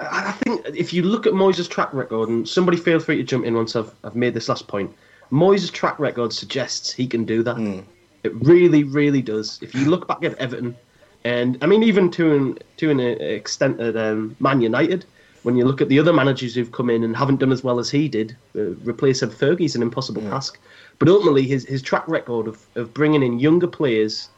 I 0.00 0.32
think 0.32 0.66
if 0.76 0.92
you 0.92 1.02
look 1.02 1.26
at 1.26 1.32
Moyes' 1.32 1.66
track 1.68 1.94
record, 1.94 2.28
and 2.28 2.46
somebody 2.46 2.76
feel 2.76 3.00
free 3.00 3.16
to 3.16 3.22
jump 3.22 3.46
in 3.46 3.54
once 3.54 3.74
I've, 3.74 3.94
I've 4.04 4.14
made 4.14 4.34
this 4.34 4.50
last 4.50 4.68
point, 4.68 4.94
Moyes' 5.30 5.70
track 5.70 5.98
record 5.98 6.32
suggests 6.32 6.92
he 6.92 7.06
can 7.06 7.24
do 7.24 7.42
that. 7.42 7.56
Mm. 7.56 7.84
It 8.24 8.34
really, 8.34 8.84
really 8.84 9.22
does. 9.22 9.58
If 9.62 9.74
you 9.74 9.84
look 9.86 10.08
back 10.08 10.24
at 10.24 10.34
Everton, 10.38 10.76
and 11.24 11.58
I 11.62 11.66
mean, 11.66 11.82
even 11.82 12.10
to 12.12 12.34
an 12.34 12.58
to 12.78 12.90
an 12.90 13.00
extent 13.00 13.80
at 13.80 13.96
um, 13.96 14.36
Man 14.40 14.60
United, 14.60 15.04
when 15.42 15.56
you 15.56 15.64
look 15.64 15.80
at 15.80 15.88
the 15.88 15.98
other 15.98 16.12
managers 16.12 16.54
who've 16.54 16.72
come 16.72 16.90
in 16.90 17.04
and 17.04 17.16
haven't 17.16 17.40
done 17.40 17.52
as 17.52 17.62
well 17.62 17.78
as 17.78 17.90
he 17.90 18.08
did, 18.08 18.36
uh, 18.56 18.70
replacing 18.84 19.30
Fergie's 19.30 19.76
an 19.76 19.82
impossible 19.82 20.22
yeah. 20.22 20.30
task. 20.30 20.58
But 20.98 21.08
ultimately, 21.08 21.44
his 21.44 21.64
his 21.64 21.82
track 21.82 22.06
record 22.08 22.48
of, 22.48 22.66
of 22.74 22.92
bringing 22.94 23.22
in 23.22 23.38
younger 23.38 23.66
players 23.66 24.28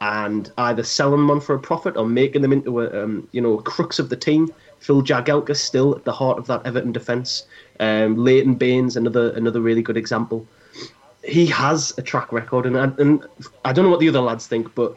and 0.00 0.50
either 0.58 0.82
selling 0.82 1.20
them 1.20 1.30
on 1.30 1.40
for 1.40 1.54
a 1.54 1.58
profit 1.58 1.96
or 1.96 2.06
making 2.06 2.42
them 2.42 2.52
into 2.52 2.80
a 2.80 3.04
um, 3.04 3.28
you 3.32 3.40
know 3.40 3.58
a 3.58 3.62
crux 3.62 3.98
of 3.98 4.08
the 4.08 4.16
team. 4.16 4.52
Phil 4.80 5.02
Jagielka 5.02 5.56
still 5.56 5.94
at 5.94 6.04
the 6.04 6.12
heart 6.12 6.38
of 6.38 6.46
that 6.46 6.66
Everton 6.66 6.92
defence. 6.92 7.46
Um, 7.78 8.16
Leighton 8.16 8.54
Baines, 8.54 8.96
another 8.96 9.30
another 9.30 9.60
really 9.60 9.82
good 9.82 9.96
example. 9.96 10.46
He 11.22 11.46
has 11.46 11.96
a 11.98 12.02
track 12.02 12.32
record, 12.32 12.66
and 12.66 12.76
and 12.76 13.24
I 13.64 13.72
don't 13.72 13.84
know 13.84 13.90
what 13.90 14.00
the 14.00 14.08
other 14.08 14.20
lads 14.20 14.46
think, 14.46 14.74
but 14.74 14.96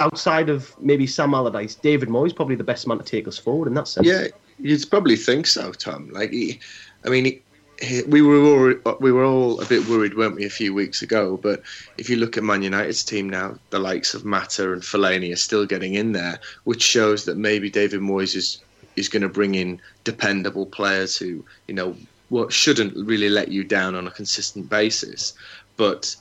outside 0.00 0.48
of 0.48 0.74
maybe 0.80 1.06
Sam 1.06 1.34
Allardyce, 1.34 1.74
David 1.76 2.08
Moyes 2.08 2.34
probably 2.34 2.56
the 2.56 2.64
best 2.64 2.86
man 2.86 2.98
to 2.98 3.04
take 3.04 3.26
us 3.28 3.38
forward 3.38 3.68
in 3.68 3.74
that 3.74 3.88
sense. 3.88 4.06
Yeah, 4.06 4.28
you'd 4.58 4.88
probably 4.90 5.16
think 5.16 5.46
so, 5.46 5.72
Tom. 5.72 6.10
Like, 6.10 6.30
he, 6.30 6.60
I 7.04 7.08
mean, 7.08 7.40
he, 7.80 8.02
we 8.02 8.22
were 8.22 8.42
all, 8.42 8.96
we 9.00 9.12
were 9.12 9.24
all 9.24 9.60
a 9.60 9.66
bit 9.66 9.86
worried, 9.88 10.14
weren't 10.14 10.36
we, 10.36 10.44
a 10.44 10.50
few 10.50 10.74
weeks 10.74 11.02
ago? 11.02 11.38
But 11.38 11.62
if 11.98 12.10
you 12.10 12.16
look 12.16 12.36
at 12.36 12.42
Man 12.44 12.62
United's 12.62 13.04
team 13.04 13.28
now, 13.30 13.58
the 13.70 13.78
likes 13.78 14.14
of 14.14 14.24
Mata 14.24 14.72
and 14.72 14.82
Fellaini 14.82 15.32
are 15.32 15.36
still 15.36 15.66
getting 15.66 15.94
in 15.94 16.12
there, 16.12 16.40
which 16.64 16.82
shows 16.82 17.24
that 17.24 17.36
maybe 17.36 17.70
David 17.70 18.00
Moyes 18.00 18.34
is 18.34 18.58
is 18.96 19.08
going 19.08 19.22
to 19.22 19.28
bring 19.28 19.54
in 19.54 19.80
dependable 20.04 20.66
players 20.66 21.16
who, 21.16 21.44
you 21.66 21.74
know, 21.74 21.96
what 22.28 22.52
shouldn't 22.52 22.96
really 22.96 23.28
let 23.28 23.48
you 23.48 23.64
down 23.64 23.94
on 23.94 24.06
a 24.06 24.10
consistent 24.10 24.68
basis. 24.68 25.34
But 25.76 26.16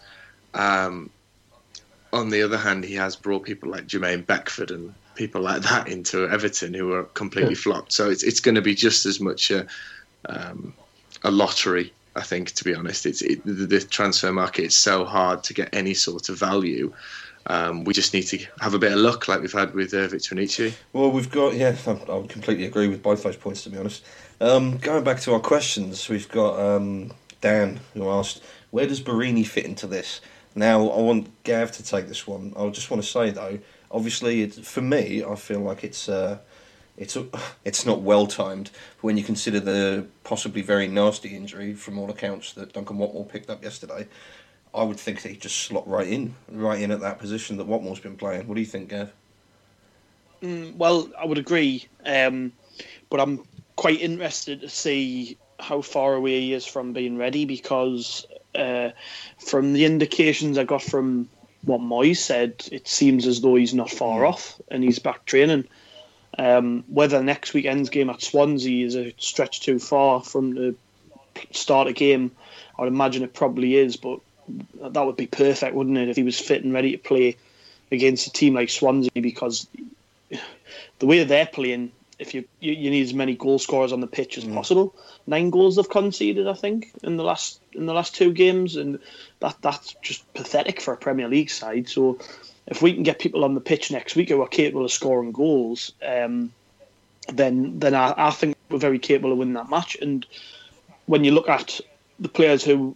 um, 0.53 1.09
on 2.11 2.29
the 2.29 2.41
other 2.43 2.57
hand, 2.57 2.83
he 2.83 2.95
has 2.95 3.15
brought 3.15 3.43
people 3.43 3.69
like 3.69 3.87
Jermaine 3.87 4.25
Beckford 4.25 4.71
and 4.71 4.93
people 5.15 5.41
like 5.41 5.61
that 5.63 5.87
into 5.87 6.27
Everton 6.29 6.73
who 6.73 6.93
are 6.93 7.03
completely 7.03 7.53
yeah. 7.53 7.59
flopped. 7.59 7.93
So 7.93 8.09
it's 8.09 8.23
it's 8.23 8.39
going 8.39 8.55
to 8.55 8.61
be 8.61 8.75
just 8.75 9.05
as 9.05 9.19
much 9.19 9.51
a 9.51 9.65
um, 10.29 10.73
a 11.23 11.31
lottery. 11.31 11.93
I 12.15 12.21
think, 12.21 12.51
to 12.51 12.63
be 12.63 12.75
honest, 12.75 13.07
it's 13.07 13.23
it, 13.23 13.43
the, 13.43 13.53
the, 13.65 13.79
transfer 13.79 14.31
market 14.31 14.65
is 14.65 14.75
so 14.75 15.03
hard 15.03 15.43
to 15.45 15.53
get 15.55 15.69
any 15.73 15.95
sort 15.95 16.29
of 16.29 16.37
value. 16.37 16.93
Um, 17.47 17.83
we 17.83 17.93
just 17.93 18.13
need 18.13 18.23
to 18.23 18.45
have 18.61 18.73
a 18.73 18.79
bit 18.79 18.93
of 18.93 18.99
luck, 18.99 19.27
like 19.27 19.41
we've 19.41 19.51
had 19.51 19.73
with 19.73 19.93
uh, 19.93 20.07
Victor 20.07 20.35
Anichebe. 20.35 20.73
Well, 20.93 21.11
we've 21.11 21.29
got 21.29 21.53
yeah, 21.55 21.75
I, 21.85 21.91
I 21.91 22.27
completely 22.27 22.65
agree 22.65 22.87
with 22.87 23.03
both 23.03 23.23
those 23.23 23.35
points. 23.35 23.63
To 23.63 23.69
be 23.69 23.77
honest, 23.77 24.03
um, 24.39 24.77
going 24.77 25.03
back 25.03 25.19
to 25.21 25.33
our 25.33 25.39
questions, 25.39 26.07
we've 26.07 26.29
got 26.29 26.59
um, 26.59 27.11
Dan 27.41 27.81
who 27.93 28.09
asked, 28.09 28.41
"Where 28.71 28.87
does 28.87 29.01
Borini 29.01 29.45
fit 29.45 29.65
into 29.65 29.87
this?" 29.87 30.21
Now, 30.55 30.87
I 30.89 31.01
want 31.01 31.43
Gav 31.43 31.71
to 31.73 31.83
take 31.83 32.07
this 32.07 32.27
one. 32.27 32.53
I 32.55 32.69
just 32.69 32.91
want 32.91 33.01
to 33.03 33.09
say 33.09 33.31
though, 33.31 33.59
obviously, 33.91 34.43
it, 34.43 34.53
for 34.53 34.81
me, 34.81 35.23
I 35.23 35.35
feel 35.35 35.59
like 35.59 35.83
it's 35.83 36.07
uh, 36.07 36.37
it's 36.97 37.17
it's 37.65 37.85
not 37.85 38.01
well 38.01 38.27
timed 38.27 38.71
when 39.01 39.17
you 39.17 39.23
consider 39.23 39.59
the 39.59 40.07
possibly 40.23 40.61
very 40.61 40.87
nasty 40.87 41.35
injury 41.35 41.73
from 41.73 41.97
all 41.97 42.09
accounts 42.09 42.53
that 42.53 42.73
Duncan 42.73 42.97
Watmore 42.97 43.27
picked 43.27 43.49
up 43.49 43.63
yesterday. 43.63 44.07
I 44.75 44.83
would 44.83 44.99
think 44.99 45.21
that 45.21 45.29
he'd 45.29 45.41
just 45.41 45.57
slot 45.57 45.87
right 45.87 46.07
in, 46.07 46.33
right 46.51 46.81
in 46.81 46.91
at 46.91 47.01
that 47.01 47.19
position 47.19 47.57
that 47.57 47.67
Watmore's 47.67 47.99
been 47.99 48.17
playing. 48.17 48.47
What 48.47 48.55
do 48.55 48.61
you 48.61 48.67
think, 48.67 48.89
Gav? 48.89 49.11
Mm, 50.41 50.75
well, 50.75 51.09
I 51.17 51.25
would 51.25 51.37
agree, 51.37 51.85
um, 52.05 52.51
but 53.09 53.19
I'm 53.19 53.43
quite 53.75 54.01
interested 54.01 54.61
to 54.61 54.69
see 54.69 55.37
how 55.59 55.81
far 55.81 56.15
away 56.15 56.41
he 56.41 56.53
is 56.53 56.65
from 56.65 56.91
being 56.91 57.17
ready 57.17 57.45
because 57.45 58.25
uh, 58.55 58.89
from 59.37 59.73
the 59.73 59.85
indications 59.85 60.57
I 60.57 60.63
got 60.63 60.81
from 60.81 61.29
what 61.63 61.79
Moy 61.79 62.13
said, 62.13 62.67
it 62.71 62.87
seems 62.87 63.25
as 63.25 63.41
though 63.41 63.55
he's 63.55 63.73
not 63.73 63.89
far 63.89 64.19
hmm. 64.19 64.25
off 64.25 64.59
and 64.69 64.83
he's 64.83 64.99
back 64.99 65.25
training. 65.25 65.65
Um, 66.37 66.83
whether 66.87 67.21
next 67.21 67.53
weekend's 67.53 67.89
game 67.89 68.09
at 68.09 68.21
Swansea 68.21 68.85
is 68.85 68.95
a 68.95 69.13
stretch 69.17 69.61
too 69.61 69.77
far 69.77 70.21
from 70.23 70.55
the 70.55 70.75
start 71.51 71.87
of 71.87 71.95
game, 71.95 72.31
I 72.77 72.81
would 72.81 72.91
imagine 72.91 73.23
it 73.23 73.33
probably 73.33 73.75
is, 73.75 73.97
but 73.97 74.19
that 74.81 75.05
would 75.05 75.17
be 75.17 75.27
perfect, 75.27 75.75
wouldn't 75.75 75.97
it, 75.97 76.09
if 76.09 76.15
he 76.15 76.23
was 76.23 76.39
fit 76.39 76.63
and 76.63 76.73
ready 76.73 76.91
to 76.91 76.97
play 76.97 77.37
against 77.91 78.27
a 78.27 78.31
team 78.31 78.55
like 78.55 78.69
Swansea 78.69 79.11
because 79.15 79.67
the 80.99 81.05
way 81.05 81.23
they're 81.23 81.45
playing, 81.45 81.91
if 82.19 82.33
you, 82.33 82.45
you, 82.59 82.73
you 82.73 82.89
need 82.89 83.03
as 83.03 83.13
many 83.13 83.35
goal 83.35 83.59
scorers 83.59 83.91
on 83.91 84.01
the 84.01 84.07
pitch 84.07 84.37
as 84.37 84.45
mm. 84.45 84.53
possible. 84.53 84.95
Nine 85.27 85.49
goals 85.49 85.75
they've 85.75 85.89
conceded, 85.89 86.47
I 86.47 86.53
think, 86.53 86.91
in 87.03 87.17
the 87.17 87.23
last 87.23 87.59
in 87.73 87.85
the 87.85 87.93
last 87.93 88.15
two 88.15 88.33
games, 88.33 88.75
and 88.75 88.99
that 89.39 89.55
that's 89.61 89.95
just 90.01 90.31
pathetic 90.33 90.81
for 90.81 90.93
a 90.93 90.97
Premier 90.97 91.27
League 91.27 91.49
side. 91.49 91.87
So, 91.87 92.19
if 92.67 92.81
we 92.81 92.93
can 92.93 93.03
get 93.03 93.19
people 93.19 93.43
on 93.43 93.55
the 93.55 93.61
pitch 93.61 93.91
next 93.91 94.15
week 94.15 94.29
who 94.29 94.41
are 94.41 94.47
capable 94.47 94.85
of 94.85 94.91
scoring 94.91 95.31
goals, 95.31 95.93
um, 96.05 96.51
then 97.31 97.79
then 97.79 97.95
I, 97.95 98.13
I 98.17 98.31
think 98.31 98.57
we're 98.69 98.79
very 98.79 98.99
capable 98.99 99.31
of 99.31 99.37
winning 99.37 99.53
that 99.55 99.69
match. 99.69 99.95
And 100.01 100.25
when 101.05 101.23
you 101.23 101.31
look 101.31 101.49
at 101.49 101.79
the 102.19 102.29
players 102.29 102.63
who 102.63 102.95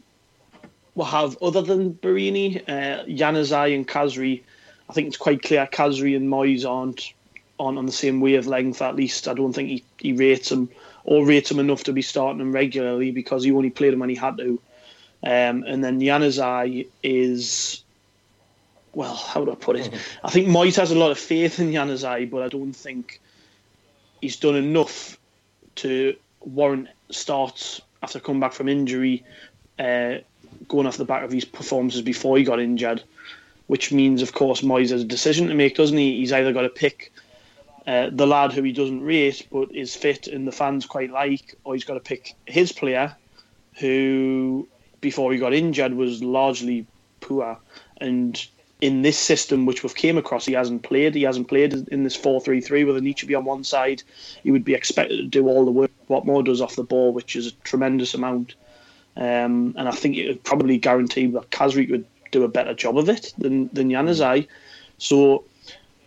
will 0.98 1.06
have 1.06 1.38
other 1.42 1.62
than 1.62 1.94
Borini, 1.94 2.58
uh, 2.68 3.06
Januzaj 3.06 3.74
and 3.74 3.88
Khazri, 3.88 4.42
I 4.90 4.94
think 4.94 5.08
it's 5.08 5.18
quite 5.18 5.44
clear 5.44 5.68
Khazri 5.68 6.16
and 6.16 6.28
Moyes 6.28 6.68
aren't 6.68 7.14
on 7.60 7.78
on 7.78 7.86
the 7.86 7.92
same 7.92 8.20
wavelength. 8.20 8.82
At 8.82 8.96
least 8.96 9.28
I 9.28 9.36
don't 9.36 9.54
think 9.54 9.70
he, 9.70 9.84
he 10.00 10.14
rates 10.14 10.50
them 10.50 10.70
or 11.04 11.26
rates 11.26 11.52
him 11.52 11.60
enough 11.60 11.84
to 11.84 11.94
be 11.94 12.02
starting 12.02 12.42
him 12.42 12.52
regularly 12.52 13.12
because 13.12 13.44
he 13.44 13.52
only 13.52 13.70
played 13.70 13.94
him 13.94 14.00
when 14.00 14.10
he 14.10 14.16
had 14.16 14.38
to. 14.38 14.60
Um, 15.24 15.64
and 15.64 15.84
then 15.84 16.00
Januzaj 16.00 16.88
is, 17.04 17.84
well, 18.94 19.16
how 19.16 19.46
do 19.46 19.52
I 19.52 19.56
put 19.56 19.76
it? 19.76 19.94
I 20.24 20.32
think 20.32 20.48
Moyes 20.48 20.78
has 20.78 20.92
a 20.92 20.98
lot 20.98 21.12
of 21.12 21.20
faith 21.20 21.60
in 21.60 21.72
Januzaj, 21.72 22.32
but 22.32 22.42
I 22.42 22.48
don't 22.48 22.74
think 22.74 23.22
he's 24.20 24.38
done 24.38 24.56
enough 24.56 25.20
to 25.76 26.16
warrant 26.40 26.88
starts 27.12 27.82
after 28.02 28.20
coming 28.20 28.40
back 28.40 28.54
from 28.54 28.68
injury, 28.68 29.24
uh, 29.80 30.16
going 30.67 30.88
off 30.88 30.98
the 30.98 31.06
back 31.06 31.24
of 31.24 31.32
his 31.32 31.46
performances 31.46 32.02
before 32.02 32.38
he 32.38 32.43
got 32.43 32.60
injured. 32.60 33.04
Which 33.67 33.91
means, 33.91 34.22
of 34.22 34.34
course, 34.34 34.62
Moyes 34.62 34.91
has 34.91 35.02
a 35.02 35.06
decision 35.06 35.48
to 35.48 35.54
make, 35.54 35.76
doesn't 35.76 35.98
he? 35.98 36.17
He's 36.17 36.32
either 36.32 36.54
got 36.54 36.62
to 36.62 36.70
pick 36.70 37.12
uh, 37.86 38.10
the 38.12 38.26
lad 38.26 38.54
who 38.54 38.63
he 38.63 38.72
doesn't 38.72 39.02
rate 39.02 39.48
but 39.52 39.74
is 39.76 39.96
fit 39.96 40.28
and 40.28 40.48
the 40.48 40.52
fans 40.52 40.86
quite 40.86 41.12
like, 41.12 41.56
or 41.63 41.74
he's 41.74 41.84
got 41.84 41.96
to 41.96 42.00
pick 42.00 42.36
his 42.46 42.72
player 42.72 43.15
who, 43.80 44.67
before 45.02 45.32
he 45.34 45.38
got 45.38 45.54
injured, 45.54 45.93
was 45.93 46.24
largely 46.24 46.86
poor. 47.20 47.58
And 47.98 48.46
in 48.80 49.02
this 49.02 49.17
system, 49.17 49.65
which 49.65 49.84
we've 49.84 49.96
came 49.96 50.17
across, 50.17 50.46
he 50.46 50.54
hasn't 50.54 50.84
played. 50.84 51.15
He 51.15 51.24
hasn't 51.24 51.48
played 51.48 51.74
in 51.74 52.04
this 52.04 52.15
4 52.15 52.39
3 52.41 52.62
3 52.62 52.84
with 52.84 53.04
be 53.04 53.36
on 53.36 53.46
one 53.46 53.63
side. 53.63 54.04
He 54.43 54.52
would 54.52 54.63
be 54.63 54.76
expected 54.76 55.17
to 55.17 55.26
do 55.26 55.48
all 55.48 55.65
the 55.65 55.72
work 55.72 55.91
what 56.08 56.26
Watmore 56.26 56.46
does 56.46 56.62
off 56.62 56.76
the 56.76 56.84
ball, 56.84 57.13
which 57.13 57.36
is 57.36 57.48
a 57.48 57.52
tremendous 57.63 58.13
amount. 58.13 58.56
Um, 59.17 59.73
and 59.77 59.88
I 59.88 59.91
think 59.91 60.15
it 60.15 60.27
would 60.27 60.43
probably 60.43 60.77
guarantee 60.77 61.25
that 61.27 61.49
Khazri 61.49 61.89
would 61.89 62.06
do 62.32 62.43
a 62.43 62.47
better 62.47 62.73
job 62.73 62.97
of 62.97 63.10
it 63.10 63.34
than, 63.38 63.69
than 63.73 63.89
Januzaj. 63.89 64.47
So 64.99 65.43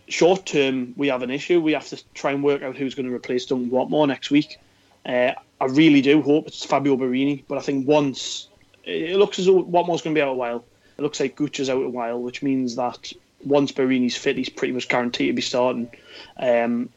short 0.07 0.45
term, 0.45 0.93
we 0.95 1.09
have 1.09 1.21
an 1.21 1.29
issue. 1.29 1.59
We 1.61 1.73
have 1.73 1.87
to 1.89 2.01
try 2.13 2.31
and 2.31 2.43
work 2.43 2.61
out 2.63 2.77
who's 2.77 2.95
going 2.95 3.07
to 3.07 3.13
replace 3.13 3.45
Duncan 3.45 3.69
Watmore 3.69 4.07
next 4.07 4.31
week. 4.31 4.59
Uh, 5.05 5.33
I 5.59 5.65
really 5.65 6.01
do 6.01 6.21
hope 6.21 6.47
it's 6.47 6.63
Fabio 6.63 6.95
Borini, 6.95 7.43
but 7.47 7.57
I 7.57 7.61
think 7.61 7.87
once 7.87 8.47
it 8.83 9.17
looks 9.17 9.39
as 9.39 9.45
though 9.45 9.63
Watmore's 9.63 10.01
going 10.01 10.15
to 10.15 10.19
be 10.19 10.21
out 10.21 10.29
a 10.29 10.33
while. 10.33 10.63
It 10.97 11.01
looks 11.01 11.19
like 11.19 11.35
Gooch 11.35 11.59
is 11.59 11.69
out 11.69 11.83
a 11.83 11.89
while, 11.89 12.21
which 12.21 12.41
means 12.41 12.75
that 12.75 13.11
once 13.43 13.71
Borini's 13.71 14.15
fit, 14.15 14.37
he's 14.37 14.49
pretty 14.49 14.73
much 14.73 14.87
guaranteed 14.87 15.29
to 15.29 15.33
be 15.33 15.41
starting. 15.41 15.89
Um, 16.37 16.89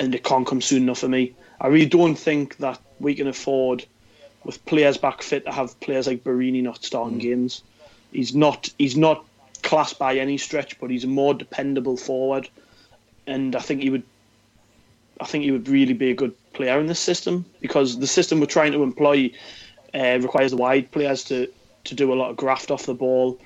and 0.00 0.14
it 0.14 0.24
can't 0.24 0.46
come 0.46 0.60
soon 0.60 0.84
enough 0.84 0.98
for 0.98 1.08
me. 1.08 1.34
I 1.60 1.68
really 1.68 1.86
don't 1.86 2.16
think 2.16 2.56
that 2.58 2.80
we 2.98 3.14
can 3.14 3.28
afford, 3.28 3.84
with 4.44 4.64
players 4.66 4.96
back 4.96 5.22
fit, 5.22 5.44
to 5.44 5.52
have 5.52 5.78
players 5.80 6.06
like 6.06 6.24
Borini 6.24 6.62
not 6.62 6.84
starting 6.84 7.18
mm. 7.18 7.22
games. 7.22 7.62
He's 8.12 8.34
not. 8.34 8.70
He's 8.78 8.96
not 8.96 9.24
class 9.62 9.92
by 9.92 10.16
any 10.16 10.38
stretch, 10.38 10.78
but 10.80 10.90
he's 10.90 11.04
a 11.04 11.08
more 11.08 11.34
dependable 11.34 11.96
forward, 11.96 12.48
and 13.26 13.56
I 13.56 13.60
think 13.60 13.82
he 13.82 13.90
would. 13.90 14.02
I 15.20 15.24
think 15.24 15.44
he 15.44 15.52
would 15.52 15.68
really 15.68 15.94
be 15.94 16.10
a 16.10 16.14
good 16.14 16.34
player 16.52 16.78
in 16.80 16.86
this 16.86 17.00
system 17.00 17.44
because 17.60 17.98
the 17.98 18.06
system 18.06 18.40
we're 18.40 18.46
trying 18.46 18.72
to 18.72 18.82
employ 18.82 19.30
uh, 19.94 20.18
requires 20.20 20.50
the 20.50 20.56
wide 20.56 20.90
players 20.90 21.24
to 21.24 21.48
to 21.84 21.94
do 21.94 22.12
a 22.12 22.14
lot 22.14 22.30
of 22.30 22.36
graft 22.36 22.70
off 22.70 22.86
the 22.86 22.94
ball, 22.94 23.38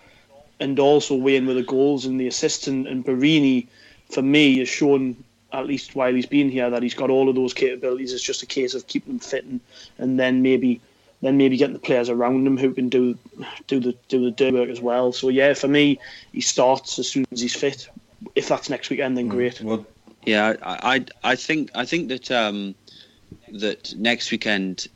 and 0.61 0.78
also 0.78 1.14
weigh 1.14 1.36
in 1.36 1.47
with 1.47 1.57
the 1.57 1.62
goals 1.62 2.07
and 2.07 2.20
the 2.20 2.26
assists. 2.26 2.66
And, 2.66 2.86
and 2.86 3.05
Borini, 3.05 3.66
for 4.11 4.22
me, 4.22 4.59
has 4.59 4.68
shown 4.68 5.16
at 5.53 5.66
least 5.66 5.94
while 5.94 6.12
he's 6.12 6.26
been 6.26 6.51
here 6.51 6.68
that 6.70 6.82
he's 6.82 6.94
got 6.94 7.11
all 7.11 7.28
of 7.28 7.34
those 7.34 7.55
capabilities. 7.55 8.12
It's 8.12 8.22
just 8.22 8.42
a 8.42 8.47
case 8.47 8.74
of 8.74 8.86
keeping 8.86 9.14
them 9.14 9.20
fit 9.20 9.44
and, 9.44 9.61
and 9.99 10.18
then 10.18 10.42
maybe 10.42 10.80
then 11.22 11.36
maybe 11.36 11.56
getting 11.56 11.74
the 11.74 11.80
players 11.80 12.08
around 12.08 12.46
him 12.46 12.56
who 12.56 12.72
can 12.72 12.88
do 12.88 13.18
do 13.66 13.80
the 13.80 13.96
do 14.08 14.24
the 14.24 14.30
dirt 14.30 14.54
work 14.54 14.68
as 14.68 14.80
well. 14.80 15.12
So 15.12 15.28
yeah, 15.28 15.54
for 15.54 15.68
me, 15.68 15.98
he 16.32 16.40
starts 16.40 16.98
as 16.98 17.10
soon 17.10 17.26
as 17.32 17.40
he's 17.40 17.54
fit. 17.54 17.88
If 18.34 18.48
that's 18.48 18.68
next 18.70 18.90
weekend, 18.90 19.16
then 19.16 19.28
mm. 19.28 19.30
great. 19.30 19.60
Well, 19.60 19.86
yeah, 20.24 20.54
I, 20.62 20.96
I 21.22 21.32
I 21.32 21.36
think 21.36 21.70
I 21.74 21.84
think 21.84 22.08
that 22.08 22.30
um, 22.30 22.74
that 23.52 23.94
next 23.96 24.30
weekend, 24.30 24.88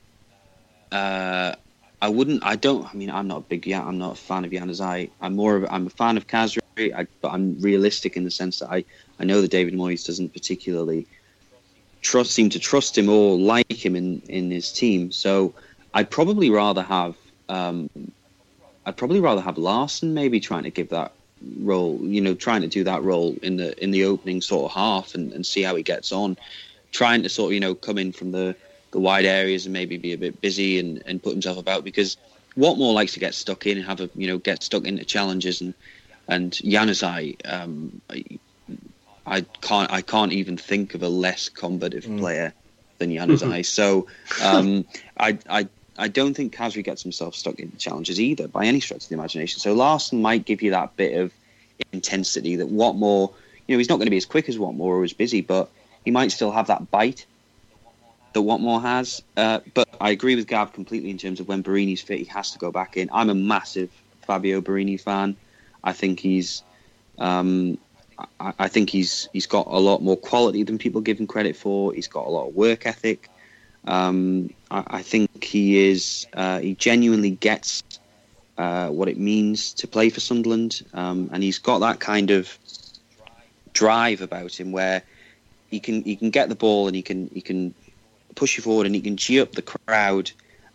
uh, 0.93 1.55
I 2.03 2.09
wouldn't. 2.09 2.45
I 2.45 2.57
don't. 2.57 2.87
I 2.87 2.97
mean, 2.97 3.11
I'm 3.11 3.29
not 3.29 3.39
a 3.39 3.43
big. 3.43 3.67
Yeah, 3.67 3.83
I'm 3.83 3.99
not 3.99 4.13
a 4.13 4.17
fan 4.17 4.45
of 4.45 4.51
Januzaj. 4.51 5.11
I'm 5.21 5.37
more 5.37 5.57
of. 5.57 5.67
I'm 5.71 5.87
a 5.87 5.91
fan 5.91 6.17
of 6.17 6.27
Khazri, 6.27 6.61
I, 6.95 7.07
but 7.21 7.33
I'm 7.33 7.61
realistic 7.61 8.17
in 8.17 8.25
the 8.25 8.31
sense 8.31 8.59
that 8.59 8.71
I. 8.71 8.85
I 9.19 9.25
know 9.25 9.41
that 9.41 9.51
David 9.51 9.75
Moyes 9.75 10.07
doesn't 10.07 10.33
particularly 10.33 11.07
trust 12.03 12.33
seem 12.33 12.49
to 12.49 12.59
trust 12.59 12.97
him 12.97 13.09
or 13.09 13.37
like 13.39 13.73
him 13.73 13.97
in 13.97 14.23
in 14.29 14.51
his 14.51 14.73
team. 14.73 15.13
So 15.13 15.55
I'd 15.95 16.11
probably 16.11 16.51
rather 16.51 16.83
have. 16.83 17.17
Um, 17.49 17.91
I'd 18.87 18.97
probably 18.97 19.21
rather 19.21 19.41
have 19.41 19.59
Larsson 19.59 20.15
maybe 20.15 20.41
trying 20.41 20.65
to 20.65 20.71
give 20.71 20.91
that 20.91 21.13
role. 21.59 21.99
You 22.03 22.21
know, 22.21 22.35
trying 22.35 22.63
to 22.63 22.69
do 22.69 22.85
that 22.85 23.03
role 23.03 23.37
in 23.43 23.57
the 23.57 23.83
in 23.83 23.91
the 23.91 24.05
opening 24.05 24.41
sort 24.41 24.71
of 24.71 24.77
half 24.77 25.15
and, 25.15 25.33
and 25.33 25.45
see 25.45 25.63
how 25.63 25.75
he 25.77 25.83
gets 25.83 26.13
on. 26.13 26.37
Trying 26.93 27.23
to 27.23 27.29
sort 27.29 27.51
of 27.51 27.55
you 27.55 27.61
know 27.61 27.75
come 27.75 27.99
in 27.99 28.13
from 28.13 28.33
the 28.33 28.57
the 28.93 29.01
wide 29.01 29.25
areas 29.25 29.67
and 29.67 29.73
maybe 29.73 29.97
be 29.97 30.13
a 30.13 30.19
bit 30.19 30.41
busy 30.41 30.79
and, 30.79 31.03
and 31.07 31.23
put 31.23 31.31
himself 31.31 31.59
about 31.59 31.85
because 31.85 32.17
Watmore 32.57 32.93
likes 32.93 33.13
to 33.13 33.21
get 33.21 33.35
stuck 33.35 33.67
in 33.67 33.79
and 33.79 33.87
have 33.87 34.01
a 34.01 34.11
you 34.15 34.27
know 34.27 34.39
get 34.39 34.63
stuck 34.63 34.85
into 34.85 35.05
challenges 35.05 35.61
and 35.61 35.75
and 36.29 36.53
Januzaj, 36.53 37.37
um, 37.45 38.01
I, 38.09 38.25
I 39.27 39.41
can't 39.61 39.91
I 39.91 40.01
can't 40.01 40.33
even 40.33 40.57
think 40.57 40.95
of 40.95 41.03
a 41.03 41.09
less 41.09 41.49
combative 41.49 42.05
mm. 42.05 42.21
player 42.21 42.55
than 42.99 43.11
Januzaj. 43.11 43.67
so 43.67 44.07
um, 44.43 44.85
I 45.19 45.39
I 45.49 45.69
I 45.99 46.09
don't 46.09 46.35
think 46.35 46.55
Khazri 46.55 46.83
gets 46.83 47.03
himself 47.03 47.35
stuck 47.35 47.59
in 47.61 47.73
challenges 47.77 48.21
either 48.21 48.49
by 48.49 48.67
any 48.67 48.81
stretch 48.81 49.05
of 49.05 49.09
the 49.09 49.15
imagination. 49.15 49.61
So 49.61 49.75
Larsson 49.75 50.23
might 50.23 50.45
give 50.45 50.63
you 50.63 50.71
that 50.71 50.97
bit 50.97 51.19
of 51.19 51.33
intensity 51.93 52.57
that 52.57 52.69
Watmore, 52.69 53.33
you 53.67 53.75
know, 53.75 53.79
he's 53.79 53.89
not 53.89 53.97
going 53.97 54.07
to 54.07 54.11
be 54.11 54.17
as 54.17 54.27
quick 54.27 54.49
as 54.49 54.57
Watmore 54.57 54.81
or 54.81 55.05
as 55.05 55.13
busy, 55.13 55.41
but 55.41 55.71
he 56.05 56.11
might 56.11 56.33
still 56.33 56.51
have 56.53 56.69
that 56.69 56.91
bite 56.91 57.27
that 58.33 58.41
Watmore 58.41 58.83
has. 58.83 59.23
Uh, 59.37 59.61
but 59.75 59.89
I 60.01 60.11
agree 60.11 60.37
with 60.37 60.47
Gav 60.47 60.73
completely 60.73 61.11
in 61.11 61.19
terms 61.19 61.41
of 61.41 61.49
when 61.49 61.63
Borini's 61.63 62.01
fit, 62.01 62.19
he 62.19 62.25
has 62.27 62.53
to 62.53 62.59
go 62.59 62.71
back 62.71 62.97
in. 62.97 63.11
I'm 63.13 63.31
a 63.31 63.35
massive 63.35 63.91
Fabio 64.23 64.61
Borini 64.61 65.01
fan. 65.01 65.37
I 65.83 65.93
think 65.93 66.21
he's, 66.21 66.63
um, 67.19 67.79
I, 68.39 68.53
I, 68.59 68.69
think 68.69 68.91
he's 68.91 69.29
he's 69.33 69.47
got 69.47 69.67
a 69.67 69.79
lot 69.79 70.03
more 70.03 70.17
quality 70.17 70.63
than 70.63 70.79
people 70.79 71.01
give 71.01 71.19
him 71.19 71.27
credit 71.27 71.57
for. 71.57 71.93
He's 71.93 72.09
got 72.09 72.27
a 72.27 72.31
lot 72.31 72.49
of 72.49 72.55
work 72.55 72.87
ethic. 72.87 73.29
Um, 73.87 74.51
I, 74.71 74.85
I, 74.87 75.03
think 75.03 75.43
he 75.43 75.89
is. 75.89 76.27
Uh, 76.35 76.61
he 76.61 76.75
genuinely 76.75 77.31
gets 77.31 77.83
uh, 78.59 78.89
what 78.89 79.09
it 79.09 79.19
means 79.19 79.73
to 79.75 79.89
play 79.89 80.11
for 80.11 80.21
Sunderland, 80.21 80.85
um, 80.93 81.31
and 81.33 81.43
he's 81.43 81.59
got 81.59 81.79
that 81.79 81.99
kind 81.99 82.31
of 82.31 82.59
drive 83.73 84.21
about 84.21 84.59
him 84.59 84.73
where 84.73 85.03
he 85.71 85.81
can 85.81 86.03
he 86.03 86.17
can 86.17 86.31
get 86.31 86.49
the 86.49 86.55
ball 86.55 86.87
and 86.87 86.97
he 86.97 87.03
can 87.03 87.31
he 87.33 87.41
can 87.41 87.75
push 88.35 88.57
you 88.57 88.63
forward 88.63 88.87
and 88.87 88.95
he 88.95 89.01
can 89.01 89.17
cheer 89.17 89.43
up 89.43 89.53
the 89.53 89.63
crowd 89.63 90.31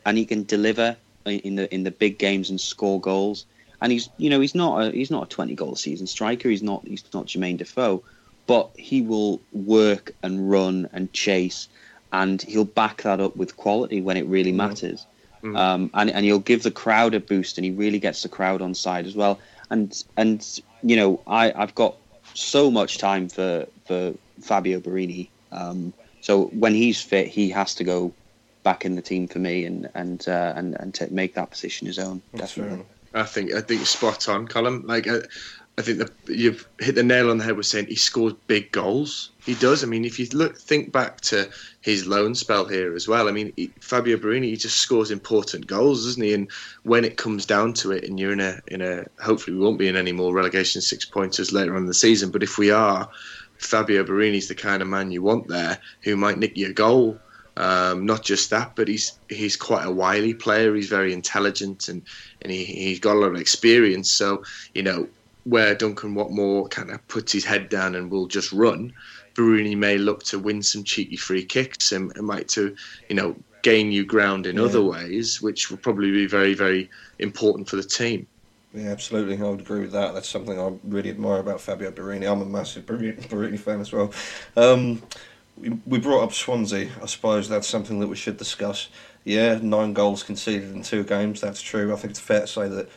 and 0.06 0.18
he 0.18 0.26
can 0.26 0.44
deliver 0.44 0.96
in 1.26 1.56
the 1.56 1.74
in 1.74 1.84
the 1.84 1.92
big 1.92 2.18
games 2.18 2.50
and 2.50 2.60
score 2.60 3.00
goals. 3.00 3.46
And 3.82 3.92
he's 3.92 4.10
you 4.18 4.30
know 4.30 4.40
he's 4.40 4.56
not 4.56 4.86
a, 4.86 4.92
he's 4.92 5.12
not 5.12 5.24
a 5.24 5.28
twenty 5.28 5.56
goal 5.56 5.76
season 5.76 6.08
striker. 6.08 6.50
He's 6.50 6.64
not 6.64 6.84
he's 6.86 7.04
not 7.14 7.28
Jermaine 7.28 7.58
Defoe, 7.58 8.04
but 8.48 8.70
he 8.76 9.02
will 9.02 9.42
work 9.52 10.12
and 10.24 10.50
run 10.50 10.90
and 10.94 11.12
chase, 11.14 11.68
and 12.12 12.42
he'll 12.42 12.66
back 12.66 13.02
that 13.04 13.20
up 13.20 13.36
with 13.36 13.58
quality 13.58 14.02
when 14.02 14.18
it 14.18 14.26
really 14.26 14.52
mm-hmm. 14.52 14.58
matters. 14.58 15.06
Mm-hmm. 15.44 15.56
Um, 15.56 15.90
and 15.94 16.10
and 16.10 16.26
he'll 16.26 16.40
give 16.40 16.64
the 16.64 16.72
crowd 16.72 17.14
a 17.14 17.20
boost, 17.20 17.58
and 17.58 17.66
he 17.66 17.72
really 17.72 18.00
gets 18.00 18.24
the 18.24 18.30
crowd 18.30 18.62
on 18.62 18.74
side 18.74 19.06
as 19.06 19.16
well. 19.16 19.40
And 19.70 20.04
and 20.18 20.62
you 20.82 20.96
know 20.96 21.22
I 21.28 21.52
I've 21.56 21.76
got 21.76 21.96
so 22.34 22.72
much 22.72 22.98
time 22.98 23.30
for 23.30 23.68
for 23.86 24.14
Fabio 24.42 24.80
Borini. 24.80 25.30
Um, 25.52 25.94
so 26.22 26.46
when 26.46 26.74
he's 26.74 27.02
fit, 27.02 27.28
he 27.28 27.50
has 27.52 27.76
to 27.76 27.84
go 27.84 28.12
back 28.64 28.84
in 28.84 28.96
the 28.96 29.02
team 29.02 29.28
for 29.28 29.40
me 29.40 29.66
and 29.66 29.90
and 29.94 30.28
uh, 30.28 30.54
and 30.56 30.76
and 30.80 30.94
to 30.96 31.12
make 31.14 31.36
that 31.36 31.52
position 31.52 31.88
his 31.88 32.00
own. 32.00 32.22
That's 32.34 32.56
Definitely. 32.56 32.86
I 33.14 33.24
think 33.24 33.54
I 33.54 33.62
think 33.62 33.86
spot 33.86 34.28
on, 34.28 34.48
Colin. 34.48 34.82
Like 34.86 35.08
I, 35.08 35.20
I 35.78 35.82
think 35.82 35.98
that 35.98 36.12
you've 36.28 36.66
hit 36.80 36.96
the 36.96 37.04
nail 37.04 37.30
on 37.30 37.38
the 37.38 37.44
head 37.44 37.58
with 37.58 37.66
saying 37.66 37.88
he 37.88 37.96
scores 37.96 38.34
big 38.48 38.72
goals. 38.72 39.32
He 39.46 39.56
does. 39.56 39.84
I 39.84 39.88
mean, 39.88 40.06
if 40.06 40.18
you 40.18 40.26
look, 40.32 40.58
think 40.58 40.94
back 40.94 41.20
to 41.22 41.50
his 41.82 42.08
loan 42.08 42.34
spell 42.34 42.66
here 42.66 42.96
as 42.96 43.10
well. 43.10 43.28
I 43.28 43.32
mean, 43.32 43.52
he, 43.58 43.72
Fabio 43.82 44.16
Borini 44.16 44.46
he 44.46 44.56
just 44.56 44.78
scores 44.78 45.12
important 45.12 45.68
goals, 45.68 46.06
doesn't 46.06 46.24
he? 46.24 46.34
And 46.34 46.50
when 46.84 47.04
it 47.04 47.18
comes 47.18 47.46
down 47.46 47.74
to 47.74 47.92
it, 47.92 48.06
and 48.06 48.18
you're 48.18 48.32
in 48.32 48.40
a 48.40 48.62
in 48.68 48.82
a 48.82 49.06
hopefully 49.22 49.58
we 49.58 49.64
won't 49.64 49.78
be 49.78 49.90
in 49.90 49.98
any 49.98 50.14
more 50.14 50.34
relegation 50.34 50.82
six 50.82 51.04
pointers 51.04 51.52
later 51.52 51.76
on 51.76 51.82
in 51.82 51.88
the 51.88 51.94
season, 51.94 52.32
but 52.32 52.44
if 52.44 52.58
we 52.58 52.72
are, 52.72 53.10
Fabio 53.58 54.06
Borini's 54.06 54.48
the 54.48 54.56
kind 54.56 54.82
of 54.82 54.88
man 54.88 55.12
you 55.12 55.22
want 55.22 55.50
there 55.50 55.78
who 56.04 56.16
might 56.16 56.38
nick 56.38 56.56
you 56.56 56.70
a 56.70 56.74
goal. 56.74 57.20
Um, 57.58 58.06
not 58.06 58.22
just 58.22 58.50
that, 58.50 58.76
but 58.76 58.88
he's 58.88 59.18
he's 59.30 59.56
quite 59.58 59.86
a 59.86 59.92
wily 59.92 60.34
player. 60.34 60.74
He's 60.76 60.90
very 60.90 61.14
intelligent 61.14 61.88
and, 61.90 62.02
and 62.42 62.52
he, 62.52 62.66
he's 62.66 63.00
got 63.00 63.16
a 63.16 63.20
lot 63.20 63.32
of 63.32 63.40
experience. 63.40 64.12
So, 64.12 64.44
you 64.74 64.84
know, 64.84 65.08
where 65.46 65.76
Duncan 65.76 66.16
Watmore 66.16 66.70
kind 66.70 66.92
of 66.92 67.08
puts 67.08 67.32
his 67.32 67.46
head 67.46 67.70
down 67.70 67.96
and 67.96 68.12
will 68.12 68.28
just 68.28 68.52
run, 68.52 68.94
Borini 69.36 69.78
may 69.78 69.98
look 69.98 70.24
to 70.26 70.40
win 70.40 70.64
some 70.64 70.84
cheeky 70.84 71.16
free 71.16 71.46
kicks 71.46 71.92
and, 71.92 72.16
and 72.18 72.26
might 72.26 72.48
to, 72.50 72.76
you 73.10 73.16
know, 73.16 73.36
gain 73.62 73.92
you 73.92 74.06
ground 74.06 74.46
in 74.46 74.58
yeah. 74.58 74.64
other 74.64 74.82
ways, 74.82 75.42
which 75.42 75.70
will 75.70 75.78
probably 75.78 76.12
be 76.12 76.26
very, 76.26 76.54
very 76.54 76.90
important 77.20 77.70
for 77.70 77.76
the 77.76 77.84
team. 77.84 78.28
Yeah, 78.74 78.90
absolutely. 78.90 79.38
I 79.38 79.50
would 79.50 79.62
agree 79.62 79.82
with 79.82 79.94
that. 79.94 80.14
That's 80.14 80.28
something 80.28 80.60
I 80.60 80.74
really 80.84 81.10
admire 81.10 81.40
about 81.40 81.62
Fabio 81.62 81.92
Borini. 81.92 82.30
I'm 82.30 82.42
a 82.42 82.46
massive 82.46 82.86
Borini 82.86 83.60
fan 83.60 83.80
as 83.80 83.92
well. 83.92 84.12
Um, 84.58 85.02
we, 85.58 85.70
we 85.86 86.00
brought 86.00 86.24
up 86.24 86.34
Swansea. 86.34 86.90
I 87.02 87.06
suppose 87.06 87.48
that's 87.48 87.68
something 87.68 88.00
that 88.00 88.08
we 88.08 88.16
should 88.16 88.38
discuss. 88.38 88.90
Yeah, 89.24 89.60
nine 89.62 89.94
goals 89.94 90.24
conceded 90.24 90.74
in 90.74 90.82
two 90.82 91.04
games. 91.04 91.40
That's 91.40 91.62
true. 91.62 91.94
I 91.94 91.96
think 91.96 92.12
it's 92.12 92.20
fair 92.20 92.42
to 92.42 92.48
say 92.48 92.68
that 92.68 92.90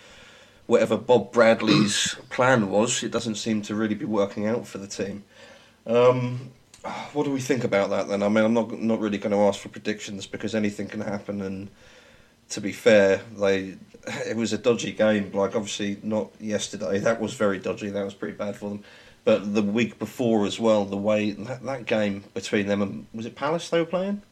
whatever 0.68 0.98
Bob 0.98 1.32
Bradley's 1.32 2.14
plan 2.28 2.70
was, 2.70 3.02
it 3.02 3.10
doesn't 3.10 3.34
seem 3.34 3.62
to 3.62 3.74
really 3.74 3.94
be 3.96 4.04
working 4.04 4.46
out 4.46 4.68
for 4.68 4.78
the 4.78 4.86
team. 4.86 5.24
Um, 5.86 6.52
what 7.14 7.24
do 7.24 7.32
we 7.32 7.40
think 7.40 7.64
about 7.64 7.90
that 7.90 8.06
then? 8.06 8.22
I 8.22 8.28
mean, 8.28 8.44
I'm 8.44 8.54
not 8.54 8.78
not 8.78 9.00
really 9.00 9.18
going 9.18 9.32
to 9.32 9.40
ask 9.40 9.60
for 9.60 9.70
predictions 9.70 10.26
because 10.26 10.54
anything 10.54 10.86
can 10.86 11.00
happen. 11.00 11.40
And 11.40 11.68
to 12.50 12.60
be 12.60 12.72
fair, 12.72 13.22
they 13.36 13.76
it 14.26 14.36
was 14.36 14.52
a 14.52 14.58
dodgy 14.58 14.92
game. 14.92 15.32
Like 15.32 15.56
obviously 15.56 15.98
not 16.02 16.30
yesterday. 16.38 16.98
That 16.98 17.20
was 17.20 17.32
very 17.32 17.58
dodgy. 17.58 17.88
That 17.88 18.04
was 18.04 18.14
pretty 18.14 18.36
bad 18.36 18.54
for 18.54 18.68
them. 18.68 18.84
But 19.24 19.54
the 19.54 19.62
week 19.62 19.98
before 19.98 20.46
as 20.46 20.60
well, 20.60 20.84
the 20.84 20.96
way 20.96 21.32
that, 21.32 21.62
that 21.64 21.86
game 21.86 22.24
between 22.34 22.66
them 22.66 22.82
and 22.82 23.06
was 23.12 23.26
it 23.26 23.34
Palace 23.34 23.70
they 23.70 23.80
were 23.80 23.86
playing? 23.86 24.22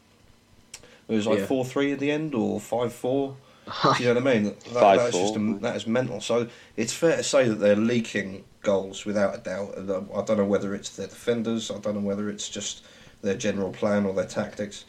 It 1.09 1.14
was 1.14 1.26
like 1.26 1.47
four 1.47 1.64
yeah. 1.64 1.70
three 1.70 1.93
at 1.93 1.99
the 1.99 2.11
end 2.11 2.34
or 2.34 2.61
five 2.61 2.93
four. 2.93 3.37
you 3.98 4.06
know 4.06 4.20
what 4.20 4.28
I 4.28 4.34
mean? 4.34 4.44
That, 4.44 4.62
Five, 4.62 4.98
that's 5.00 5.16
four. 5.16 5.22
just 5.26 5.36
a, 5.36 5.58
that 5.60 5.76
is 5.76 5.86
mental. 5.86 6.20
So 6.20 6.48
it's 6.76 6.92
fair 6.92 7.16
to 7.16 7.22
say 7.22 7.48
that 7.48 7.56
they're 7.56 7.76
leaking 7.76 8.44
goals 8.62 9.04
without 9.04 9.34
a 9.34 9.38
doubt. 9.38 9.76
Um, 9.76 10.08
I 10.14 10.22
don't 10.22 10.36
know 10.36 10.44
whether 10.44 10.74
it's 10.74 10.90
their 10.90 11.08
defenders. 11.08 11.70
I 11.70 11.78
don't 11.78 11.94
know 11.94 12.00
whether 12.00 12.28
it's 12.30 12.48
just 12.48 12.84
their 13.22 13.34
general 13.34 13.72
plan 13.72 14.06
or 14.06 14.14
their 14.14 14.26
tactics. 14.26 14.84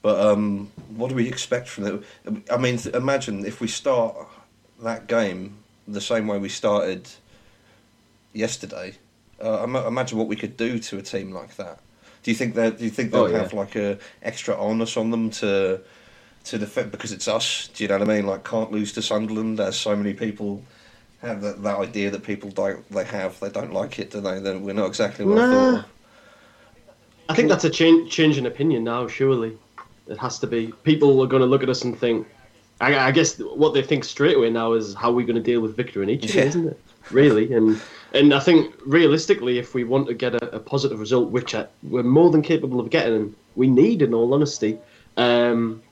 But 0.00 0.20
um, 0.20 0.70
what 0.96 1.08
do 1.08 1.14
we 1.14 1.28
expect 1.28 1.68
from 1.68 1.84
them? 1.84 2.04
I 2.50 2.56
mean, 2.56 2.78
imagine 2.92 3.44
if 3.44 3.60
we 3.60 3.68
start 3.68 4.16
that 4.82 5.06
game 5.06 5.58
the 5.86 6.00
same 6.00 6.26
way 6.26 6.38
we 6.38 6.48
started 6.48 7.08
yesterday. 8.32 8.94
Uh, 9.42 9.64
imagine 9.86 10.18
what 10.18 10.28
we 10.28 10.36
could 10.36 10.56
do 10.56 10.78
to 10.78 10.98
a 10.98 11.02
team 11.02 11.32
like 11.32 11.56
that. 11.56 11.80
Do 12.22 12.30
you 12.30 12.34
think 12.36 12.54
that? 12.54 12.78
Do 12.78 12.84
you 12.84 12.90
think 12.90 13.12
they'll 13.12 13.24
oh, 13.24 13.26
yeah. 13.26 13.38
have 13.38 13.52
like 13.52 13.76
a 13.76 13.98
extra 14.22 14.56
onus 14.56 14.96
on 14.96 15.10
them 15.10 15.30
to 15.30 15.80
to 16.44 16.58
the 16.58 16.66
defend 16.66 16.90
because 16.90 17.12
it's 17.12 17.28
us? 17.28 17.68
Do 17.74 17.84
you 17.84 17.88
know 17.88 17.98
what 17.98 18.08
I 18.08 18.14
mean? 18.14 18.26
Like, 18.26 18.44
can't 18.44 18.70
lose 18.70 18.92
to 18.92 19.02
Sunderland. 19.02 19.60
As 19.60 19.76
so 19.76 19.96
many 19.96 20.14
people 20.14 20.62
have 21.22 21.40
that, 21.40 21.62
that 21.62 21.78
idea 21.78 22.10
that 22.10 22.22
people 22.22 22.50
don't 22.50 22.86
they 22.90 23.04
have 23.04 23.40
they 23.40 23.48
don't 23.48 23.72
like 23.72 23.98
it, 23.98 24.10
do 24.10 24.20
they? 24.20 24.38
Then 24.40 24.62
we're 24.62 24.74
not 24.74 24.86
exactly 24.86 25.24
what 25.24 25.36
nah. 25.36 25.78
I 25.78 25.84
I 27.28 27.34
think 27.34 27.48
that's 27.48 27.64
a 27.64 27.70
change 27.70 28.10
change 28.10 28.38
in 28.38 28.46
opinion 28.46 28.84
now. 28.84 29.08
Surely. 29.08 29.56
It 30.06 30.18
has 30.18 30.38
to 30.40 30.46
be. 30.46 30.66
People 30.82 31.22
are 31.22 31.26
going 31.26 31.40
to 31.40 31.46
look 31.46 31.62
at 31.62 31.68
us 31.70 31.82
and 31.82 31.98
think. 31.98 32.26
I, 32.80 32.98
I 32.98 33.10
guess 33.12 33.38
what 33.38 33.72
they 33.72 33.82
think 33.82 34.04
straight 34.04 34.36
away 34.36 34.50
now 34.50 34.72
is 34.72 34.94
how 34.94 35.10
are 35.10 35.14
we 35.14 35.24
going 35.24 35.36
to 35.36 35.42
deal 35.42 35.60
with 35.60 35.76
Victor 35.76 36.00
Anichebe, 36.00 36.34
yeah. 36.34 36.42
isn't 36.42 36.68
it? 36.68 36.80
Really, 37.10 37.52
and 37.52 37.80
and 38.12 38.34
I 38.34 38.40
think 38.40 38.74
realistically, 38.84 39.58
if 39.58 39.74
we 39.74 39.84
want 39.84 40.08
to 40.08 40.14
get 40.14 40.34
a, 40.34 40.56
a 40.56 40.58
positive 40.58 40.98
result, 40.98 41.30
which 41.30 41.54
I, 41.54 41.66
we're 41.84 42.02
more 42.02 42.30
than 42.30 42.42
capable 42.42 42.80
of 42.80 42.90
getting, 42.90 43.14
and 43.14 43.34
we 43.54 43.68
need, 43.68 44.02
in 44.02 44.12
all 44.12 44.34
honesty, 44.34 44.78
um, 45.16 45.82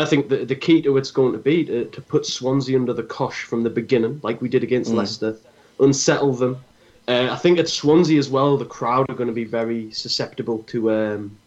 I 0.00 0.06
think 0.06 0.28
the 0.28 0.44
the 0.44 0.54
key 0.54 0.82
to 0.82 0.96
it's 0.96 1.10
going 1.10 1.32
to 1.32 1.38
be 1.38 1.64
to, 1.64 1.84
to 1.86 2.00
put 2.00 2.26
Swansea 2.26 2.78
under 2.78 2.92
the 2.92 3.02
cosh 3.02 3.44
from 3.44 3.62
the 3.62 3.70
beginning, 3.70 4.20
like 4.22 4.40
we 4.40 4.48
did 4.48 4.62
against 4.62 4.92
mm. 4.92 4.96
Leicester, 4.96 5.36
unsettle 5.78 6.32
them. 6.32 6.58
Uh, 7.08 7.28
I 7.30 7.36
think 7.36 7.58
at 7.58 7.68
Swansea 7.68 8.18
as 8.18 8.28
well, 8.28 8.56
the 8.56 8.64
crowd 8.64 9.06
are 9.08 9.14
going 9.14 9.28
to 9.28 9.34
be 9.34 9.44
very 9.44 9.90
susceptible 9.92 10.62
to 10.64 10.90
um, 10.92 11.38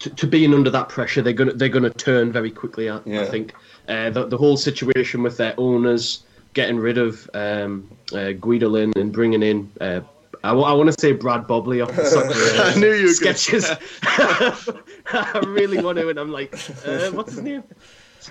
to, 0.00 0.10
to 0.10 0.26
being 0.26 0.52
under 0.52 0.70
that 0.70 0.88
pressure, 0.88 1.22
they're 1.22 1.32
gonna 1.32 1.52
they're 1.52 1.68
gonna 1.68 1.90
turn 1.90 2.32
very 2.32 2.50
quickly. 2.50 2.90
I, 2.90 3.00
yeah. 3.04 3.22
I 3.22 3.26
think 3.26 3.54
uh, 3.88 4.10
the 4.10 4.26
the 4.26 4.36
whole 4.36 4.56
situation 4.56 5.22
with 5.22 5.36
their 5.36 5.54
owners 5.58 6.24
getting 6.54 6.78
rid 6.78 6.98
of 6.98 7.30
um, 7.34 7.88
uh, 8.12 8.32
Guidolin 8.40 8.96
and 8.96 9.12
bringing 9.12 9.42
in. 9.42 9.70
Uh, 9.80 10.00
I, 10.42 10.48
w- 10.48 10.66
I 10.66 10.72
want 10.72 10.90
to 10.90 10.98
say 10.98 11.12
Brad 11.12 11.46
Bobley 11.46 11.86
off 11.86 11.94
the 11.94 12.06
soccer 12.06 12.32
uh, 12.32 12.72
I 12.74 12.80
knew 12.80 12.92
you 12.92 13.12
sketches. 13.12 13.70
I 15.34 15.40
really 15.46 15.82
want 15.82 15.98
to, 15.98 16.08
and 16.08 16.18
I'm 16.18 16.30
like, 16.30 16.54
uh, 16.86 17.10
what's 17.10 17.32
his 17.32 17.42
name? 17.42 17.64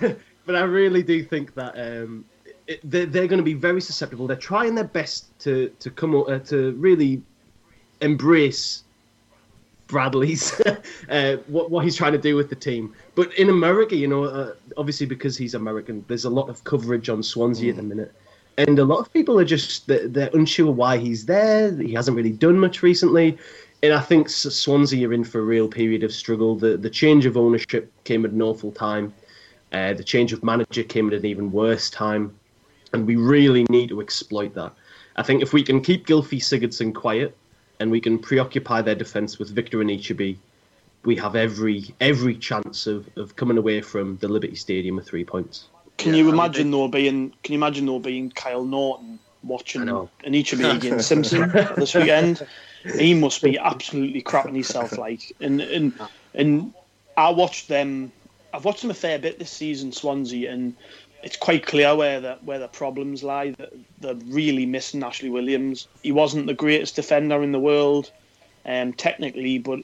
but 0.46 0.54
I 0.54 0.62
really 0.62 1.02
do 1.02 1.22
think 1.22 1.54
that 1.54 1.74
um, 1.78 2.24
it, 2.66 2.80
they're, 2.84 3.06
they're 3.06 3.26
going 3.26 3.38
to 3.38 3.44
be 3.44 3.54
very 3.54 3.80
susceptible. 3.80 4.26
They're 4.26 4.36
trying 4.36 4.74
their 4.74 4.84
best 4.84 5.38
to 5.40 5.70
to 5.80 5.90
come 5.90 6.14
uh, 6.14 6.38
to 6.38 6.72
really 6.72 7.22
embrace 8.00 8.84
Bradley's 9.88 10.58
uh, 11.10 11.36
what 11.48 11.70
what 11.70 11.84
he's 11.84 11.96
trying 11.96 12.12
to 12.12 12.18
do 12.18 12.36
with 12.36 12.48
the 12.48 12.56
team. 12.56 12.94
But 13.14 13.34
in 13.34 13.50
America, 13.50 13.96
you 13.96 14.08
know, 14.08 14.24
uh, 14.24 14.54
obviously 14.76 15.06
because 15.06 15.36
he's 15.36 15.54
American, 15.54 16.04
there's 16.08 16.24
a 16.24 16.30
lot 16.30 16.48
of 16.48 16.64
coverage 16.64 17.08
on 17.08 17.22
Swansea 17.22 17.66
mm. 17.66 17.70
at 17.70 17.76
the 17.76 17.82
minute, 17.82 18.14
and 18.56 18.78
a 18.78 18.84
lot 18.84 19.00
of 19.00 19.12
people 19.12 19.38
are 19.38 19.44
just 19.44 19.86
they're, 19.86 20.08
they're, 20.08 20.30
unsure 20.32 20.72
why 20.72 20.96
he's 20.96 21.26
there. 21.26 21.76
He 21.76 21.92
hasn't 21.92 22.16
really 22.16 22.32
done 22.32 22.58
much 22.58 22.82
recently, 22.82 23.36
and 23.82 23.92
I 23.92 24.00
think 24.00 24.28
Swansea 24.28 25.08
are 25.08 25.12
in 25.12 25.24
for 25.24 25.38
a 25.40 25.44
real 25.44 25.68
period 25.68 26.02
of 26.02 26.12
struggle. 26.12 26.56
The 26.56 26.76
the 26.76 26.90
change 26.90 27.26
of 27.26 27.36
ownership 27.36 27.92
came 28.04 28.24
at 28.24 28.32
an 28.32 28.42
awful 28.42 28.72
time. 28.72 29.14
Uh, 29.72 29.94
the 29.94 30.04
change 30.04 30.32
of 30.32 30.42
manager 30.42 30.82
came 30.82 31.08
at 31.08 31.14
an 31.14 31.24
even 31.24 31.52
worse 31.52 31.90
time, 31.90 32.34
and 32.92 33.06
we 33.06 33.16
really 33.16 33.64
need 33.70 33.88
to 33.90 34.00
exploit 34.00 34.54
that. 34.54 34.72
I 35.16 35.22
think 35.22 35.42
if 35.42 35.52
we 35.52 35.62
can 35.62 35.80
keep 35.80 36.06
Gylfi 36.06 36.38
Sigurdsson 36.38 36.94
quiet 36.94 37.36
and 37.78 37.90
we 37.90 38.00
can 38.00 38.18
preoccupy 38.18 38.82
their 38.82 38.94
defence 38.94 39.38
with 39.38 39.50
Victor 39.50 39.78
Anichebe, 39.78 40.36
we 41.04 41.16
have 41.16 41.36
every 41.36 41.94
every 42.00 42.36
chance 42.36 42.86
of, 42.86 43.08
of 43.16 43.36
coming 43.36 43.56
away 43.56 43.80
from 43.80 44.16
the 44.18 44.28
Liberty 44.28 44.56
Stadium 44.56 44.96
with 44.96 45.06
three 45.06 45.24
points. 45.24 45.68
Can 45.96 46.14
yeah, 46.14 46.22
you 46.22 46.28
imagine 46.30 46.70
though 46.70 46.88
being 46.88 47.32
Can 47.42 47.52
you 47.54 47.58
imagine 47.58 47.86
though 47.86 47.98
being 47.98 48.30
Kyle 48.30 48.64
Naughton 48.64 49.18
watching 49.42 49.82
Anichebe 49.82 50.76
against 50.76 51.08
Simpson 51.08 51.50
this 51.76 51.94
weekend? 51.94 52.46
He 52.82 53.14
must 53.14 53.42
be 53.42 53.58
absolutely 53.58 54.22
crapping 54.22 54.54
himself 54.54 54.96
like 54.96 55.34
and 55.40 55.60
and 55.60 55.92
and 56.34 56.72
I 57.16 57.30
watched 57.30 57.68
them. 57.68 58.12
I've 58.52 58.64
watched 58.64 58.82
them 58.82 58.90
a 58.90 58.94
fair 58.94 59.18
bit 59.18 59.38
this 59.38 59.50
season, 59.50 59.92
Swansea, 59.92 60.50
and 60.50 60.74
it's 61.22 61.36
quite 61.36 61.66
clear 61.66 61.94
where 61.94 62.20
the 62.20 62.38
where 62.44 62.58
the 62.58 62.68
problems 62.68 63.22
lie. 63.22 63.50
That 63.50 63.72
they're 64.00 64.14
really 64.14 64.66
missing 64.66 65.02
Ashley 65.02 65.30
Williams. 65.30 65.86
He 66.02 66.12
wasn't 66.12 66.46
the 66.46 66.54
greatest 66.54 66.96
defender 66.96 67.42
in 67.42 67.52
the 67.52 67.60
world, 67.60 68.10
um, 68.64 68.92
technically, 68.92 69.58
but 69.58 69.80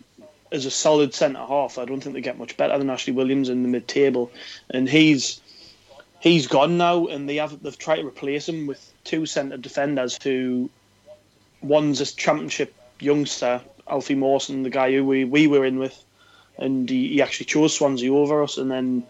as 0.53 0.65
a 0.65 0.71
solid 0.71 1.13
centre 1.13 1.45
half, 1.45 1.79
I 1.79 1.85
don't 1.85 2.01
think 2.01 2.15
they 2.15 2.21
get 2.21 2.39
much 2.39 2.57
better 2.57 2.79
than 2.79 2.91
Ashley 2.91 3.13
Williams 3.13 3.49
in 3.49 3.63
the 3.63 3.69
mid 3.69 3.87
table. 3.89 4.31
And 4.71 4.89
he's 4.89 5.41
he's 6.21 6.47
gone 6.47 6.79
now, 6.79 7.07
and 7.07 7.29
they 7.29 7.37
have 7.37 7.63
they've 7.63 7.79
tried 7.79 7.97
to 7.97 8.07
replace 8.07 8.49
him 8.49 8.67
with 8.67 8.93
two 9.05 9.27
centre 9.27 9.57
defenders 9.57 10.19
who 10.23 10.71
one's 11.63 12.01
a 12.01 12.07
championship 12.07 12.75
youngster, 13.01 13.61
Alfie 13.89 14.15
Mawson, 14.15 14.63
the 14.63 14.71
guy 14.71 14.93
who 14.93 15.05
we, 15.05 15.25
we 15.25 15.47
were 15.47 15.65
in 15.65 15.79
with, 15.79 16.05
and 16.59 16.89
he, 16.89 17.09
he 17.09 17.23
actually 17.23 17.47
chose 17.47 17.75
Swansea 17.75 18.13
over 18.13 18.43
us, 18.43 18.59
and 18.59 18.71
then 18.71 19.03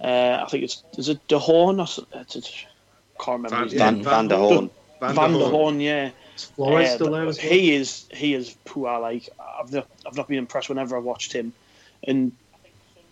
uh, 0.00 0.42
I 0.42 0.46
think 0.50 0.64
it's 0.64 0.82
is 0.96 1.08
it 1.08 1.26
De 1.28 1.38
Horn 1.38 1.80
or 1.80 1.86
it's, 2.14 2.36
it's, 2.36 2.66
can't 3.18 3.42
remember. 3.42 3.68
Van, 3.76 4.02
Van, 4.02 4.02
Van 4.02 4.28
der 4.28 4.36
Hoorn. 4.36 4.70
Van, 5.00 5.14
Van 5.14 5.32
der 5.32 5.48
Hoorn, 5.48 5.80
yeah. 5.80 6.10
Flores 6.36 6.88
uh, 6.88 6.94
still 6.94 7.10
there 7.10 7.32
He 7.32 7.74
is 7.74 8.06
he 8.12 8.34
is 8.34 8.56
poor. 8.64 8.98
Like 8.98 9.28
I've 9.38 9.72
not, 9.72 9.88
I've 10.06 10.16
not 10.16 10.28
been 10.28 10.38
impressed 10.38 10.68
whenever 10.68 10.96
I've 10.96 11.04
watched 11.04 11.32
him, 11.32 11.52
and 12.04 12.32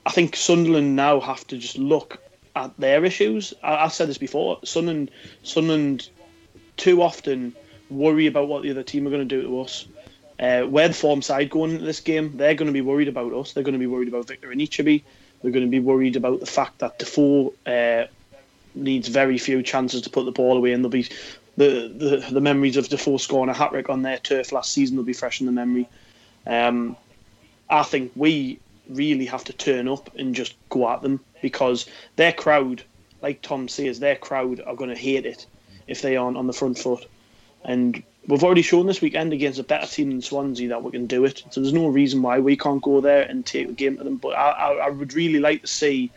I 0.07 0.11
think 0.11 0.37
Sunderland 0.37 0.97
now 0.97 1.21
have 1.21 1.47
to 1.49 1.59
just 1.59 1.77
look 1.77 2.19
at 2.57 2.77
their 2.79 3.05
issues. 3.05 3.53
I, 3.63 3.85
I 3.85 3.89
said 3.89 4.09
this 4.09 4.19
before. 4.19 4.61
Sunderland 4.65 5.11
Sunderland 5.43 6.09
too 6.77 7.03
often 7.03 7.55
worry 7.91 8.27
about 8.27 8.49
what 8.49 8.63
the 8.63 8.71
other 8.71 8.83
team 8.83 9.07
are 9.07 9.11
going 9.11 9.27
to 9.27 9.37
do 9.37 9.43
to 9.43 9.61
us. 9.61 9.87
Uh, 10.39 10.67
we're 10.69 10.89
the 10.89 10.95
form 10.95 11.21
side 11.21 11.51
going 11.51 11.73
into 11.73 11.85
this 11.85 12.01
game. 12.01 12.37
They're 12.37 12.55
going 12.55 12.69
to 12.69 12.73
be 12.73 12.81
worried 12.81 13.09
about 13.09 13.33
us. 13.33 13.53
They're 13.53 13.65
going 13.65 13.73
to 13.75 13.79
be 13.79 13.87
worried 13.87 14.09
about 14.09 14.29
Victor 14.29 14.49
Anichebe. 14.49 15.03
They're 15.43 15.51
going 15.51 15.65
to 15.65 15.71
be 15.71 15.81
worried 15.81 16.17
about 16.17 16.41
the 16.41 16.47
fact 16.47 16.79
that 16.79 16.99
Defoe 16.99 17.55
uh, 17.67 18.05
needs 18.75 19.09
very 19.09 19.39
few 19.39 19.63
chances 19.63 20.03
to 20.03 20.11
put 20.11 20.25
the 20.25 20.33
ball 20.33 20.57
away, 20.57 20.73
and 20.73 20.85
there'll 20.85 20.91
be 20.91 21.09
the, 21.57 21.93
the, 21.95 22.27
the 22.31 22.41
memories 22.41 22.77
of 22.77 22.89
Defoe 22.89 23.17
scoring 23.17 23.51
a 23.51 23.55
hat 23.55 23.71
trick 23.71 23.91
on 23.91 24.03
their 24.03 24.19
turf 24.19 24.53
last 24.53 24.73
season 24.73 24.97
will 24.97 25.05
be 25.05 25.13
fresh 25.13 25.41
in 25.41 25.47
the 25.47 25.53
memory. 25.53 25.89
Um, 26.47 26.97
I 27.69 27.83
think 27.83 28.13
we 28.15 28.61
really 28.89 29.27
have 29.27 29.45
to 29.45 29.53
turn 29.53 29.89
up 29.89 30.15
and 30.17 30.35
just 30.35 30.55
go 30.69 30.89
at 30.89 31.03
them 31.03 31.21
because 31.43 31.87
their 32.17 32.33
crowd, 32.33 32.83
like 33.23 33.43
Tom 33.43 33.69
says, 33.69 34.01
their 34.01 34.17
crowd 34.17 34.61
are 34.61 34.77
going 34.77 34.91
to 34.91 34.97
hate 34.97 35.27
it 35.27 35.47
if 35.87 36.01
they 36.01 36.17
aren't 36.17 36.37
on 36.37 36.47
the 36.47 36.53
front 36.53 36.79
foot. 36.79 37.07
And 37.65 38.03
we've 38.29 38.45
already 38.45 38.63
shown 38.63 38.87
this 38.87 39.01
weekend 39.01 39.33
against 39.33 39.59
a 39.59 39.65
better 39.65 39.87
team 39.87 40.11
than 40.11 40.23
Swansea 40.23 40.69
that 40.69 40.83
we 40.83 40.93
can 40.93 41.07
do 41.07 41.25
it. 41.25 41.43
So 41.51 41.61
there's 41.61 41.73
no 41.73 41.89
reason 41.89 42.23
why 42.23 42.39
we 42.39 42.57
can't 42.57 42.83
go 42.83 43.01
there 43.01 43.23
and 43.23 43.45
take 43.45 43.67
the 43.67 43.73
game 43.73 43.97
to 43.97 44.05
them. 44.05 44.17
But 44.17 44.37
I, 44.37 44.51
I, 44.51 44.73
I 44.87 44.91
would 44.91 45.15
really 45.15 45.41
like 45.41 45.63
to 45.63 45.67
see, 45.67 46.11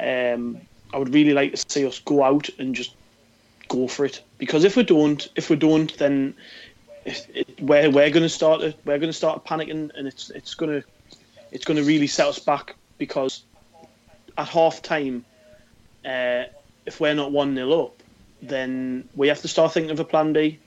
um, 0.00 0.58
I 0.92 0.98
would 0.98 1.12
really 1.14 1.34
like 1.34 1.52
to 1.52 1.64
see 1.68 1.86
us 1.86 2.00
go 2.00 2.24
out 2.24 2.48
and 2.58 2.74
just 2.74 2.94
go 3.68 3.86
for 3.86 4.06
it. 4.06 4.22
Because 4.38 4.64
if 4.64 4.76
we 4.76 4.82
don't, 4.82 5.28
if 5.36 5.50
we 5.50 5.56
don't, 5.56 5.96
then 5.98 6.34
it, 7.04 7.26
it, 7.34 7.60
we're 7.60 7.90
we're 7.90 8.10
going 8.10 8.22
to 8.22 8.28
start 8.28 8.62
a, 8.62 8.74
we're 8.84 8.98
going 8.98 9.10
to 9.10 9.12
start 9.12 9.44
panicking, 9.44 9.90
and 9.94 10.08
it's 10.08 10.30
it's 10.30 10.54
going 10.54 10.80
to 10.80 10.88
it's 11.52 11.64
going 11.64 11.76
to 11.76 11.84
really 11.84 12.06
set 12.06 12.26
us 12.26 12.38
back. 12.38 12.74
Because 12.98 13.42
at 14.38 14.48
half 14.48 14.80
time, 14.80 15.22
uh, 16.02 16.44
if 16.86 16.98
we're 16.98 17.14
not 17.14 17.30
one 17.30 17.54
0 17.54 17.72
up, 17.72 18.02
then 18.40 19.06
we 19.14 19.28
have 19.28 19.42
to 19.42 19.48
start 19.48 19.74
thinking 19.74 19.90
of 19.90 20.00
a 20.00 20.04
plan 20.04 20.32
B 20.32 20.58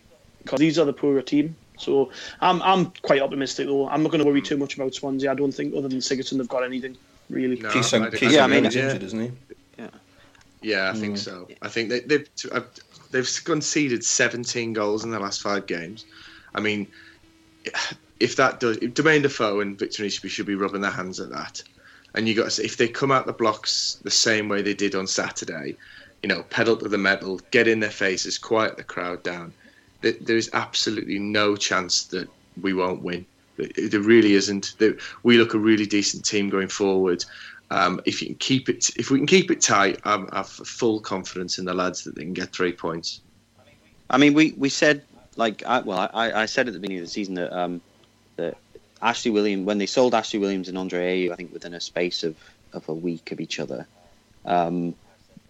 because 0.43 0.59
these 0.59 0.79
are 0.79 0.85
the 0.85 0.93
poorer 0.93 1.21
team. 1.21 1.55
So 1.77 2.11
I'm 2.41 2.61
I'm 2.61 2.91
quite 3.01 3.21
optimistic 3.21 3.67
though. 3.67 3.87
I'm 3.87 4.03
not 4.03 4.11
going 4.11 4.23
to 4.23 4.27
worry 4.27 4.41
too 4.41 4.57
much 4.57 4.75
about 4.75 4.93
Swansea. 4.93 5.31
I 5.31 5.35
don't 5.35 5.51
think 5.51 5.73
other 5.75 5.87
than 5.87 5.99
Sigurdsson 5.99 6.37
they've 6.37 6.47
got 6.47 6.63
anything 6.63 6.97
really. 7.29 7.59
No, 7.59 7.69
Keeson, 7.69 8.31
yeah, 8.31 8.43
I 8.43 8.47
mean, 8.47 8.65
injured, 8.65 9.03
isn't 9.03 9.19
he? 9.19 9.31
Yeah. 9.77 9.89
Yeah, 10.61 10.91
I 10.91 10.93
think 10.93 11.15
mm. 11.15 11.19
so. 11.19 11.47
I 11.61 11.69
think 11.69 11.89
they, 11.89 12.01
they've 12.01 12.29
they've 13.11 13.39
conceded 13.45 14.03
17 14.03 14.73
goals 14.73 15.03
in 15.03 15.11
the 15.11 15.19
last 15.19 15.41
five 15.41 15.65
games. 15.67 16.05
I 16.53 16.59
mean, 16.59 16.87
if 18.19 18.35
that 18.35 18.59
does, 18.59 18.77
if 18.77 18.93
Jermaine 18.93 19.21
Defoe 19.21 19.61
and 19.61 19.79
Victor 19.79 20.03
Anichebe 20.03 20.29
should 20.29 20.45
be 20.45 20.55
rubbing 20.55 20.81
their 20.81 20.91
hands 20.91 21.19
at 21.19 21.29
that. 21.29 21.63
And 22.15 22.27
you 22.27 22.35
got 22.35 22.45
to 22.45 22.51
say, 22.51 22.63
if 22.63 22.77
they 22.77 22.87
come 22.87 23.11
out 23.11 23.27
the 23.27 23.33
blocks 23.33 23.99
the 24.03 24.11
same 24.11 24.49
way 24.49 24.63
they 24.63 24.73
did 24.73 24.95
on 24.95 25.05
Saturday, 25.05 25.77
you 26.23 26.29
know, 26.29 26.43
pedal 26.49 26.75
to 26.77 26.89
the 26.89 26.97
metal, 26.97 27.39
get 27.51 27.67
in 27.67 27.79
their 27.79 27.91
faces, 27.91 28.37
quiet 28.39 28.77
the 28.77 28.83
crowd 28.83 29.21
down, 29.21 29.53
there 30.01 30.37
is 30.37 30.49
absolutely 30.53 31.19
no 31.19 31.55
chance 31.55 32.05
that 32.05 32.29
we 32.61 32.73
won't 32.73 33.01
win. 33.01 33.25
There 33.57 33.99
really 33.99 34.33
isn't. 34.33 34.75
We 35.23 35.37
look 35.37 35.53
a 35.53 35.59
really 35.59 35.85
decent 35.85 36.25
team 36.25 36.49
going 36.49 36.69
forward. 36.69 37.25
Um, 37.71 38.01
if 38.05 38.21
you 38.21 38.27
can 38.27 38.35
keep 38.35 38.69
it, 38.69 38.89
if 38.95 39.11
we 39.11 39.19
can 39.19 39.27
keep 39.27 39.51
it 39.51 39.61
tight, 39.61 39.99
I 40.03 40.25
have 40.33 40.47
full 40.47 40.99
confidence 41.01 41.59
in 41.59 41.65
the 41.65 41.73
lads 41.73 42.03
that 42.05 42.15
they 42.15 42.23
can 42.23 42.33
get 42.33 42.51
three 42.51 42.71
points. 42.71 43.21
I 44.09 44.17
mean, 44.17 44.33
we, 44.33 44.53
we 44.57 44.69
said 44.69 45.03
like 45.39 45.63
I, 45.65 45.79
well, 45.79 46.09
I, 46.13 46.43
I 46.43 46.45
said 46.45 46.67
at 46.67 46.73
the 46.73 46.79
beginning 46.79 46.99
of 46.99 47.05
the 47.05 47.11
season 47.11 47.35
that 47.35 47.57
um, 47.57 47.81
that 48.35 48.57
Ashley 49.01 49.31
Williams 49.31 49.65
when 49.65 49.77
they 49.77 49.85
sold 49.85 50.13
Ashley 50.13 50.39
Williams 50.39 50.67
and 50.67 50.77
Andre 50.77 51.27
Ayew, 51.27 51.31
I 51.31 51.35
think 51.35 51.53
within 51.53 51.73
a 51.73 51.81
space 51.81 52.23
of, 52.23 52.35
of 52.73 52.87
a 52.89 52.93
week 52.93 53.31
of 53.31 53.39
each 53.39 53.59
other, 53.59 53.87
um, 54.45 54.93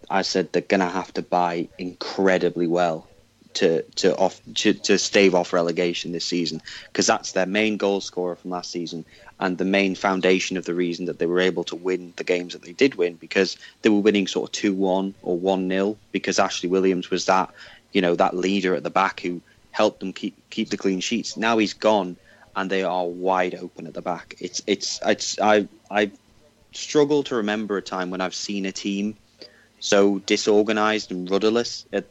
I 0.08 0.22
said 0.22 0.52
they're 0.52 0.62
gonna 0.62 0.88
have 0.88 1.12
to 1.14 1.22
buy 1.22 1.68
incredibly 1.78 2.66
well 2.66 3.06
to 3.54 3.82
to 3.82 4.16
off 4.16 4.40
to, 4.54 4.72
to 4.72 4.98
stave 4.98 5.34
off 5.34 5.52
relegation 5.52 6.12
this 6.12 6.24
season 6.24 6.62
because 6.86 7.06
that's 7.06 7.32
their 7.32 7.46
main 7.46 7.76
goal 7.76 8.00
scorer 8.00 8.36
from 8.36 8.50
last 8.50 8.70
season 8.70 9.04
and 9.40 9.58
the 9.58 9.64
main 9.64 9.94
foundation 9.94 10.56
of 10.56 10.64
the 10.66 10.74
reason 10.74 11.06
that 11.06 11.18
they 11.18 11.26
were 11.26 11.40
able 11.40 11.64
to 11.64 11.74
win 11.74 12.12
the 12.16 12.24
games 12.24 12.52
that 12.52 12.62
they 12.62 12.72
did 12.72 12.94
win 12.94 13.14
because 13.14 13.56
they 13.82 13.88
were 13.88 14.00
winning 14.00 14.26
sort 14.26 14.48
of 14.48 14.52
two 14.52 14.74
one 14.74 15.14
or 15.22 15.36
one 15.36 15.68
0 15.68 15.96
because 16.12 16.38
Ashley 16.38 16.68
Williams 16.68 17.10
was 17.10 17.26
that 17.26 17.50
you 17.92 18.00
know 18.00 18.14
that 18.14 18.36
leader 18.36 18.74
at 18.74 18.82
the 18.82 18.90
back 18.90 19.20
who 19.20 19.40
helped 19.72 20.00
them 20.00 20.12
keep 20.12 20.36
keep 20.50 20.70
the 20.70 20.76
clean 20.76 21.00
sheets. 21.00 21.36
Now 21.36 21.58
he's 21.58 21.74
gone 21.74 22.16
and 22.56 22.70
they 22.70 22.82
are 22.82 23.06
wide 23.06 23.54
open 23.54 23.86
at 23.86 23.94
the 23.94 24.02
back. 24.02 24.34
It's 24.40 24.62
it's 24.66 25.00
it's 25.04 25.38
I 25.40 25.68
I 25.90 26.10
struggle 26.72 27.22
to 27.24 27.36
remember 27.36 27.76
a 27.76 27.82
time 27.82 28.10
when 28.10 28.20
I've 28.20 28.34
seen 28.34 28.66
a 28.66 28.72
team 28.72 29.16
so 29.80 30.18
disorganized 30.20 31.10
and 31.10 31.30
rudderless 31.30 31.86
at 31.92 32.04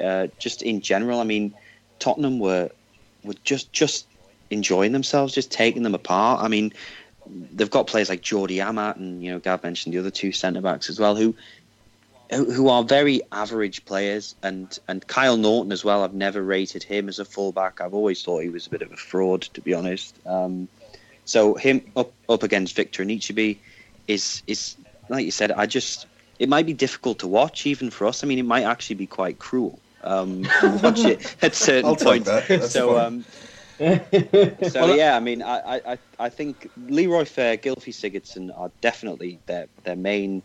uh, 0.00 0.28
just 0.38 0.62
in 0.62 0.80
general. 0.80 1.20
I 1.20 1.24
mean, 1.24 1.54
Tottenham 1.98 2.38
were 2.38 2.70
were 3.24 3.34
just 3.44 3.72
just 3.72 4.06
enjoying 4.50 4.92
themselves, 4.92 5.34
just 5.34 5.50
taking 5.50 5.82
them 5.82 5.94
apart. 5.94 6.42
I 6.42 6.48
mean, 6.48 6.72
they've 7.52 7.70
got 7.70 7.86
players 7.86 8.08
like 8.08 8.22
Jordi 8.22 8.64
Amat 8.64 8.96
and 8.96 9.22
you 9.22 9.30
know 9.30 9.38
Gav 9.38 9.62
mentioned 9.62 9.94
the 9.94 9.98
other 9.98 10.10
two 10.10 10.32
centre 10.32 10.60
backs 10.60 10.88
as 10.88 10.98
well, 10.98 11.16
who 11.16 11.34
who 12.30 12.68
are 12.68 12.84
very 12.84 13.22
average 13.32 13.84
players, 13.84 14.34
and 14.42 14.78
and 14.88 15.06
Kyle 15.06 15.36
Naughton 15.36 15.72
as 15.72 15.84
well. 15.84 16.02
I've 16.02 16.14
never 16.14 16.42
rated 16.42 16.82
him 16.82 17.08
as 17.08 17.18
a 17.18 17.24
fullback. 17.24 17.80
I've 17.80 17.94
always 17.94 18.22
thought 18.22 18.42
he 18.42 18.50
was 18.50 18.66
a 18.66 18.70
bit 18.70 18.82
of 18.82 18.92
a 18.92 18.96
fraud, 18.96 19.42
to 19.42 19.60
be 19.60 19.74
honest. 19.74 20.14
Um, 20.26 20.68
so 21.24 21.54
him 21.54 21.82
up 21.96 22.12
up 22.28 22.42
against 22.42 22.74
Victor 22.76 23.04
Anichebe 23.04 23.58
is 24.06 24.42
is 24.46 24.76
like 25.08 25.24
you 25.24 25.30
said. 25.30 25.52
I 25.52 25.66
just 25.66 26.06
it 26.38 26.48
might 26.48 26.66
be 26.66 26.74
difficult 26.74 27.20
to 27.20 27.28
watch 27.28 27.66
even 27.66 27.90
for 27.90 28.06
us. 28.06 28.22
I 28.22 28.26
mean, 28.26 28.38
it 28.38 28.44
might 28.44 28.64
actually 28.64 28.96
be 28.96 29.06
quite 29.06 29.38
cruel 29.38 29.78
um, 30.04 30.42
watch 30.82 31.00
it 31.00 31.36
at 31.42 31.54
certain 31.54 31.96
points. 31.96 32.30
So, 32.72 32.98
um, 32.98 33.24
so 33.78 34.94
yeah, 34.94 35.16
I 35.16 35.20
mean, 35.20 35.42
I, 35.42 35.80
I, 35.86 35.98
I 36.18 36.28
think 36.28 36.70
Leroy 36.88 37.24
Fer, 37.24 37.56
Gylfi 37.56 37.92
Sigurdsson 37.92 38.56
are 38.58 38.70
definitely 38.80 39.38
their 39.46 39.66
their 39.84 39.96
main 39.96 40.42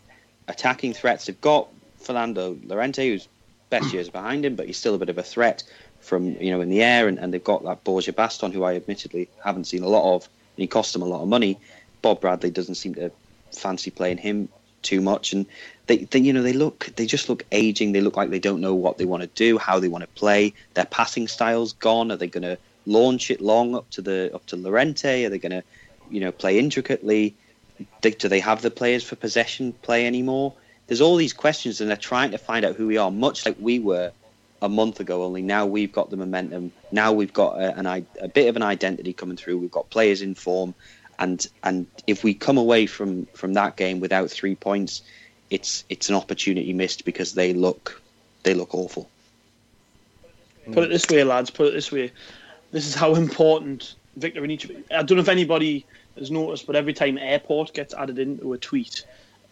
attacking 0.48 0.94
threats. 0.94 1.26
They've 1.26 1.40
got 1.40 1.68
Fernando 1.98 2.56
Llorente, 2.64 3.08
whose 3.08 3.28
best 3.70 3.92
years 3.92 4.08
behind 4.08 4.44
him, 4.44 4.54
but 4.54 4.66
he's 4.66 4.76
still 4.76 4.94
a 4.94 4.98
bit 4.98 5.08
of 5.08 5.18
a 5.18 5.22
threat 5.22 5.64
from 6.00 6.36
you 6.40 6.50
know 6.50 6.60
in 6.60 6.68
the 6.68 6.82
air, 6.82 7.08
and, 7.08 7.18
and 7.18 7.32
they've 7.32 7.42
got 7.42 7.64
that 7.64 7.82
Borja 7.84 8.12
Baston, 8.12 8.52
who 8.52 8.62
I 8.64 8.76
admittedly 8.76 9.28
haven't 9.42 9.64
seen 9.64 9.82
a 9.82 9.88
lot 9.88 10.14
of, 10.14 10.28
and 10.56 10.62
he 10.62 10.66
cost 10.66 10.92
them 10.92 11.02
a 11.02 11.06
lot 11.06 11.22
of 11.22 11.28
money. 11.28 11.58
Bob 12.02 12.20
Bradley 12.20 12.50
doesn't 12.50 12.74
seem 12.74 12.94
to 12.94 13.10
fancy 13.52 13.90
playing 13.90 14.18
him 14.18 14.48
too 14.84 15.00
much, 15.00 15.32
and 15.32 15.46
they, 15.86 15.98
they 15.98 16.20
you 16.20 16.32
know 16.32 16.42
they 16.42 16.52
look 16.52 16.90
they 16.96 17.06
just 17.06 17.28
look 17.28 17.44
aging. 17.50 17.92
They 17.92 18.00
look 18.00 18.16
like 18.16 18.30
they 18.30 18.38
don't 18.38 18.60
know 18.60 18.74
what 18.74 18.98
they 18.98 19.04
want 19.04 19.22
to 19.22 19.28
do, 19.28 19.58
how 19.58 19.80
they 19.80 19.88
want 19.88 20.02
to 20.02 20.08
play. 20.08 20.54
Their 20.74 20.84
passing 20.84 21.26
style's 21.28 21.72
gone. 21.72 22.12
Are 22.12 22.16
they 22.16 22.28
going 22.28 22.42
to 22.42 22.58
launch 22.86 23.30
it 23.30 23.40
long 23.40 23.74
up 23.74 23.90
to 23.90 24.02
the 24.02 24.30
up 24.34 24.46
to 24.46 24.56
Llorente? 24.56 25.24
Are 25.24 25.30
they 25.30 25.38
going 25.38 25.52
to 25.52 25.64
you 26.10 26.20
know 26.20 26.30
play 26.30 26.58
intricately? 26.58 27.34
do 28.00 28.28
they 28.28 28.40
have 28.40 28.62
the 28.62 28.70
players 28.70 29.02
for 29.02 29.16
possession 29.16 29.72
play 29.72 30.06
anymore? 30.06 30.54
There's 30.86 31.00
all 31.00 31.16
these 31.16 31.32
questions, 31.32 31.80
and 31.80 31.90
they're 31.90 31.96
trying 31.96 32.30
to 32.32 32.38
find 32.38 32.64
out 32.64 32.76
who 32.76 32.86
we 32.86 32.98
are, 32.98 33.10
much 33.10 33.46
like 33.46 33.56
we 33.58 33.78
were 33.78 34.12
a 34.60 34.68
month 34.68 35.00
ago. 35.00 35.24
Only 35.24 35.42
now 35.42 35.66
we've 35.66 35.92
got 35.92 36.10
the 36.10 36.16
momentum. 36.16 36.72
Now 36.92 37.12
we've 37.12 37.32
got 37.32 37.58
a, 37.58 37.76
an, 37.76 37.86
a 38.20 38.28
bit 38.28 38.48
of 38.48 38.56
an 38.56 38.62
identity 38.62 39.12
coming 39.12 39.36
through. 39.36 39.58
We've 39.58 39.70
got 39.70 39.90
players 39.90 40.22
in 40.22 40.34
form, 40.34 40.74
and 41.18 41.46
and 41.62 41.86
if 42.06 42.24
we 42.24 42.34
come 42.34 42.58
away 42.58 42.86
from 42.86 43.26
from 43.34 43.54
that 43.54 43.76
game 43.76 44.00
without 44.00 44.30
three 44.30 44.54
points, 44.54 45.02
it's 45.50 45.84
it's 45.88 46.08
an 46.08 46.14
opportunity 46.14 46.72
missed 46.72 47.04
because 47.04 47.34
they 47.34 47.52
look 47.52 48.00
they 48.42 48.54
look 48.54 48.74
awful. 48.74 49.08
Put 50.72 50.84
it 50.84 50.90
this 50.90 51.06
way, 51.10 51.24
lads. 51.24 51.50
Put 51.50 51.68
it 51.68 51.72
this 51.72 51.92
way. 51.92 52.10
This 52.72 52.86
is 52.86 52.94
how 52.94 53.14
important 53.14 53.94
Victor 54.16 54.40
Anichebe. 54.40 54.82
I 54.90 55.02
don't 55.02 55.16
know 55.16 55.22
if 55.22 55.28
anybody 55.28 55.84
has 56.18 56.30
noticed, 56.30 56.66
but 56.66 56.76
every 56.76 56.92
time 56.92 57.18
airport 57.18 57.74
gets 57.74 57.92
added 57.92 58.18
into 58.18 58.52
a 58.52 58.58
tweet, 58.58 59.04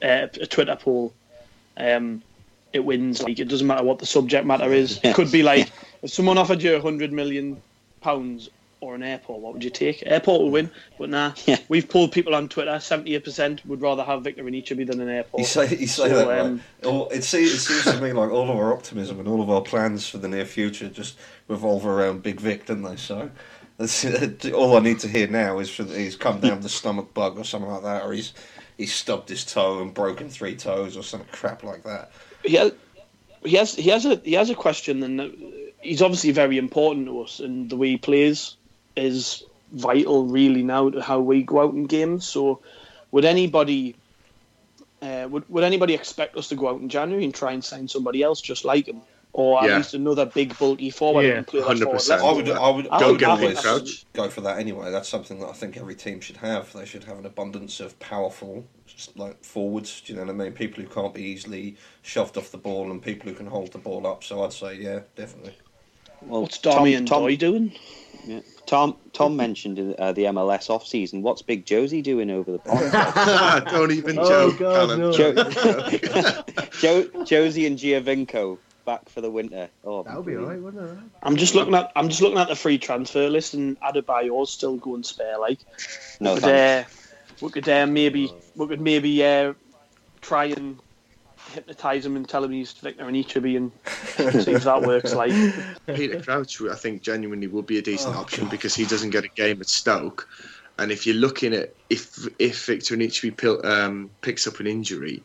uh, 0.02 0.26
a 0.40 0.46
Twitter 0.46 0.76
poll, 0.76 1.12
um, 1.76 2.22
it 2.72 2.80
wins. 2.80 3.22
Like 3.22 3.38
it 3.38 3.48
doesn't 3.48 3.66
matter 3.66 3.84
what 3.84 3.98
the 3.98 4.06
subject 4.06 4.46
matter 4.46 4.72
is. 4.72 5.00
It 5.04 5.14
could 5.14 5.30
be 5.30 5.42
like 5.42 5.70
if 6.02 6.10
someone 6.10 6.38
offered 6.38 6.62
you 6.62 6.74
a 6.76 6.80
hundred 6.80 7.12
million 7.12 7.60
pounds 8.00 8.48
or 8.82 8.96
an 8.96 9.02
airport, 9.02 9.40
what 9.40 9.54
would 9.54 9.62
you 9.62 9.70
take? 9.70 10.02
Airport 10.04 10.42
will 10.42 10.50
win, 10.50 10.70
but 10.98 11.08
nah. 11.08 11.32
Yeah. 11.46 11.58
We've 11.68 11.88
pulled 11.88 12.12
people 12.12 12.34
on 12.34 12.48
Twitter. 12.48 12.78
Seventy-eight 12.80 13.24
percent 13.24 13.64
would 13.64 13.80
rather 13.80 14.02
have 14.02 14.22
Victor 14.22 14.42
Anichebe 14.42 14.86
than 14.86 15.00
an 15.00 15.08
airport. 15.08 15.40
You 15.40 15.46
say, 15.46 15.68
you 15.76 15.86
say 15.86 16.08
so, 16.08 16.26
that. 16.26 16.40
Um, 16.40 16.60
right? 16.82 17.12
it, 17.12 17.24
seems, 17.24 17.52
it 17.52 17.58
seems 17.58 17.84
to 17.84 18.00
me 18.00 18.12
like 18.12 18.30
all 18.30 18.50
of 18.50 18.56
our 18.56 18.72
optimism 18.72 19.18
and 19.20 19.28
all 19.28 19.40
of 19.40 19.50
our 19.50 19.62
plans 19.62 20.08
for 20.08 20.18
the 20.18 20.28
near 20.28 20.44
future 20.44 20.88
just 20.88 21.16
revolve 21.48 21.86
around 21.86 22.22
Big 22.22 22.40
Vic, 22.40 22.66
don't 22.66 22.82
they? 22.82 22.96
So. 22.96 23.30
all 24.54 24.76
I 24.76 24.80
need 24.80 24.98
to 25.00 25.08
hear 25.08 25.26
now 25.26 25.58
is 25.58 25.70
for 25.70 25.84
he's 25.84 26.16
come 26.16 26.40
down 26.40 26.58
with 26.58 26.66
a 26.66 26.70
stomach 26.70 27.14
bug 27.14 27.38
or 27.38 27.44
something 27.44 27.70
like 27.70 27.82
that, 27.82 28.02
or 28.02 28.12
he's 28.12 28.32
he's 28.76 28.92
stubbed 28.92 29.28
his 29.28 29.44
toe 29.44 29.80
and 29.80 29.94
broken 29.94 30.28
three 30.28 30.56
toes 30.56 30.96
or 30.96 31.02
some 31.02 31.24
crap 31.32 31.62
like 31.62 31.84
that. 31.84 32.10
Yeah, 32.44 32.70
he 33.44 33.56
has 33.56 33.74
he 33.74 33.90
has 33.90 34.04
a 34.04 34.16
he 34.24 34.34
has 34.34 34.50
a 34.50 34.54
question, 34.54 35.02
and 35.02 35.34
he's 35.80 36.02
obviously 36.02 36.30
very 36.30 36.58
important 36.58 37.06
to 37.06 37.20
us, 37.20 37.40
and 37.40 37.68
the 37.70 37.76
way 37.76 37.88
he 37.88 37.96
plays 37.96 38.56
is 38.96 39.44
vital, 39.72 40.26
really, 40.26 40.62
now 40.62 40.90
to 40.90 41.00
how 41.00 41.20
we 41.20 41.42
go 41.42 41.62
out 41.62 41.74
in 41.74 41.84
games. 41.84 42.26
So, 42.26 42.60
would 43.10 43.24
anybody 43.24 43.96
uh, 45.00 45.26
would 45.30 45.48
would 45.48 45.64
anybody 45.64 45.94
expect 45.94 46.36
us 46.36 46.48
to 46.48 46.54
go 46.54 46.68
out 46.68 46.80
in 46.80 46.88
January 46.88 47.24
and 47.24 47.34
try 47.34 47.52
and 47.52 47.64
sign 47.64 47.88
somebody 47.88 48.22
else 48.22 48.40
just 48.40 48.64
like 48.64 48.86
him? 48.86 49.02
or 49.34 49.62
at 49.62 49.68
yeah. 49.68 49.76
least 49.78 49.94
another 49.94 50.26
big 50.26 50.56
bulky 50.58 50.90
forward. 50.90 51.24
Yeah, 51.24 51.62
hundred 51.62 51.90
percent. 51.90 52.22
I 52.22 52.32
would, 52.32 52.48
I 52.50 52.68
would, 52.68 52.88
don't 52.90 53.18
get 53.18 53.38
away 53.38 53.54
crouch. 53.54 54.04
Go 54.12 54.28
for 54.28 54.42
that 54.42 54.58
anyway. 54.58 54.90
That's 54.90 55.08
something 55.08 55.40
that 55.40 55.48
I 55.48 55.52
think 55.52 55.76
every 55.76 55.94
team 55.94 56.20
should 56.20 56.36
have. 56.38 56.72
They 56.72 56.84
should 56.84 57.04
have 57.04 57.18
an 57.18 57.26
abundance 57.26 57.80
of 57.80 57.98
powerful, 57.98 58.64
like 59.16 59.42
forwards. 59.42 60.02
Do 60.02 60.12
you 60.12 60.18
know 60.18 60.26
what 60.26 60.34
I 60.34 60.36
mean? 60.36 60.52
People 60.52 60.82
who 60.82 60.88
can't 60.88 61.14
be 61.14 61.22
easily 61.22 61.76
shoved 62.02 62.36
off 62.36 62.50
the 62.50 62.58
ball 62.58 62.90
and 62.90 63.00
people 63.00 63.28
who 63.28 63.34
can 63.34 63.46
hold 63.46 63.72
the 63.72 63.78
ball 63.78 64.06
up. 64.06 64.22
So 64.22 64.44
I'd 64.44 64.52
say, 64.52 64.74
yeah, 64.74 65.00
definitely. 65.16 65.56
Well, 66.20 66.42
what's 66.42 66.58
Tommy 66.58 66.94
and 66.94 67.08
Tom, 67.08 67.22
Doy 67.22 67.36
doing? 67.36 67.72
Yeah. 68.26 68.40
Tom 68.72 68.96
Tom 69.12 69.36
mentioned 69.36 69.96
uh, 69.98 70.12
the 70.12 70.24
MLS 70.24 70.70
off 70.70 70.86
season. 70.86 71.20
What's 71.20 71.42
Big 71.42 71.66
Jozy 71.66 72.02
doing 72.02 72.30
over 72.30 72.52
the 72.52 72.58
pond? 72.60 73.66
Don't 73.70 73.92
even 73.92 74.18
oh, 74.18 74.26
joke, 74.26 74.58
God, 74.58 74.98
no. 74.98 75.12
jo- 75.12 75.34
jo- 75.34 77.04
Jozy 77.22 77.66
and 77.66 77.78
Giovinco 77.78 78.56
back 78.86 79.10
for 79.10 79.20
the 79.20 79.30
winter. 79.30 79.68
Oh, 79.84 80.04
that 80.04 80.16
would 80.16 80.24
be 80.24 80.38
alright, 80.38 80.58
wouldn't 80.58 80.90
it? 80.90 80.98
I'm 81.22 81.36
just 81.36 81.54
looking 81.54 81.74
at 81.74 81.92
I'm 81.94 82.08
just 82.08 82.22
looking 82.22 82.38
at 82.38 82.48
the 82.48 82.56
free 82.56 82.78
transfer 82.78 83.28
list, 83.28 83.52
and 83.52 83.78
Adebayor's 83.80 84.50
still 84.50 84.78
going 84.78 85.02
spare. 85.02 85.38
Like, 85.38 85.58
no, 86.18 86.36
we 86.36 86.40
could, 86.40 86.48
uh, 86.48 86.84
we 87.42 87.50
could 87.50 87.68
uh, 87.68 87.86
maybe 87.86 88.32
we 88.56 88.66
could 88.68 88.80
maybe 88.80 89.22
uh, 89.22 89.52
try 90.22 90.46
and 90.46 90.78
hypnotise 91.52 92.04
him 92.04 92.16
and 92.16 92.28
tell 92.28 92.44
him 92.44 92.52
he's 92.52 92.72
Victor 92.72 93.04
Anichebe 93.04 93.56
and 93.56 93.72
see 94.42 94.52
if 94.52 94.64
that 94.64 94.82
works. 94.82 95.14
Like 95.14 95.32
Peter 95.86 96.20
Crouch, 96.20 96.60
I 96.62 96.74
think 96.74 97.02
genuinely 97.02 97.46
would 97.46 97.66
be 97.66 97.78
a 97.78 97.82
decent 97.82 98.16
oh, 98.16 98.20
option 98.20 98.44
God. 98.44 98.50
because 98.50 98.74
he 98.74 98.84
doesn't 98.84 99.10
get 99.10 99.24
a 99.24 99.28
game 99.28 99.60
at 99.60 99.68
Stoke. 99.68 100.28
And 100.78 100.90
if 100.90 101.06
you're 101.06 101.16
looking 101.16 101.52
at 101.54 101.74
if 101.90 102.26
if 102.38 102.66
Victor 102.66 102.94
and 102.94 103.02
Anichebe 103.02 103.64
um, 103.64 104.10
picks 104.22 104.46
up 104.46 104.58
an 104.58 104.66
injury, 104.66 105.22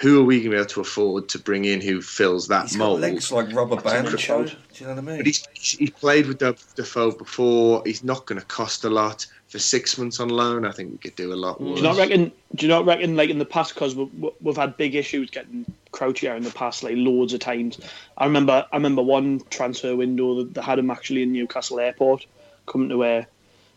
who 0.00 0.20
are 0.20 0.24
we 0.24 0.36
going 0.36 0.44
to 0.44 0.50
be 0.50 0.56
able 0.56 0.66
to 0.66 0.80
afford 0.80 1.28
to 1.28 1.38
bring 1.38 1.66
in 1.66 1.80
who 1.80 2.00
fills 2.00 2.48
that 2.48 2.68
he's 2.68 2.76
mold? 2.76 3.00
legs 3.00 3.30
like 3.30 3.52
rubber 3.52 3.76
bands. 3.80 4.10
Do 4.10 4.26
you 4.26 4.86
know 4.86 4.94
what 4.94 4.98
I 4.98 5.00
mean? 5.00 5.16
But 5.18 5.26
he's, 5.26 5.46
he's 5.52 5.90
played 5.90 6.26
with 6.26 6.38
Defoe 6.38 7.12
before. 7.12 7.82
He's 7.84 8.02
not 8.02 8.24
going 8.24 8.40
to 8.40 8.46
cost 8.46 8.84
a 8.84 8.90
lot 8.90 9.26
for 9.50 9.58
six 9.58 9.98
months 9.98 10.20
on 10.20 10.28
loan. 10.28 10.64
I 10.64 10.70
think 10.70 10.92
we 10.92 10.98
could 10.98 11.16
do 11.16 11.32
a 11.32 11.34
lot 11.34 11.60
worse. 11.60 11.74
Do 11.74 11.76
you 11.76 11.82
not 11.82 11.96
reckon? 11.96 12.32
Do 12.54 12.66
you 12.66 12.68
not 12.68 12.86
reckon? 12.86 13.16
Like 13.16 13.30
in 13.30 13.38
the 13.38 13.44
past, 13.44 13.74
because 13.74 13.96
we've, 13.96 14.08
we've 14.40 14.56
had 14.56 14.76
big 14.76 14.94
issues 14.94 15.28
getting 15.28 15.66
Crouchy 15.90 16.28
out 16.28 16.36
in 16.36 16.44
the 16.44 16.52
past, 16.52 16.84
like 16.84 16.94
loads 16.96 17.34
of 17.34 17.40
times. 17.40 17.78
I 18.16 18.24
remember. 18.24 18.64
I 18.72 18.76
remember 18.76 19.02
one 19.02 19.42
transfer 19.50 19.94
window 19.96 20.44
that, 20.44 20.62
had 20.62 20.78
him 20.78 20.90
actually 20.90 21.24
in 21.24 21.32
Newcastle 21.32 21.80
Airport, 21.80 22.26
coming 22.66 22.88
to 22.90 22.96
where, 22.96 23.26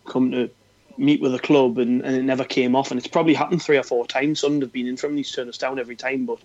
coming 0.05 0.31
to 0.31 0.49
meet 0.95 1.21
with 1.21 1.33
a 1.33 1.39
club 1.39 1.79
and, 1.79 2.03
and 2.03 2.15
it 2.15 2.23
never 2.23 2.43
came 2.43 2.75
off. 2.75 2.91
And 2.91 2.99
it's 2.99 3.07
probably 3.07 3.33
happened 3.33 3.63
three 3.63 3.77
or 3.77 3.83
four 3.83 4.05
times. 4.05 4.41
Some 4.41 4.61
have 4.61 4.71
been 4.71 4.87
in 4.87 4.95
from 4.97 5.15
these 5.15 5.31
turned 5.31 5.49
us 5.49 5.57
down 5.57 5.79
every 5.79 5.95
time. 5.95 6.27
But 6.27 6.37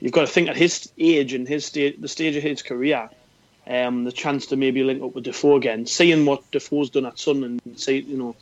you've 0.00 0.12
got 0.12 0.20
to 0.20 0.26
think 0.26 0.50
at 0.50 0.56
his 0.56 0.92
age 0.98 1.32
and 1.32 1.48
his 1.48 1.64
sta- 1.64 1.96
the 1.98 2.08
stage 2.08 2.36
of 2.36 2.42
his 2.42 2.60
career, 2.60 3.08
um, 3.66 4.04
the 4.04 4.12
chance 4.12 4.46
to 4.46 4.56
maybe 4.56 4.84
link 4.84 5.02
up 5.02 5.14
with 5.14 5.24
Defoe 5.24 5.56
again, 5.56 5.86
seeing 5.86 6.26
what 6.26 6.50
Defoe's 6.50 6.90
done 6.90 7.06
at 7.06 7.18
Sunderland, 7.18 7.62
say 7.76 7.96
you 7.96 8.18
know, 8.18 8.36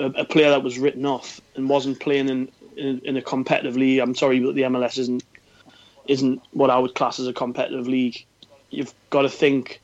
a, 0.00 0.20
a, 0.20 0.24
player 0.24 0.50
that 0.50 0.62
was 0.62 0.78
written 0.78 1.06
off 1.06 1.40
and 1.54 1.68
wasn't 1.68 2.00
playing 2.00 2.28
in, 2.28 2.50
in, 2.76 3.00
in 3.04 3.16
a 3.16 3.22
competitive 3.22 3.76
league. 3.76 4.00
I'm 4.00 4.14
sorry, 4.14 4.40
but 4.40 4.54
the 4.54 4.62
MLS 4.62 4.98
isn't 4.98 5.24
isn't 6.06 6.42
what 6.52 6.70
I 6.70 6.78
would 6.78 6.94
class 6.94 7.20
as 7.20 7.26
a 7.26 7.32
competitive 7.32 7.86
league. 7.86 8.24
You've 8.70 8.94
got 9.10 9.22
to 9.22 9.28
think. 9.28 9.80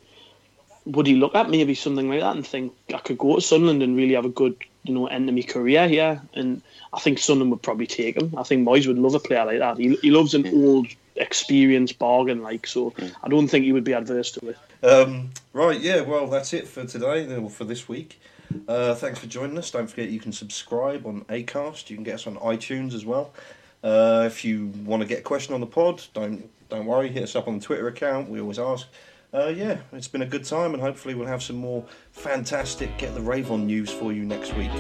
Would 0.87 1.07
he 1.07 1.17
look 1.17 1.35
at 1.35 1.51
maybe 1.51 1.75
something 1.75 2.09
like 2.09 2.21
that 2.21 2.37
and 2.37 2.47
think 2.47 2.73
I 2.95 2.99
could 2.99 3.19
go 3.19 3.35
to 3.35 3.41
Sunderland 3.41 3.83
and 3.83 3.97
really 3.97 4.15
have 4.15 4.25
a 4.25 4.29
good 4.29 4.57
you 4.89 4.95
know, 4.95 5.07
end 5.07 5.29
of 5.29 5.35
my 5.35 5.43
career 5.43 5.89
here. 5.89 6.21
And 6.35 6.63
I 6.93 7.01
think 7.01 7.19
Sunderland 7.19 7.51
would 7.51 7.63
probably 7.63 7.87
take 7.87 8.17
him. 8.17 8.35
I 8.37 8.43
think 8.43 8.67
Moyes 8.67 8.87
would 8.87 8.99
love 8.99 9.15
a 9.15 9.21
player 9.21 9.45
like 9.45 9.59
that. 9.59 9.79
He, 9.79 9.97
he 9.97 10.11
loves 10.11 10.35
an 10.35 10.47
old, 10.47 10.87
experienced 11.17 11.99
bargain, 11.99 12.43
like 12.43 12.67
so. 12.67 12.95
I 13.23 13.29
don't 13.29 13.49
think 13.49 13.65
he 13.65 13.73
would 13.73 13.85
be 13.85 13.93
adverse 13.93 14.33
to 14.33 14.49
it. 14.49 14.59
Um, 14.85 15.31
right, 15.53 15.81
yeah. 15.81 16.03
Well, 16.03 16.27
that's 16.27 16.53
it 16.53 16.69
for 16.69 16.85
today. 16.85 17.49
For 17.49 17.65
this 17.65 17.89
week. 17.89 18.21
Uh, 18.69 18.95
thanks 18.95 19.19
for 19.19 19.27
joining 19.27 19.57
us. 19.59 19.71
Don't 19.71 19.87
forget 19.87 20.09
you 20.09 20.21
can 20.21 20.33
subscribe 20.33 21.07
on 21.07 21.25
Acast. 21.25 21.91
You 21.91 21.97
can 21.97 22.05
get 22.05 22.15
us 22.15 22.27
on 22.27 22.37
iTunes 22.37 22.95
as 22.95 23.05
well. 23.05 23.33
Uh, 23.83 24.25
if 24.27 24.45
you 24.45 24.69
want 24.85 25.03
to 25.03 25.09
get 25.09 25.21
a 25.21 25.23
question 25.23 25.55
on 25.55 25.61
the 25.61 25.67
pod, 25.67 26.03
don't 26.15 26.51
don't 26.69 26.87
worry. 26.87 27.09
Hit 27.09 27.23
us 27.23 27.37
up 27.37 27.47
on 27.47 27.59
the 27.59 27.65
Twitter 27.65 27.87
account. 27.89 28.29
We 28.29 28.41
always 28.41 28.59
ask 28.59 28.89
uh, 29.37 29.49
yeah, 29.49 29.79
it's 29.93 30.09
been 30.09 30.23
a 30.23 30.27
good 30.27 30.45
time, 30.45 30.73
and 30.73 30.83
hopefully 30.83 31.15
we'll 31.15 31.27
have 31.27 31.43
some 31.43 31.57
more 31.57 31.85
fantastic 32.13 32.97
Get 32.97 33.15
the 33.15 33.21
Rave 33.21 33.51
On 33.51 33.67
news 33.67 33.91
for 33.91 34.13
you 34.13 34.25
next 34.25 34.55
week. 34.55 34.71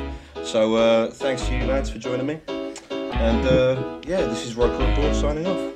So 0.44 0.76
uh, 0.76 1.10
thanks 1.10 1.46
to 1.46 1.56
you 1.56 1.64
lads 1.66 1.90
for 1.90 1.98
joining 1.98 2.26
me, 2.26 2.40
and 2.88 3.46
uh, 3.46 4.00
yeah, 4.06 4.22
this 4.22 4.46
is 4.46 4.54
Roker 4.54 4.86
Report 4.86 5.14
signing 5.14 5.46
off. 5.46 5.75